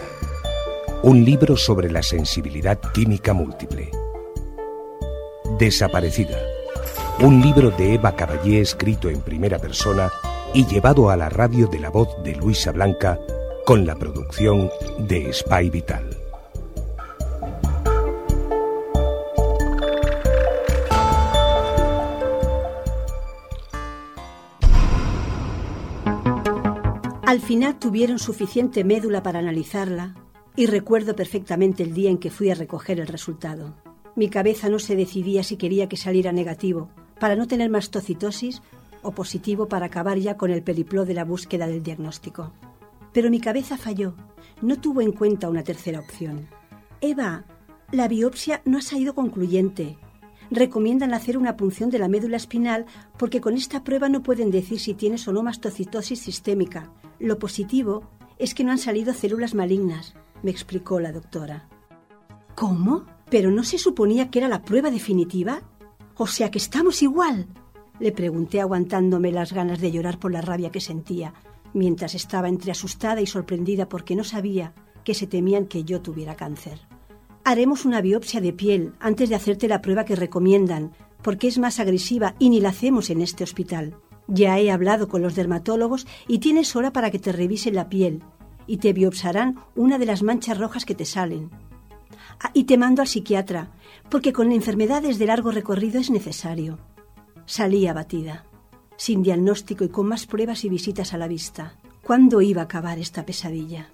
un 1.02 1.26
libro 1.26 1.58
sobre 1.58 1.90
la 1.90 2.04
sensibilidad 2.04 2.80
química 2.94 3.34
múltiple. 3.34 3.90
Desaparecida, 5.58 6.38
un 7.22 7.42
libro 7.42 7.72
de 7.72 7.96
Eva 7.96 8.16
Caballé 8.16 8.62
escrito 8.62 9.10
en 9.10 9.22
primera 9.22 9.58
persona 9.58 10.12
y 10.56 10.66
llevado 10.66 11.10
a 11.10 11.18
la 11.18 11.28
radio 11.28 11.68
de 11.68 11.80
la 11.80 11.90
voz 11.90 12.08
de 12.24 12.34
Luisa 12.34 12.72
Blanca 12.72 13.20
con 13.66 13.86
la 13.86 13.94
producción 13.96 14.70
de 15.00 15.34
Spy 15.34 15.70
Vital. 15.70 16.18
Al 27.26 27.42
final 27.42 27.78
tuvieron 27.78 28.18
suficiente 28.18 28.86
médula 28.86 29.22
para 29.22 29.40
analizarla 29.40 30.16
y 30.56 30.68
recuerdo 30.68 31.18
perfectamente 31.18 31.84
el 31.84 31.94
día 31.94 32.10
en 32.10 32.18
que 32.18 32.32
fui 32.32 32.50
a 32.50 32.56
recoger 32.56 33.02
el 33.02 33.08
resultado. 33.08 33.76
Mi 34.16 34.30
cabeza 34.30 34.70
no 34.70 34.80
se 34.80 34.96
decidía 34.96 35.44
si 35.44 35.58
quería 35.58 35.90
que 35.90 35.98
saliera 35.98 36.32
negativo, 36.32 36.90
para 37.20 37.36
no 37.36 37.46
tener 37.46 37.70
mastocitosis 37.70 38.62
o 39.06 39.12
positivo 39.12 39.68
para 39.68 39.86
acabar 39.86 40.18
ya 40.18 40.36
con 40.36 40.52
el 40.52 40.64
peripló 40.64 41.06
de 41.06 41.14
la 41.14 41.24
búsqueda 41.24 41.68
del 41.68 41.84
diagnóstico. 41.84 42.52
Pero 43.14 43.30
mi 43.30 43.40
cabeza 43.40 43.78
falló. 43.78 44.16
No 44.62 44.80
tuvo 44.82 45.02
en 45.02 45.12
cuenta 45.12 45.50
una 45.50 45.64
tercera 45.64 46.00
opción. 46.00 46.48
Eva, 47.02 47.46
la 47.92 48.08
biopsia 48.08 48.62
no 48.66 48.80
ha 48.80 48.82
salido 48.82 49.14
concluyente. 49.14 49.98
Recomiendan 50.52 51.14
hacer 51.14 51.38
una 51.38 51.56
punción 51.56 51.90
de 51.90 52.00
la 52.00 52.08
médula 52.08 52.38
espinal 52.38 52.86
porque 53.18 53.42
con 53.42 53.56
esta 53.56 53.84
prueba 53.84 54.10
no 54.10 54.24
pueden 54.24 54.52
decir 54.52 54.80
si 54.80 54.94
tienes 54.94 55.28
o 55.28 55.34
no 55.34 55.44
mastocitosis 55.44 56.20
sistémica. 56.20 56.92
Lo 57.20 57.40
positivo 57.40 58.10
es 58.38 58.54
que 58.54 58.64
no 58.64 58.72
han 58.72 58.78
salido 58.78 59.14
células 59.14 59.54
malignas, 59.56 60.16
me 60.44 60.52
explicó 60.52 61.00
la 61.00 61.12
doctora. 61.12 61.68
¿Cómo? 62.56 63.06
¿Pero 63.30 63.52
no 63.52 63.64
se 63.64 63.78
suponía 63.78 64.30
que 64.30 64.40
era 64.40 64.48
la 64.48 64.62
prueba 64.62 64.92
definitiva? 64.92 65.62
O 66.16 66.28
sea 66.28 66.52
que 66.52 66.58
estamos 66.58 67.02
igual. 67.02 67.48
Le 68.00 68.12
pregunté 68.12 68.60
aguantándome 68.60 69.32
las 69.32 69.54
ganas 69.54 69.80
de 69.80 69.92
llorar 69.92 70.20
por 70.20 70.32
la 70.32 70.42
rabia 70.42 70.72
que 70.72 70.82
sentía, 70.82 71.34
mientras 71.74 72.16
estaba 72.16 72.50
entre 72.50 72.72
asustada 72.72 73.22
y 73.22 73.28
sorprendida 73.28 73.88
porque 73.88 74.16
no 74.16 74.24
sabía 74.24 74.74
que 75.04 75.14
se 75.14 75.28
temían 75.28 75.66
que 75.66 75.84
yo 75.84 76.02
tuviera 76.02 76.36
cáncer. 76.36 76.80
Haremos 77.44 77.86
una 77.86 78.02
biopsia 78.02 78.42
de 78.42 78.54
piel 78.54 78.94
antes 79.00 79.30
de 79.30 79.36
hacerte 79.36 79.68
la 79.68 79.82
prueba 79.82 80.04
que 80.04 80.16
recomiendan, 80.16 80.92
porque 81.22 81.48
es 81.48 81.58
más 81.58 81.80
agresiva 81.80 82.36
y 82.40 82.50
ni 82.50 82.60
la 82.60 82.70
hacemos 82.70 83.10
en 83.10 83.22
este 83.22 83.44
hospital. 83.44 83.96
Ya 84.28 84.60
he 84.60 84.72
hablado 84.72 85.08
con 85.08 85.22
los 85.22 85.36
dermatólogos 85.36 86.08
y 86.28 86.40
tienes 86.40 86.76
hora 86.76 86.92
para 86.92 87.12
que 87.12 87.20
te 87.20 87.32
revisen 87.32 87.76
la 87.76 87.90
piel 87.90 88.24
y 88.68 88.78
te 88.78 88.94
biopsarán 88.94 89.58
una 89.76 90.00
de 90.00 90.08
las 90.08 90.24
manchas 90.24 90.58
rojas 90.58 90.86
que 90.86 90.96
te 90.96 91.06
salen. 91.06 91.52
Ah, 92.40 92.50
y 92.54 92.64
te 92.64 92.78
mando 92.78 93.02
al 93.02 93.08
psiquiatra, 93.08 93.72
porque 94.10 94.34
con 94.34 94.52
enfermedades 94.52 95.20
de 95.20 95.28
largo 95.28 95.52
recorrido 95.52 96.00
es 96.00 96.10
necesario. 96.10 96.80
Salí 97.46 97.86
abatida, 97.86 98.46
sin 98.98 99.22
diagnóstico 99.22 99.84
y 99.84 99.90
con 99.90 100.08
más 100.08 100.26
pruebas 100.26 100.66
y 100.66 100.70
visitas 100.70 101.14
a 101.14 101.18
la 101.18 101.28
vista. 101.28 101.76
¿Cuándo 102.04 102.42
iba 102.42 102.62
a 102.62 102.66
acabar 102.66 102.98
esta 102.98 103.26
pesadilla? 103.26 103.90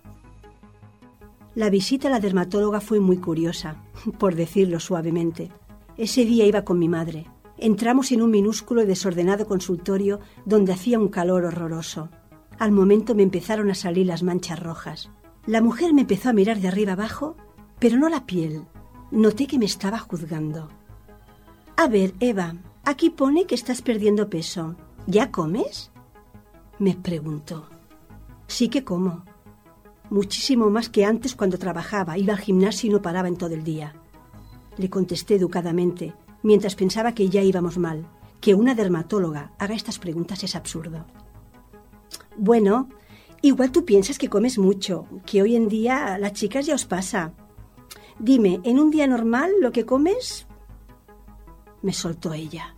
La 1.54 1.70
visita 1.70 2.08
a 2.08 2.12
la 2.12 2.22
dermatóloga 2.22 2.80
fue 2.80 3.02
muy 3.02 3.18
curiosa, 3.18 3.84
por 4.20 4.36
decirlo 4.36 4.80
suavemente. 4.80 5.52
Ese 5.98 6.24
día 6.24 6.46
iba 6.46 6.64
con 6.64 6.80
mi 6.80 6.88
madre. 6.88 7.26
Entramos 7.58 8.12
en 8.14 8.22
un 8.22 8.32
minúsculo 8.32 8.84
y 8.84 8.86
desordenado 8.86 9.46
consultorio 9.46 10.22
donde 10.46 10.72
hacía 10.72 10.98
un 10.98 11.10
calor 11.10 11.44
horroroso. 11.44 12.10
Al 12.58 12.72
momento 12.72 13.16
me 13.16 13.24
empezaron 13.24 13.70
a 13.70 13.76
salir 13.76 14.08
las 14.08 14.24
manchas 14.24 14.60
rojas. 14.60 15.10
La 15.46 15.62
mujer 15.62 15.94
me 15.94 16.02
empezó 16.02 16.30
a 16.30 16.34
mirar 16.34 16.60
de 16.60 16.70
arriba 16.70 16.94
abajo, 16.94 17.36
pero 17.80 17.98
no 17.98 18.08
la 18.08 18.26
piel. 18.26 18.66
Noté 19.12 19.46
que 19.46 19.60
me 19.60 19.66
estaba 19.66 20.00
juzgando. 20.00 20.70
A 21.76 21.88
ver, 21.88 22.14
Eva, 22.20 22.56
aquí 22.84 23.10
pone 23.10 23.46
que 23.46 23.56
estás 23.56 23.82
perdiendo 23.82 24.30
peso. 24.30 24.76
¿Ya 25.08 25.32
comes? 25.32 25.92
Me 26.80 26.96
preguntó. 26.96 27.68
Sí 28.48 28.70
que 28.70 28.84
como. 28.84 29.24
Muchísimo 30.10 30.70
más 30.70 30.90
que 30.90 31.06
antes 31.06 31.36
cuando 31.36 31.58
trabajaba, 31.58 32.18
iba 32.18 32.34
al 32.34 32.40
gimnasio 32.40 32.90
y 32.90 32.94
no 32.94 33.02
paraba 33.02 33.28
en 33.28 33.38
todo 33.38 33.54
el 33.54 33.64
día. 33.64 33.94
Le 34.78 34.90
contesté 34.90 35.36
educadamente, 35.36 36.14
mientras 36.44 36.76
pensaba 36.76 37.14
que 37.14 37.30
ya 37.30 37.42
íbamos 37.42 37.78
mal. 37.78 38.06
Que 38.42 38.56
una 38.56 38.76
dermatóloga 38.76 39.54
haga 39.60 39.76
estas 39.76 40.00
preguntas 40.00 40.44
es 40.44 40.56
absurdo. 40.56 41.06
Bueno, 42.36 42.90
igual 43.42 43.72
tú 43.72 43.86
piensas 43.86 44.18
que 44.18 44.30
comes 44.30 44.58
mucho, 44.58 45.06
que 45.26 45.42
hoy 45.42 45.56
en 45.56 45.70
día 45.70 46.14
a 46.14 46.18
las 46.18 46.34
chicas 46.34 46.66
ya 46.66 46.76
os 46.76 46.86
pasa. 46.86 47.34
Dime, 48.20 48.60
¿en 48.64 48.80
un 48.80 48.92
día 48.92 49.08
normal 49.08 49.52
lo 49.62 49.72
que 49.72 49.86
comes? 49.86 50.48
Me 51.82 51.94
soltó 51.94 52.34
ella. 52.34 52.76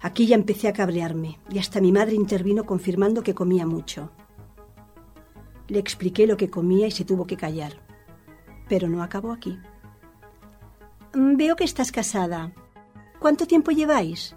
Aquí 0.00 0.26
ya 0.26 0.34
empecé 0.34 0.68
a 0.68 0.72
cabrearme 0.72 1.38
y 1.50 1.58
hasta 1.58 1.80
mi 1.80 1.92
madre 1.92 2.14
intervino 2.14 2.64
confirmando 2.64 3.22
que 3.22 3.34
comía 3.34 3.66
mucho. 3.66 4.10
Le 5.68 5.78
expliqué 5.78 6.26
lo 6.26 6.36
que 6.36 6.50
comía 6.50 6.86
y 6.86 6.90
se 6.90 7.04
tuvo 7.04 7.26
que 7.26 7.36
callar. 7.36 7.74
Pero 8.68 8.88
no 8.88 9.02
acabó 9.02 9.32
aquí. 9.32 9.58
Mm, 11.14 11.36
veo 11.36 11.56
que 11.56 11.64
estás 11.64 11.92
casada. 11.92 12.52
¿Cuánto 13.18 13.46
tiempo 13.46 13.70
lleváis? 13.70 14.34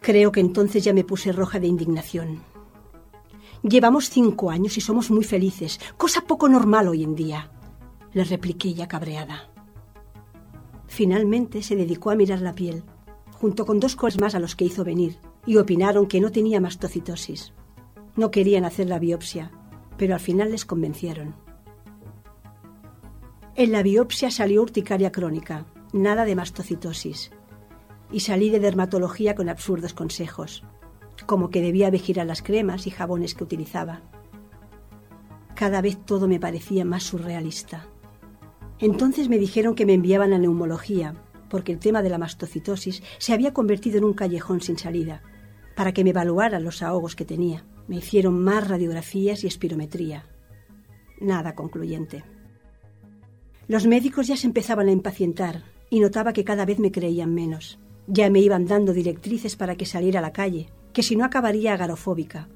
Creo 0.00 0.30
que 0.30 0.40
entonces 0.40 0.84
ya 0.84 0.92
me 0.92 1.04
puse 1.04 1.32
roja 1.32 1.58
de 1.58 1.66
indignación. 1.66 2.42
Llevamos 3.62 4.10
cinco 4.10 4.50
años 4.50 4.76
y 4.76 4.80
somos 4.80 5.10
muy 5.10 5.24
felices, 5.24 5.80
cosa 5.96 6.20
poco 6.20 6.48
normal 6.48 6.88
hoy 6.88 7.02
en 7.02 7.14
día, 7.14 7.50
le 8.12 8.22
repliqué 8.22 8.74
ya 8.74 8.86
cabreada. 8.86 9.50
Finalmente 10.96 11.62
se 11.62 11.76
dedicó 11.76 12.10
a 12.10 12.14
mirar 12.14 12.40
la 12.40 12.54
piel, 12.54 12.82
junto 13.32 13.66
con 13.66 13.80
dos 13.80 13.96
cosas 13.96 14.18
más 14.18 14.34
a 14.34 14.40
los 14.40 14.56
que 14.56 14.64
hizo 14.64 14.82
venir, 14.82 15.18
y 15.44 15.58
opinaron 15.58 16.06
que 16.06 16.22
no 16.22 16.32
tenía 16.32 16.58
mastocitosis. 16.58 17.52
No 18.16 18.30
querían 18.30 18.64
hacer 18.64 18.88
la 18.88 18.98
biopsia, 18.98 19.50
pero 19.98 20.14
al 20.14 20.20
final 20.20 20.52
les 20.52 20.64
convencieron. 20.64 21.34
En 23.56 23.72
la 23.72 23.82
biopsia 23.82 24.30
salió 24.30 24.62
urticaria 24.62 25.12
crónica, 25.12 25.66
nada 25.92 26.24
de 26.24 26.34
mastocitosis. 26.34 27.30
Y 28.10 28.20
salí 28.20 28.48
de 28.48 28.60
dermatología 28.60 29.34
con 29.34 29.50
absurdos 29.50 29.92
consejos, 29.92 30.64
como 31.26 31.50
que 31.50 31.60
debía 31.60 31.90
vigilar 31.90 32.24
las 32.24 32.40
cremas 32.40 32.86
y 32.86 32.90
jabones 32.90 33.34
que 33.34 33.44
utilizaba. 33.44 34.00
Cada 35.54 35.82
vez 35.82 35.98
todo 36.06 36.26
me 36.26 36.40
parecía 36.40 36.86
más 36.86 37.02
surrealista. 37.02 37.86
Entonces 38.78 39.28
me 39.28 39.38
dijeron 39.38 39.74
que 39.74 39.86
me 39.86 39.94
enviaban 39.94 40.32
a 40.32 40.38
neumología, 40.38 41.14
porque 41.48 41.72
el 41.72 41.78
tema 41.78 42.02
de 42.02 42.10
la 42.10 42.18
mastocitosis 42.18 43.02
se 43.18 43.32
había 43.32 43.54
convertido 43.54 43.98
en 43.98 44.04
un 44.04 44.12
callejón 44.12 44.60
sin 44.60 44.78
salida, 44.78 45.22
para 45.74 45.92
que 45.92 46.04
me 46.04 46.10
evaluaran 46.10 46.64
los 46.64 46.82
ahogos 46.82 47.16
que 47.16 47.24
tenía. 47.24 47.64
Me 47.88 47.96
hicieron 47.96 48.42
más 48.42 48.68
radiografías 48.68 49.44
y 49.44 49.46
espirometría. 49.46 50.26
Nada 51.20 51.54
concluyente. 51.54 52.24
Los 53.68 53.86
médicos 53.86 54.26
ya 54.26 54.36
se 54.36 54.46
empezaban 54.46 54.88
a 54.88 54.92
impacientar 54.92 55.62
y 55.88 56.00
notaba 56.00 56.32
que 56.32 56.44
cada 56.44 56.64
vez 56.64 56.78
me 56.78 56.92
creían 56.92 57.32
menos. 57.34 57.78
Ya 58.06 58.30
me 58.30 58.40
iban 58.40 58.66
dando 58.66 58.92
directrices 58.92 59.56
para 59.56 59.76
que 59.76 59.86
saliera 59.86 60.18
a 60.18 60.22
la 60.22 60.32
calle, 60.32 60.68
que 60.92 61.02
si 61.02 61.16
no 61.16 61.24
acabaría 61.24 61.72
agarofóbica. 61.72 62.48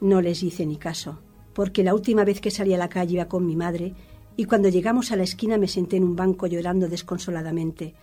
No 0.00 0.20
les 0.20 0.42
hice 0.42 0.66
ni 0.66 0.76
caso, 0.76 1.20
porque 1.52 1.82
la 1.82 1.94
última 1.94 2.24
vez 2.24 2.40
que 2.40 2.50
salí 2.50 2.74
a 2.74 2.78
la 2.78 2.88
calle 2.88 3.14
iba 3.14 3.28
con 3.28 3.46
mi 3.46 3.56
madre 3.56 3.94
y 4.36 4.44
cuando 4.46 4.68
llegamos 4.68 5.12
a 5.12 5.16
la 5.16 5.22
esquina 5.22 5.58
me 5.58 5.68
senté 5.68 5.96
en 5.96 6.04
un 6.04 6.16
banco 6.16 6.46
llorando 6.46 6.88
desconsoladamente, 6.88 7.94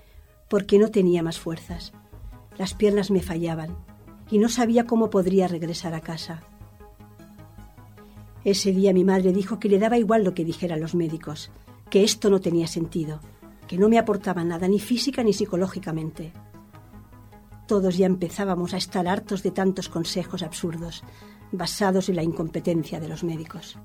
porque 0.50 0.80
no 0.80 0.90
tenía 0.90 1.24
más 1.24 1.40
fuerzas. 1.40 1.94
Las 2.58 2.74
piernas 2.74 3.12
me 3.12 3.22
fallaban 3.22 3.76
y 4.30 4.38
no 4.38 4.50
sabía 4.50 4.86
cómo 4.86 5.10
podría 5.10 5.48
regresar 5.48 5.94
a 5.94 6.02
casa. 6.02 6.42
Ese 8.44 8.72
día 8.72 8.94
mi 8.94 9.04
madre 9.04 9.34
dijo 9.34 9.60
que 9.60 9.70
le 9.70 9.78
daba 9.78 9.98
igual 9.98 10.24
lo 10.24 10.34
que 10.34 10.46
dijeran 10.46 10.80
los 10.82 10.96
médicos, 10.96 11.52
que 11.90 12.04
esto 12.04 12.30
no 12.30 12.40
tenía 12.40 12.68
sentido, 12.68 13.20
que 13.68 13.78
no 13.78 13.88
me 13.88 14.00
aportaba 14.00 14.44
nada 14.44 14.68
ni 14.68 14.80
física 14.80 15.24
ni 15.24 15.34
psicológicamente. 15.34 16.34
Todos 17.68 17.98
ya 17.98 18.06
empezábamos 18.06 18.74
a 18.74 18.78
estar 18.78 19.08
hartos 19.08 19.44
de 19.44 19.52
tantos 19.52 19.90
consejos 19.90 20.44
absurdos, 20.44 21.04
basados 21.52 22.10
en 22.10 22.16
la 22.16 22.24
incompetencia 22.24 23.00
de 23.00 23.10
los 23.10 23.24
médicos. 23.24 23.78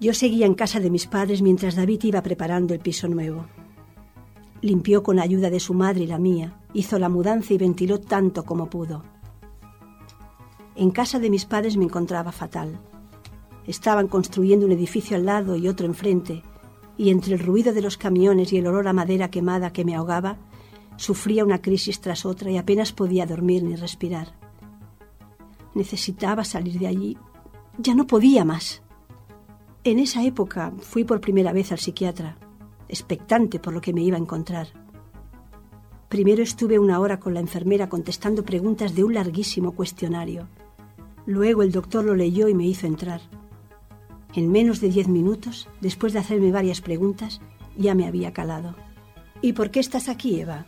Yo 0.00 0.14
seguía 0.14 0.46
en 0.46 0.54
casa 0.54 0.78
de 0.78 0.90
mis 0.90 1.06
padres 1.06 1.42
mientras 1.42 1.74
David 1.74 2.04
iba 2.04 2.22
preparando 2.22 2.72
el 2.72 2.80
piso 2.80 3.08
nuevo. 3.08 3.46
Limpió 4.60 5.02
con 5.02 5.18
ayuda 5.18 5.50
de 5.50 5.58
su 5.58 5.74
madre 5.74 6.04
y 6.04 6.06
la 6.06 6.18
mía, 6.18 6.60
hizo 6.72 6.98
la 6.98 7.08
mudanza 7.08 7.54
y 7.54 7.58
ventiló 7.58 8.00
tanto 8.00 8.44
como 8.44 8.70
pudo. 8.70 9.02
En 10.76 10.92
casa 10.92 11.18
de 11.18 11.30
mis 11.30 11.44
padres 11.44 11.76
me 11.76 11.84
encontraba 11.84 12.30
fatal. 12.30 12.78
Estaban 13.66 14.06
construyendo 14.06 14.66
un 14.66 14.72
edificio 14.72 15.16
al 15.16 15.26
lado 15.26 15.56
y 15.56 15.66
otro 15.66 15.86
enfrente, 15.86 16.42
y 16.96 17.10
entre 17.10 17.34
el 17.34 17.40
ruido 17.40 17.72
de 17.72 17.82
los 17.82 17.96
camiones 17.96 18.52
y 18.52 18.58
el 18.58 18.66
olor 18.68 18.86
a 18.86 18.92
madera 18.92 19.30
quemada 19.30 19.72
que 19.72 19.84
me 19.84 19.96
ahogaba, 19.96 20.36
sufría 20.96 21.44
una 21.44 21.60
crisis 21.60 22.00
tras 22.00 22.24
otra 22.24 22.50
y 22.50 22.56
apenas 22.56 22.92
podía 22.92 23.26
dormir 23.26 23.64
ni 23.64 23.74
respirar. 23.74 24.34
Necesitaba 25.74 26.44
salir 26.44 26.78
de 26.78 26.86
allí. 26.86 27.18
Ya 27.78 27.94
no 27.94 28.06
podía 28.06 28.44
más. 28.44 28.82
En 29.88 29.98
esa 30.00 30.22
época 30.22 30.70
fui 30.80 31.04
por 31.04 31.22
primera 31.22 31.50
vez 31.54 31.72
al 31.72 31.78
psiquiatra, 31.78 32.36
expectante 32.90 33.58
por 33.58 33.72
lo 33.72 33.80
que 33.80 33.94
me 33.94 34.02
iba 34.02 34.18
a 34.18 34.20
encontrar. 34.20 34.68
Primero 36.10 36.42
estuve 36.42 36.78
una 36.78 37.00
hora 37.00 37.18
con 37.18 37.32
la 37.32 37.40
enfermera 37.40 37.88
contestando 37.88 38.44
preguntas 38.44 38.94
de 38.94 39.02
un 39.02 39.14
larguísimo 39.14 39.72
cuestionario. 39.72 40.46
Luego 41.24 41.62
el 41.62 41.72
doctor 41.72 42.04
lo 42.04 42.14
leyó 42.14 42.48
y 42.48 42.54
me 42.54 42.66
hizo 42.66 42.86
entrar. 42.86 43.22
En 44.34 44.52
menos 44.52 44.82
de 44.82 44.90
diez 44.90 45.08
minutos, 45.08 45.70
después 45.80 46.12
de 46.12 46.18
hacerme 46.18 46.52
varias 46.52 46.82
preguntas, 46.82 47.40
ya 47.74 47.94
me 47.94 48.06
había 48.06 48.34
calado. 48.34 48.74
¿Y 49.40 49.54
por 49.54 49.70
qué 49.70 49.80
estás 49.80 50.10
aquí, 50.10 50.38
Eva? 50.38 50.66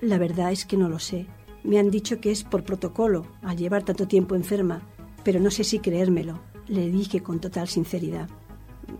La 0.00 0.18
verdad 0.18 0.52
es 0.52 0.66
que 0.66 0.76
no 0.76 0.88
lo 0.88 1.00
sé. 1.00 1.26
Me 1.64 1.80
han 1.80 1.90
dicho 1.90 2.20
que 2.20 2.30
es 2.30 2.44
por 2.44 2.62
protocolo, 2.62 3.26
al 3.42 3.56
llevar 3.56 3.82
tanto 3.82 4.06
tiempo 4.06 4.36
enferma, 4.36 4.82
pero 5.24 5.40
no 5.40 5.50
sé 5.50 5.64
si 5.64 5.80
creérmelo, 5.80 6.38
le 6.70 6.88
dije 6.88 7.20
con 7.20 7.40
total 7.40 7.66
sinceridad. 7.66 8.28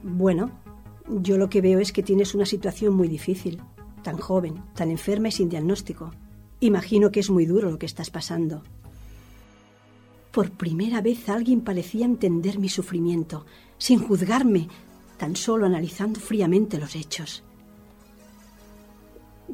Bueno, 0.03 0.51
yo 1.09 1.39
lo 1.39 1.49
que 1.49 1.61
veo 1.61 1.79
es 1.79 1.93
que 1.93 2.03
tienes 2.03 2.35
una 2.35 2.45
situación 2.45 2.95
muy 2.95 3.07
difícil, 3.07 3.63
tan 4.03 4.17
joven, 4.17 4.61
tan 4.75 4.91
enferma 4.91 5.29
y 5.29 5.33
sin 5.33 5.49
diagnóstico. 5.49 6.11
Imagino 6.59 7.13
que 7.13 7.21
es 7.21 7.31
muy 7.31 7.47
duro 7.47 7.71
lo 7.71 7.79
que 7.79 7.87
estás 7.87 8.11
pasando. 8.11 8.63
Por 10.33 10.51
primera 10.51 11.01
vez 11.01 11.29
alguien 11.29 11.61
parecía 11.61 12.05
entender 12.05 12.59
mi 12.59 12.69
sufrimiento, 12.69 13.47
sin 13.79 14.01
juzgarme, 14.01 14.69
tan 15.17 15.37
solo 15.37 15.67
analizando 15.67 16.19
fríamente 16.19 16.77
los 16.77 16.97
hechos. 16.97 17.45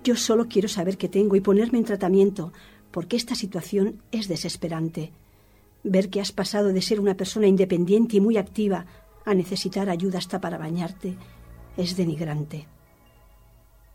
Yo 0.02 0.16
solo 0.16 0.46
quiero 0.48 0.68
saber 0.68 0.96
qué 0.96 1.08
tengo 1.08 1.36
y 1.36 1.40
ponerme 1.40 1.78
en 1.78 1.84
tratamiento, 1.84 2.52
porque 2.90 3.16
esta 3.16 3.34
situación 3.34 4.00
es 4.10 4.26
desesperante. 4.26 5.12
Ver 5.88 6.10
que 6.10 6.20
has 6.20 6.32
pasado 6.32 6.72
de 6.72 6.82
ser 6.82 6.98
una 6.98 7.16
persona 7.16 7.46
independiente 7.46 8.16
y 8.16 8.20
muy 8.20 8.38
activa 8.38 8.86
a 9.24 9.34
necesitar 9.34 9.88
ayuda 9.88 10.18
hasta 10.18 10.40
para 10.40 10.58
bañarte 10.58 11.16
es 11.76 11.96
denigrante. 11.96 12.66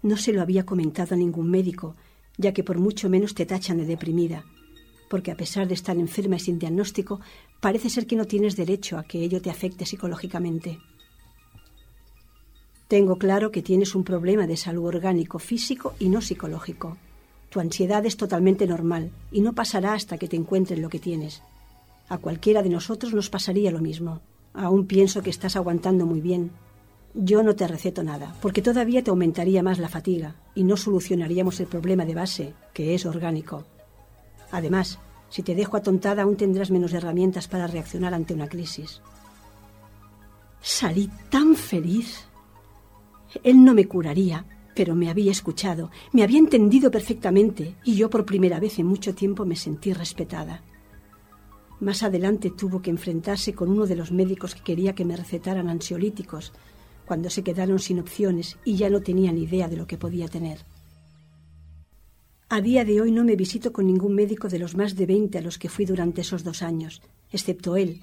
No 0.02 0.16
se 0.16 0.32
lo 0.32 0.42
había 0.42 0.66
comentado 0.66 1.16
a 1.16 1.18
ningún 1.18 1.52
médico, 1.52 1.98
ya 2.38 2.54
que 2.54 2.64
por 2.64 2.80
mucho 2.80 3.10
menos 3.10 3.36
te 3.36 3.46
tachan 3.46 3.78
de 3.78 3.86
deprimida, 3.86 4.46
porque 5.10 5.32
a 5.32 5.36
pesar 5.36 5.68
de 5.68 5.74
estar 5.74 5.98
enferma 5.98 6.38
y 6.38 6.40
sin 6.40 6.60
diagnóstico, 6.60 7.20
parece 7.60 7.90
ser 7.90 8.08
que 8.08 8.16
no 8.16 8.24
tienes 8.24 8.56
derecho 8.56 8.98
a 8.98 9.04
que 9.04 9.22
ello 9.22 9.42
te 9.42 9.50
afecte 9.50 9.86
psicológicamente. 9.86 10.80
Tengo 12.88 13.18
claro 13.18 13.52
que 13.52 13.62
tienes 13.62 13.96
un 13.96 14.06
problema 14.06 14.48
de 14.48 14.56
salud 14.56 14.86
orgánico, 14.86 15.40
físico 15.40 15.94
y 16.00 16.08
no 16.08 16.22
psicológico. 16.22 16.98
Tu 17.50 17.60
ansiedad 17.60 18.06
es 18.06 18.16
totalmente 18.16 18.66
normal 18.66 19.12
y 19.30 19.42
no 19.42 19.52
pasará 19.52 19.94
hasta 19.94 20.18
que 20.18 20.30
te 20.30 20.38
encuentren 20.38 20.82
lo 20.82 20.88
que 20.88 21.00
tienes. 21.00 21.44
A 22.12 22.18
cualquiera 22.18 22.62
de 22.62 22.68
nosotros 22.68 23.14
nos 23.14 23.30
pasaría 23.30 23.72
lo 23.72 23.80
mismo. 23.80 24.20
Aún 24.54 24.86
pienso 24.86 25.22
que 25.24 25.30
estás 25.30 25.56
aguantando 25.56 26.06
muy 26.06 26.20
bien. 26.20 26.52
Yo 27.14 27.42
no 27.42 27.56
te 27.56 27.66
receto 27.70 28.04
nada, 28.04 28.36
porque 28.42 28.62
todavía 28.62 29.02
te 29.02 29.12
aumentaría 29.12 29.64
más 29.64 29.80
la 29.80 29.88
fatiga 29.88 30.36
y 30.54 30.66
no 30.66 30.76
solucionaríamos 30.76 31.62
el 31.62 31.68
problema 31.68 32.04
de 32.04 32.14
base, 32.14 32.54
que 32.74 32.96
es 32.96 33.06
orgánico. 33.06 33.64
Además, 34.52 35.00
si 35.30 35.42
te 35.42 35.56
dejo 35.56 35.78
atontada 35.78 36.24
aún 36.24 36.36
tendrás 36.36 36.70
menos 36.70 36.92
herramientas 36.92 37.48
para 37.48 37.66
reaccionar 37.66 38.14
ante 38.14 38.34
una 38.34 38.50
crisis. 38.50 39.02
Salí 40.60 41.10
tan 41.30 41.56
feliz. 41.56 42.26
Él 43.42 43.64
no 43.64 43.74
me 43.74 43.88
curaría, 43.88 44.44
pero 44.76 44.96
me 44.96 45.10
había 45.10 45.32
escuchado, 45.32 45.92
me 46.12 46.24
había 46.24 46.40
entendido 46.40 46.92
perfectamente 46.92 47.78
y 47.86 47.96
yo 47.96 48.10
por 48.10 48.26
primera 48.26 48.60
vez 48.60 48.80
en 48.80 48.88
mucho 48.88 49.16
tiempo 49.16 49.46
me 49.46 49.56
sentí 49.56 49.94
respetada. 49.94 50.62
Más 51.82 52.04
adelante 52.04 52.52
tuvo 52.52 52.84
que 52.84 52.92
enfrentarse 52.92 53.54
con 53.54 53.70
uno 53.70 53.88
de 53.88 53.96
los 53.96 54.12
médicos 54.12 54.54
que 54.54 54.62
quería 54.62 54.94
que 54.94 55.04
me 55.04 55.18
recetaran 55.18 55.68
ansiolíticos, 55.68 56.54
cuando 57.08 57.32
se 57.32 57.44
quedaron 57.44 57.80
sin 57.80 58.00
opciones 58.00 58.58
y 58.64 58.76
ya 58.76 58.92
no 58.92 59.02
tenían 59.02 59.40
idea 59.40 59.68
de 59.68 59.78
lo 59.78 59.88
que 59.88 59.98
podía 59.98 60.28
tener. 60.28 60.60
A 62.50 62.62
día 62.62 62.86
de 62.86 63.02
hoy 63.02 63.12
no 63.12 63.24
me 63.24 63.36
visito 63.36 63.74
con 63.74 63.88
ningún 63.88 64.14
médico 64.14 64.48
de 64.48 64.60
los 64.60 64.76
más 64.76 64.96
de 64.96 65.08
20 65.08 65.40
a 65.40 65.42
los 65.42 65.58
que 65.58 65.70
fui 65.70 65.86
durante 65.86 66.22
esos 66.22 66.44
dos 66.44 66.62
años, 66.62 67.02
excepto 67.32 67.76
él. 67.76 68.02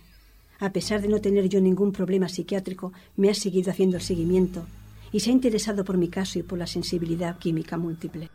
A 0.58 0.72
pesar 0.72 1.00
de 1.00 1.08
no 1.08 1.20
tener 1.20 1.48
yo 1.48 1.60
ningún 1.60 1.92
problema 1.92 2.28
psiquiátrico, 2.28 2.92
me 3.16 3.30
ha 3.30 3.34
seguido 3.34 3.70
haciendo 3.70 3.96
el 3.96 4.02
seguimiento 4.02 4.66
y 5.12 5.20
se 5.20 5.30
ha 5.30 5.34
interesado 5.34 5.84
por 5.84 5.98
mi 5.98 6.08
caso 6.08 6.40
y 6.40 6.42
por 6.42 6.58
la 6.58 6.66
sensibilidad 6.66 7.38
química 7.38 7.76
múltiple. 7.76 8.28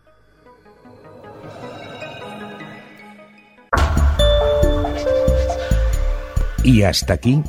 Y 6.63 6.83
hasta 6.83 7.15
aquí, 7.15 7.43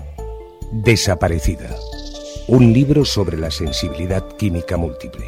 Desaparecida. 0.72 1.70
Un 2.48 2.72
libro 2.72 3.04
sobre 3.04 3.38
la 3.38 3.52
sensibilidad 3.52 4.26
química 4.36 4.76
múltiple. 4.76 5.24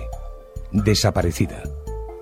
Desaparecida. 0.72 1.62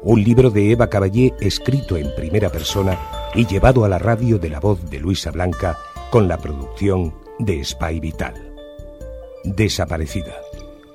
Un 0.03 0.23
libro 0.23 0.51
de 0.51 0.73
Eva 0.73 0.91
Caballé 0.91 1.33
escrito 1.41 1.97
en 1.97 2.15
primera 2.17 2.51
persona 2.51 2.99
y 3.35 3.47
llevado 3.47 3.87
a 3.87 3.89
la 3.89 3.99
radio 3.99 4.39
de 4.39 4.51
la 4.51 4.61
voz 4.61 4.91
de 4.91 5.01
Luisa 5.01 5.31
Blanca 5.31 5.79
con 6.11 6.29
la 6.29 6.37
producción 6.37 7.15
de 7.39 7.65
Spy 7.65 7.99
Vital. 7.99 8.35
Desaparecida. 9.45 10.35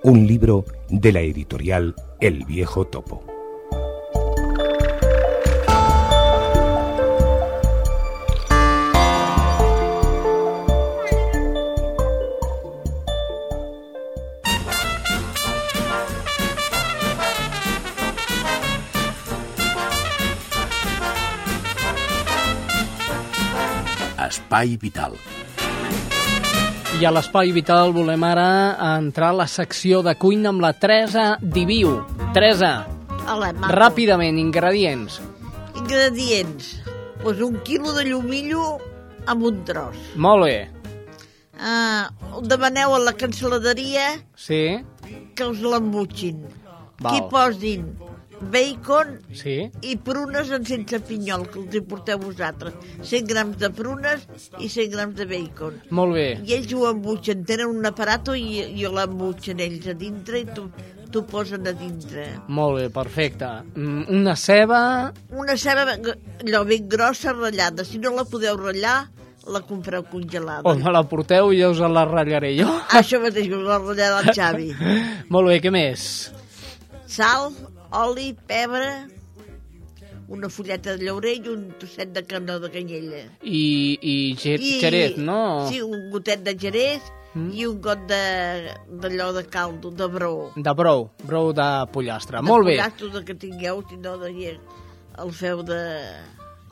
Un 0.03 0.27
libro 0.27 0.65
de 0.89 1.11
la 1.11 1.21
editorial 1.21 1.95
El 2.19 2.45
Viejo 2.45 2.85
Topo. 2.85 3.38
Espai 24.49 24.77
Vital. 24.81 25.13
I 26.97 27.05
a 27.05 27.11
l'Espai 27.13 27.51
Vital 27.53 27.91
volem 27.93 28.23
ara 28.25 28.45
entrar 28.97 29.27
a 29.29 29.35
la 29.43 29.45
secció 29.45 29.99
de 30.01 30.15
cuina 30.17 30.49
amb 30.49 30.63
la 30.63 30.71
Teresa 30.73 31.35
Diviu. 31.37 31.91
Teresa, 32.33 32.71
Hola, 33.29 33.51
maco. 33.53 33.69
ràpidament, 33.77 34.39
ingredients. 34.41 35.19
Ingredients. 35.77 36.79
Pues 37.21 37.43
un 37.45 37.59
quilo 37.61 37.93
de 37.93 38.07
llumillo 38.09 38.79
amb 39.29 39.45
un 39.51 39.61
tros. 39.69 40.01
Molt 40.15 40.47
bé. 40.47 40.57
Uh, 41.61 42.41
demaneu 42.41 42.95
a 42.95 42.99
la 43.05 43.13
canceladeria 43.13 44.15
Sí, 44.33 44.79
que 45.35 45.45
us 45.45 45.61
l'embutxin. 45.61 46.41
Que 47.05 47.19
hi 47.19 47.21
posin 47.29 47.85
bacon 48.41 49.17
sí. 49.35 49.57
i 49.81 49.95
prunes 50.03 50.51
en 50.55 50.67
sense 50.67 50.99
pinyol, 51.07 51.47
que 51.51 51.59
els 51.63 51.79
hi 51.79 51.81
porteu 51.89 52.21
vosaltres. 52.21 52.77
100 53.01 53.27
grams 53.29 53.57
de 53.61 53.71
prunes 53.75 54.23
i 54.59 54.69
100 54.69 54.93
grams 54.95 55.17
de 55.17 55.27
bacon. 55.29 55.81
Molt 55.95 56.15
bé. 56.17 56.29
I 56.45 56.55
ells 56.59 56.71
ho 56.75 56.87
embutxen, 56.91 57.43
tenen 57.49 57.73
un 57.73 57.89
aparato 57.89 58.37
i, 58.37 58.63
i 58.79 58.87
l'embutxen 58.87 59.61
ells 59.65 59.91
a 59.91 59.97
dintre 59.97 60.43
i 60.43 60.47
t'ho 60.49 60.69
t'ho 61.09 61.23
posen 61.25 61.65
a 61.65 61.71
dintre. 61.73 62.25
Molt 62.53 62.77
bé, 62.77 62.89
perfecte. 62.93 63.47
Mm, 63.73 64.03
Una 64.19 64.35
ceba... 64.37 64.81
Una 65.33 65.55
ceba 65.57 65.87
allò 65.95 66.61
ben 66.69 66.85
grossa 66.87 67.33
ratllada. 67.33 67.85
Si 67.85 67.97
no 67.97 68.13
la 68.13 68.27
podeu 68.29 68.59
ratllar, 68.59 68.99
la 69.49 69.61
compreu 69.65 70.03
congelada. 70.11 70.61
O 70.69 70.75
me 70.77 70.93
la 70.93 71.03
porteu 71.09 71.49
i 71.53 71.61
jo 71.63 71.71
us 71.73 71.81
la 71.81 72.05
ratllaré 72.05 72.53
jo. 72.59 72.69
Això 72.99 73.21
mateix, 73.23 73.49
us 73.49 73.65
la 73.65 73.79
ratllarà 73.81 74.21
el 74.21 74.31
Xavi. 74.37 74.69
Molt 75.33 75.49
bé, 75.49 75.57
què 75.63 75.73
més? 75.73 76.05
Sal, 77.09 77.49
oli, 77.91 78.33
pebre, 78.47 79.07
una 80.29 80.49
fulleta 80.49 80.95
de 80.95 81.05
llaurer 81.05 81.35
i 81.39 81.49
un 81.49 81.69
trosset 81.79 82.11
de 82.13 82.23
canó 82.29 82.59
de 82.61 82.69
canyella. 82.71 83.23
I, 83.41 83.97
i 84.01 84.15
ge 84.37 84.57
I- 84.57 84.75
xerez, 84.81 85.17
no? 85.17 85.67
Sí, 85.69 85.81
un 85.81 86.09
gotet 86.13 86.43
de 86.45 86.53
gerès 86.59 87.01
mm. 87.33 87.49
i 87.57 87.65
un 87.65 87.79
got 87.81 88.05
de- 88.09 88.75
d'allò 89.01 89.31
de, 89.33 89.41
de 89.41 89.49
caldo, 89.49 89.91
de 89.91 90.07
brou. 90.07 90.51
De 90.55 90.73
brou, 90.77 91.09
brou 91.23 91.53
de 91.53 91.69
pollastre. 91.93 92.43
Molt 92.45 92.67
bé. 92.67 92.77
De 92.77 92.83
pollastre 92.83 93.09
de 93.17 93.23
que 93.25 93.37
tingueu, 93.47 93.81
si 93.89 93.97
no, 93.97 94.17
de, 94.21 94.59
el 95.19 95.33
feu 95.33 95.63
de 95.65 95.81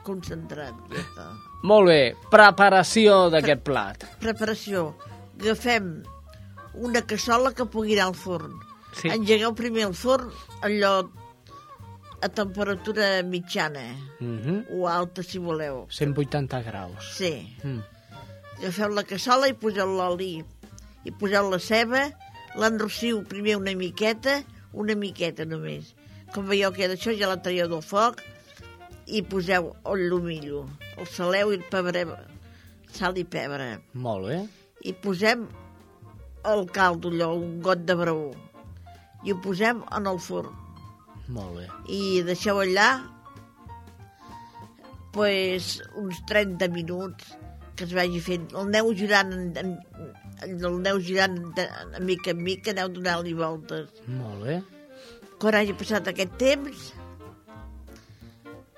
concentrat. 0.06 0.78
Ja. 0.94 1.32
Molt 1.68 1.90
bé. 1.90 2.02
Preparació 2.32 3.28
d'aquest 3.34 3.66
plat. 3.66 4.06
Preparació. 4.22 4.92
Agafem 5.42 5.98
una 6.78 7.02
cassola 7.10 7.52
que 7.58 7.66
pugui 7.66 7.98
anar 7.98 8.12
al 8.12 8.16
forn. 8.16 8.54
Sí. 8.98 9.10
Engegueu 9.14 9.54
primer 9.56 9.86
el 9.88 9.94
forn, 9.94 10.32
allò 10.66 11.10
a 12.22 12.30
temperatura 12.30 13.22
mitjana, 13.24 13.86
Mm 14.20 14.40
-hmm. 14.42 14.66
o 14.74 14.88
alta 14.88 15.22
si 15.22 15.38
voleu. 15.38 15.86
180 15.90 16.62
graus. 16.64 17.04
Sí. 17.18 17.56
Mm. 17.64 17.82
Agafeu 18.58 18.90
la 18.90 19.04
cassola 19.04 19.48
i 19.48 19.54
poseu 19.54 19.86
l'oli. 19.86 20.44
I 21.04 21.12
poseu 21.12 21.50
la 21.50 21.60
ceba, 21.60 22.10
l'enrossiu 22.56 23.24
primer 23.24 23.56
una 23.58 23.76
miqueta, 23.76 24.44
una 24.74 24.96
miqueta 24.96 25.46
només. 25.46 25.94
Com 26.34 26.48
veieu 26.48 26.72
que 26.72 26.88
d'això 26.90 27.14
ja 27.14 27.28
la 27.28 27.38
traieu 27.42 27.68
del 27.70 27.82
foc 27.82 28.24
i 29.06 29.22
poseu 29.22 29.76
el 29.86 30.10
llumillo, 30.10 30.66
el 30.98 31.06
saleu 31.06 31.52
i 31.52 31.56
el 31.56 31.64
pebre, 31.70 32.06
sal 32.92 33.18
i 33.18 33.24
pebre. 33.24 33.80
Molt 33.94 34.28
bé. 34.28 34.40
I 34.82 34.94
posem 34.94 35.48
el 36.46 36.66
caldo, 36.72 37.10
allò, 37.10 37.34
un 37.36 37.62
got 37.62 37.86
de 37.86 37.96
brou. 37.96 38.34
I 39.26 39.34
ho 39.34 39.38
posem 39.42 39.82
en 39.98 40.08
el 40.12 40.20
forn. 40.22 40.54
Molt 41.34 41.58
bé. 41.58 41.66
I 41.92 42.22
deixeu 42.28 42.60
allà 42.62 42.90
pues, 45.12 45.82
uns 45.98 46.20
30 46.30 46.68
minuts 46.70 47.34
que 47.78 47.86
es 47.86 47.94
vagi 47.94 48.20
fent. 48.22 48.48
El 48.58 48.70
neu 48.74 48.92
girant, 48.98 49.32
en, 49.34 49.74
en, 50.44 50.54
el 50.66 50.78
neu 50.82 51.00
girant 51.04 51.38
de, 51.58 51.66
de 51.94 52.02
mica 52.06 52.32
en 52.34 52.42
mica, 52.46 52.72
aneu 52.74 52.90
donant-li 52.94 53.34
voltes. 53.38 53.90
Molt 54.10 54.46
bé. 54.46 54.60
Quan 55.42 55.58
hagi 55.60 55.76
passat 55.78 56.08
aquest 56.10 56.34
temps, 56.42 56.88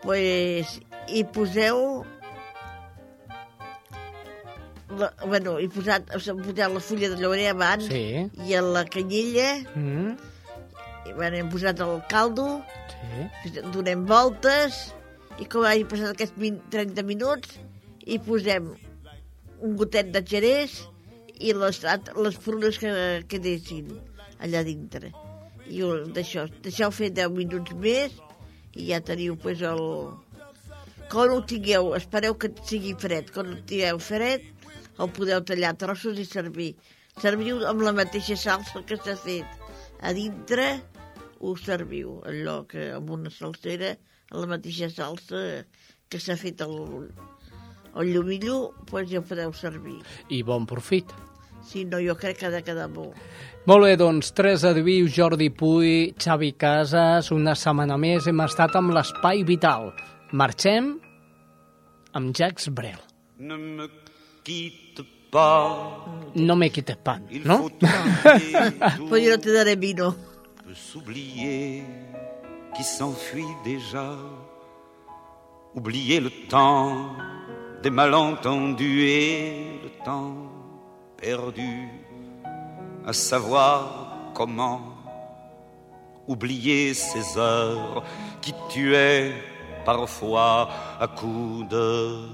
pues, 0.04 0.74
hi 1.08 1.24
poseu 1.36 2.04
la, 5.00 5.12
bueno, 5.26 5.58
hi 5.62 5.68
posat, 5.72 6.10
posat 6.12 6.66
la 6.74 6.82
fulla 6.84 7.12
de 7.14 7.20
llaurer 7.22 7.48
abans 7.54 7.88
Sí. 7.88 8.04
i 8.48 8.56
a 8.58 8.62
la 8.66 8.84
canyella 8.86 9.50
Mm. 9.76 10.18
Bueno, 11.16 11.38
hem 11.38 11.50
posat 11.52 11.80
el 11.86 12.02
caldo 12.12 12.48
Sí. 13.00 13.62
donem 13.72 14.02
voltes 14.10 14.94
i 15.40 15.46
com 15.48 15.64
hagi 15.64 15.86
passat 15.88 16.12
aquests 16.12 16.36
min- 16.42 16.60
30 16.74 17.04
minuts 17.08 17.58
hi 18.06 18.18
posem 18.20 18.74
un 19.62 19.76
gotet 19.80 20.12
de 20.12 20.22
xerès 20.26 20.74
i 21.40 21.54
les, 21.56 21.80
les 22.18 22.38
prunes 22.44 22.78
que 22.82 22.92
quedessin 23.32 23.88
allà 24.44 24.64
dintre 24.68 25.14
i 25.70 25.80
d'això, 26.16 26.48
deixeu 26.66 26.92
fer 26.92 27.12
10 27.14 27.30
minuts 27.32 27.72
més 27.78 28.12
i 28.74 28.88
ja 28.90 29.00
teniu 29.06 29.36
pues, 29.38 29.62
el, 29.62 29.80
quan 31.12 31.30
ho 31.34 31.40
tingueu, 31.46 31.94
espereu 31.98 32.36
que 32.38 32.50
sigui 32.66 32.96
fred. 33.00 33.30
Quan 33.34 33.52
ho 33.54 33.58
tingueu 33.70 34.00
fred, 34.02 34.44
el 35.00 35.10
podeu 35.14 35.42
tallar 35.46 35.76
trossos 35.78 36.18
i 36.22 36.26
servir. 36.26 36.74
Serviu 37.22 37.64
amb 37.68 37.82
la 37.86 37.94
mateixa 37.94 38.36
salsa 38.38 38.82
que 38.86 38.98
s'ha 38.98 39.16
fet. 39.18 39.46
A 40.02 40.14
dintre 40.14 40.80
ho 41.40 41.56
serviu, 41.58 42.20
allò 42.28 42.64
que 42.68 42.90
amb 42.96 43.10
una 43.16 43.32
salsera, 43.34 43.96
la 44.32 44.48
mateixa 44.50 44.90
salsa 44.92 45.64
que 46.10 46.20
s'ha 46.22 46.36
fet 46.40 46.62
el, 46.66 47.08
el 47.96 48.14
llumillo, 48.14 48.60
doncs 48.90 49.12
ja 49.12 49.22
ho 49.22 49.26
podeu 49.26 49.54
servir. 49.56 50.00
I 50.30 50.44
bon 50.44 50.68
profit. 50.70 51.12
Si 51.70 51.84
no, 51.86 52.00
jo 52.02 52.16
crec 52.18 52.40
que 52.40 52.48
ha 52.48 52.54
de 52.54 52.64
quedar 52.64 52.88
bo. 52.92 53.10
Molt 53.70 53.86
bé, 53.86 53.96
doncs, 54.00 54.32
Teresa 54.34 54.72
Diviu, 54.74 55.10
Jordi 55.12 55.50
Puy, 55.54 56.14
Xavi 56.18 56.54
Casas, 56.58 57.30
una 57.36 57.54
setmana 57.60 58.00
més 58.00 58.30
hem 58.30 58.42
estat 58.46 58.78
amb 58.80 58.96
l'Espai 58.96 59.44
Vital. 59.46 59.92
Marxem 60.32 60.96
amb 62.18 62.34
Jacques 62.36 62.72
Brel. 62.74 62.98
Ne 63.40 63.58
me 63.60 63.90
quitte 64.44 65.06
pas. 65.30 66.08
No 66.36 66.56
me 66.56 66.72
quitte 66.74 66.96
pas, 66.96 67.22
no? 67.46 67.70
Pues 69.10 69.24
yo 69.24 69.32
no 69.36 69.40
te 69.40 69.54
daré 69.54 69.76
vino. 69.76 70.16
Peut 70.70 70.76
s'oublier 70.76 71.84
qui 72.76 72.84
s'enfuit 72.84 73.56
déjà. 73.64 74.14
Oublier 75.74 76.20
le 76.20 76.30
temps 76.48 77.10
des 77.82 77.90
malentendus 77.90 79.02
et 79.02 79.80
le 79.82 79.90
temps 80.06 80.36
perdu 81.18 81.90
à 83.04 83.14
savoir 83.14 84.16
comment 84.36 84.82
oublier 86.28 86.94
ces 86.94 87.40
heures 87.40 88.04
qui 88.40 88.54
tuaient 88.70 89.34
parfois 89.86 90.70
à 91.00 91.08
coups 91.08 91.68
de 91.68 92.28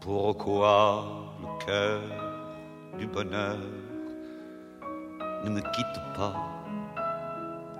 pourquoi 0.00 1.04
le 1.40 1.64
cœur 1.64 2.00
du 2.98 3.06
bonheur 3.06 3.58
ne 5.44 5.50
me 5.50 5.60
quitte 5.60 6.00
pas, 6.16 6.51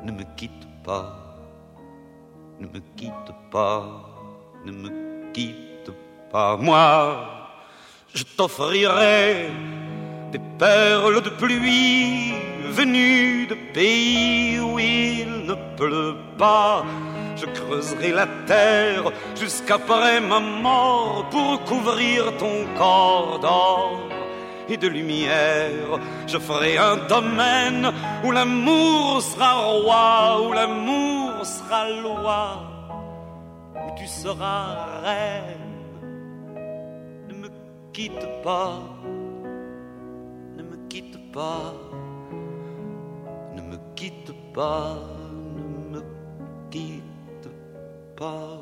ne 0.05 0.13
me 0.13 0.25
quitte 0.37 0.67
pas, 0.85 1.15
ne 2.59 2.67
me 2.67 2.81
quitte 2.97 3.33
pas, 3.51 3.85
ne 4.65 4.73
me 4.73 5.33
quitte 5.33 5.91
pas. 6.31 6.57
Moi, 6.57 7.17
je 8.15 8.25
t'offrirai 8.25 9.51
des 10.33 10.41
perles 10.59 11.23
de 11.23 11.31
pluie 11.31 12.35
venues 12.71 13.47
de 13.47 13.57
pays 13.73 14.59
où 14.59 14.79
il 14.79 15.47
ne 15.47 15.55
pleut 15.77 16.17
pas. 16.39 16.85
Je 17.37 17.47
creuserai 17.47 18.13
la 18.13 18.27
terre 18.47 19.05
jusqu'après 19.35 20.21
ma 20.21 20.41
mort 20.41 21.27
pour 21.31 21.63
couvrir 21.65 22.37
ton 22.37 22.67
corps 22.77 23.39
d'or 23.41 24.12
et 24.69 24.77
de 24.77 24.89
lumière. 24.89 25.99
Je 26.27 26.39
ferai 26.39 26.79
un 26.79 26.97
domaine 27.09 27.93
où 28.25 28.31
l'amour 28.31 29.23
sera 29.23 29.55
roi, 29.55 30.49
où 30.49 30.53
l'amour 30.53 31.45
sera 31.45 31.91
loi, 31.91 32.63
où 33.75 33.99
tu 33.99 34.07
seras 34.07 35.01
reine. 35.03 35.59
Ne 37.29 37.35
me 37.35 37.49
quitte 37.93 38.27
pas, 38.43 38.81
ne 40.57 40.63
me 40.63 40.77
quitte 40.89 41.33
pas, 41.33 41.75
ne 43.55 43.63
me 43.63 43.77
quitte 43.95 44.33
pas, 44.53 44.97
ne 45.57 45.99
me 45.99 46.03
quitte 46.71 47.49
pas. 48.17 48.62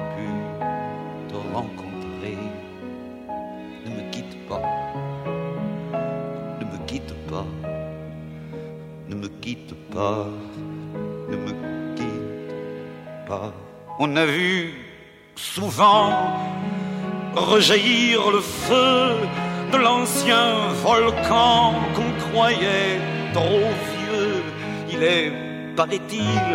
me 9.21 9.27
quitte 9.27 9.75
pas, 9.93 10.25
ne 11.29 11.35
me 11.45 11.53
quitte 11.95 13.27
pas. 13.27 13.53
On 13.99 14.15
a 14.15 14.25
vu 14.25 14.73
souvent 15.35 16.09
rejaillir 17.35 18.31
le 18.31 18.39
feu 18.39 18.97
de 19.71 19.77
l'ancien 19.77 20.47
volcan 20.83 21.75
qu'on 21.93 22.11
croyait 22.25 22.97
trop 23.31 23.67
vieux. 23.93 24.41
Il 24.91 25.03
est, 25.03 25.31
paraît-il, 25.75 26.47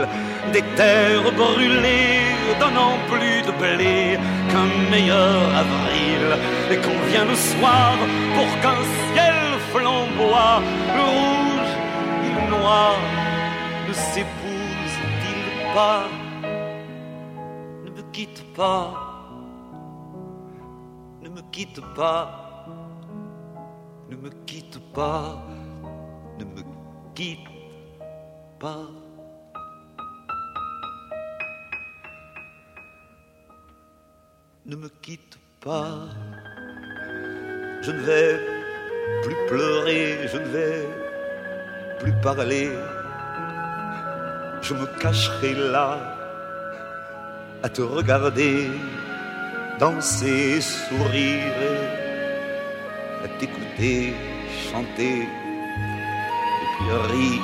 des 0.52 0.64
terres 0.74 1.30
brûlées, 1.42 2.34
donnant 2.58 2.96
plus 3.12 3.38
de 3.48 3.52
blé 3.62 4.18
qu'un 4.50 4.70
meilleur 4.90 5.38
avril. 5.64 6.24
Et 6.72 6.78
qu'on 6.84 7.00
vient 7.10 7.26
le 7.26 7.36
soir 7.36 7.92
pour 8.34 8.50
qu'un 8.60 8.82
ciel 9.12 9.38
flamboie, 9.72 10.62
le 10.96 11.35
noir 12.50 12.96
ne 13.88 13.92
s'épousent-ils 13.92 15.74
pas? 15.74 16.04
Ne 17.84 17.90
me 17.90 18.02
quitte 18.12 18.42
pas, 18.54 18.92
ne 21.22 21.28
me 21.28 21.42
quitte 21.52 21.80
pas, 21.94 22.66
ne 24.10 24.16
me 24.16 24.30
quitte 24.46 24.78
pas 24.92 25.42
ne 26.38 26.44
me 26.44 26.62
quitte 27.14 27.48
pas. 28.58 28.88
Ne 34.66 34.76
me 34.76 34.88
quitte 34.88 35.38
pas. 35.60 36.08
Je 37.82 37.90
ne 37.92 38.00
vais 38.00 38.40
plus 39.22 39.36
pleurer, 39.48 40.28
je 40.28 40.38
ne 40.38 40.48
vais 40.48 41.05
plus 41.98 42.12
parler. 42.22 42.70
Je 44.62 44.74
me 44.74 44.86
cacherai 45.00 45.54
là 45.54 45.98
à 47.62 47.68
te 47.68 47.82
regarder 47.82 48.68
danser, 49.78 50.60
sourire, 50.60 51.52
à 53.24 53.28
t'écouter 53.38 54.14
chanter 54.70 55.28
puis 56.76 56.90
rire. 57.12 57.42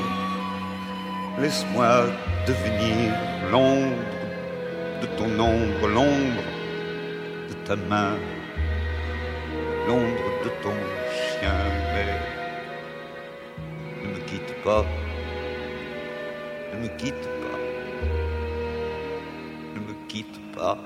Laisse-moi 1.41 2.07
devenir 2.47 3.13
l'ombre 3.51 3.97
de 5.01 5.07
ton 5.19 5.31
ombre, 5.41 5.89
l'ombre 5.89 6.45
de 7.49 7.55
ta 7.67 7.77
main, 7.77 8.17
l'ombre 9.87 10.29
de 10.45 10.51
ton 10.63 10.77
chien. 11.11 11.92
Pas, 14.65 14.85
ne 16.73 16.83
me 16.83 16.89
quitte 16.97 17.15
pas, 17.43 17.59
ne 19.75 19.81
me 19.81 19.95
quitte 20.09 20.41
pas, 20.55 20.79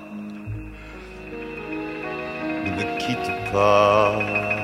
ne 2.65 2.71
me 2.71 2.97
quitte 2.99 3.31
pas. 3.51 4.56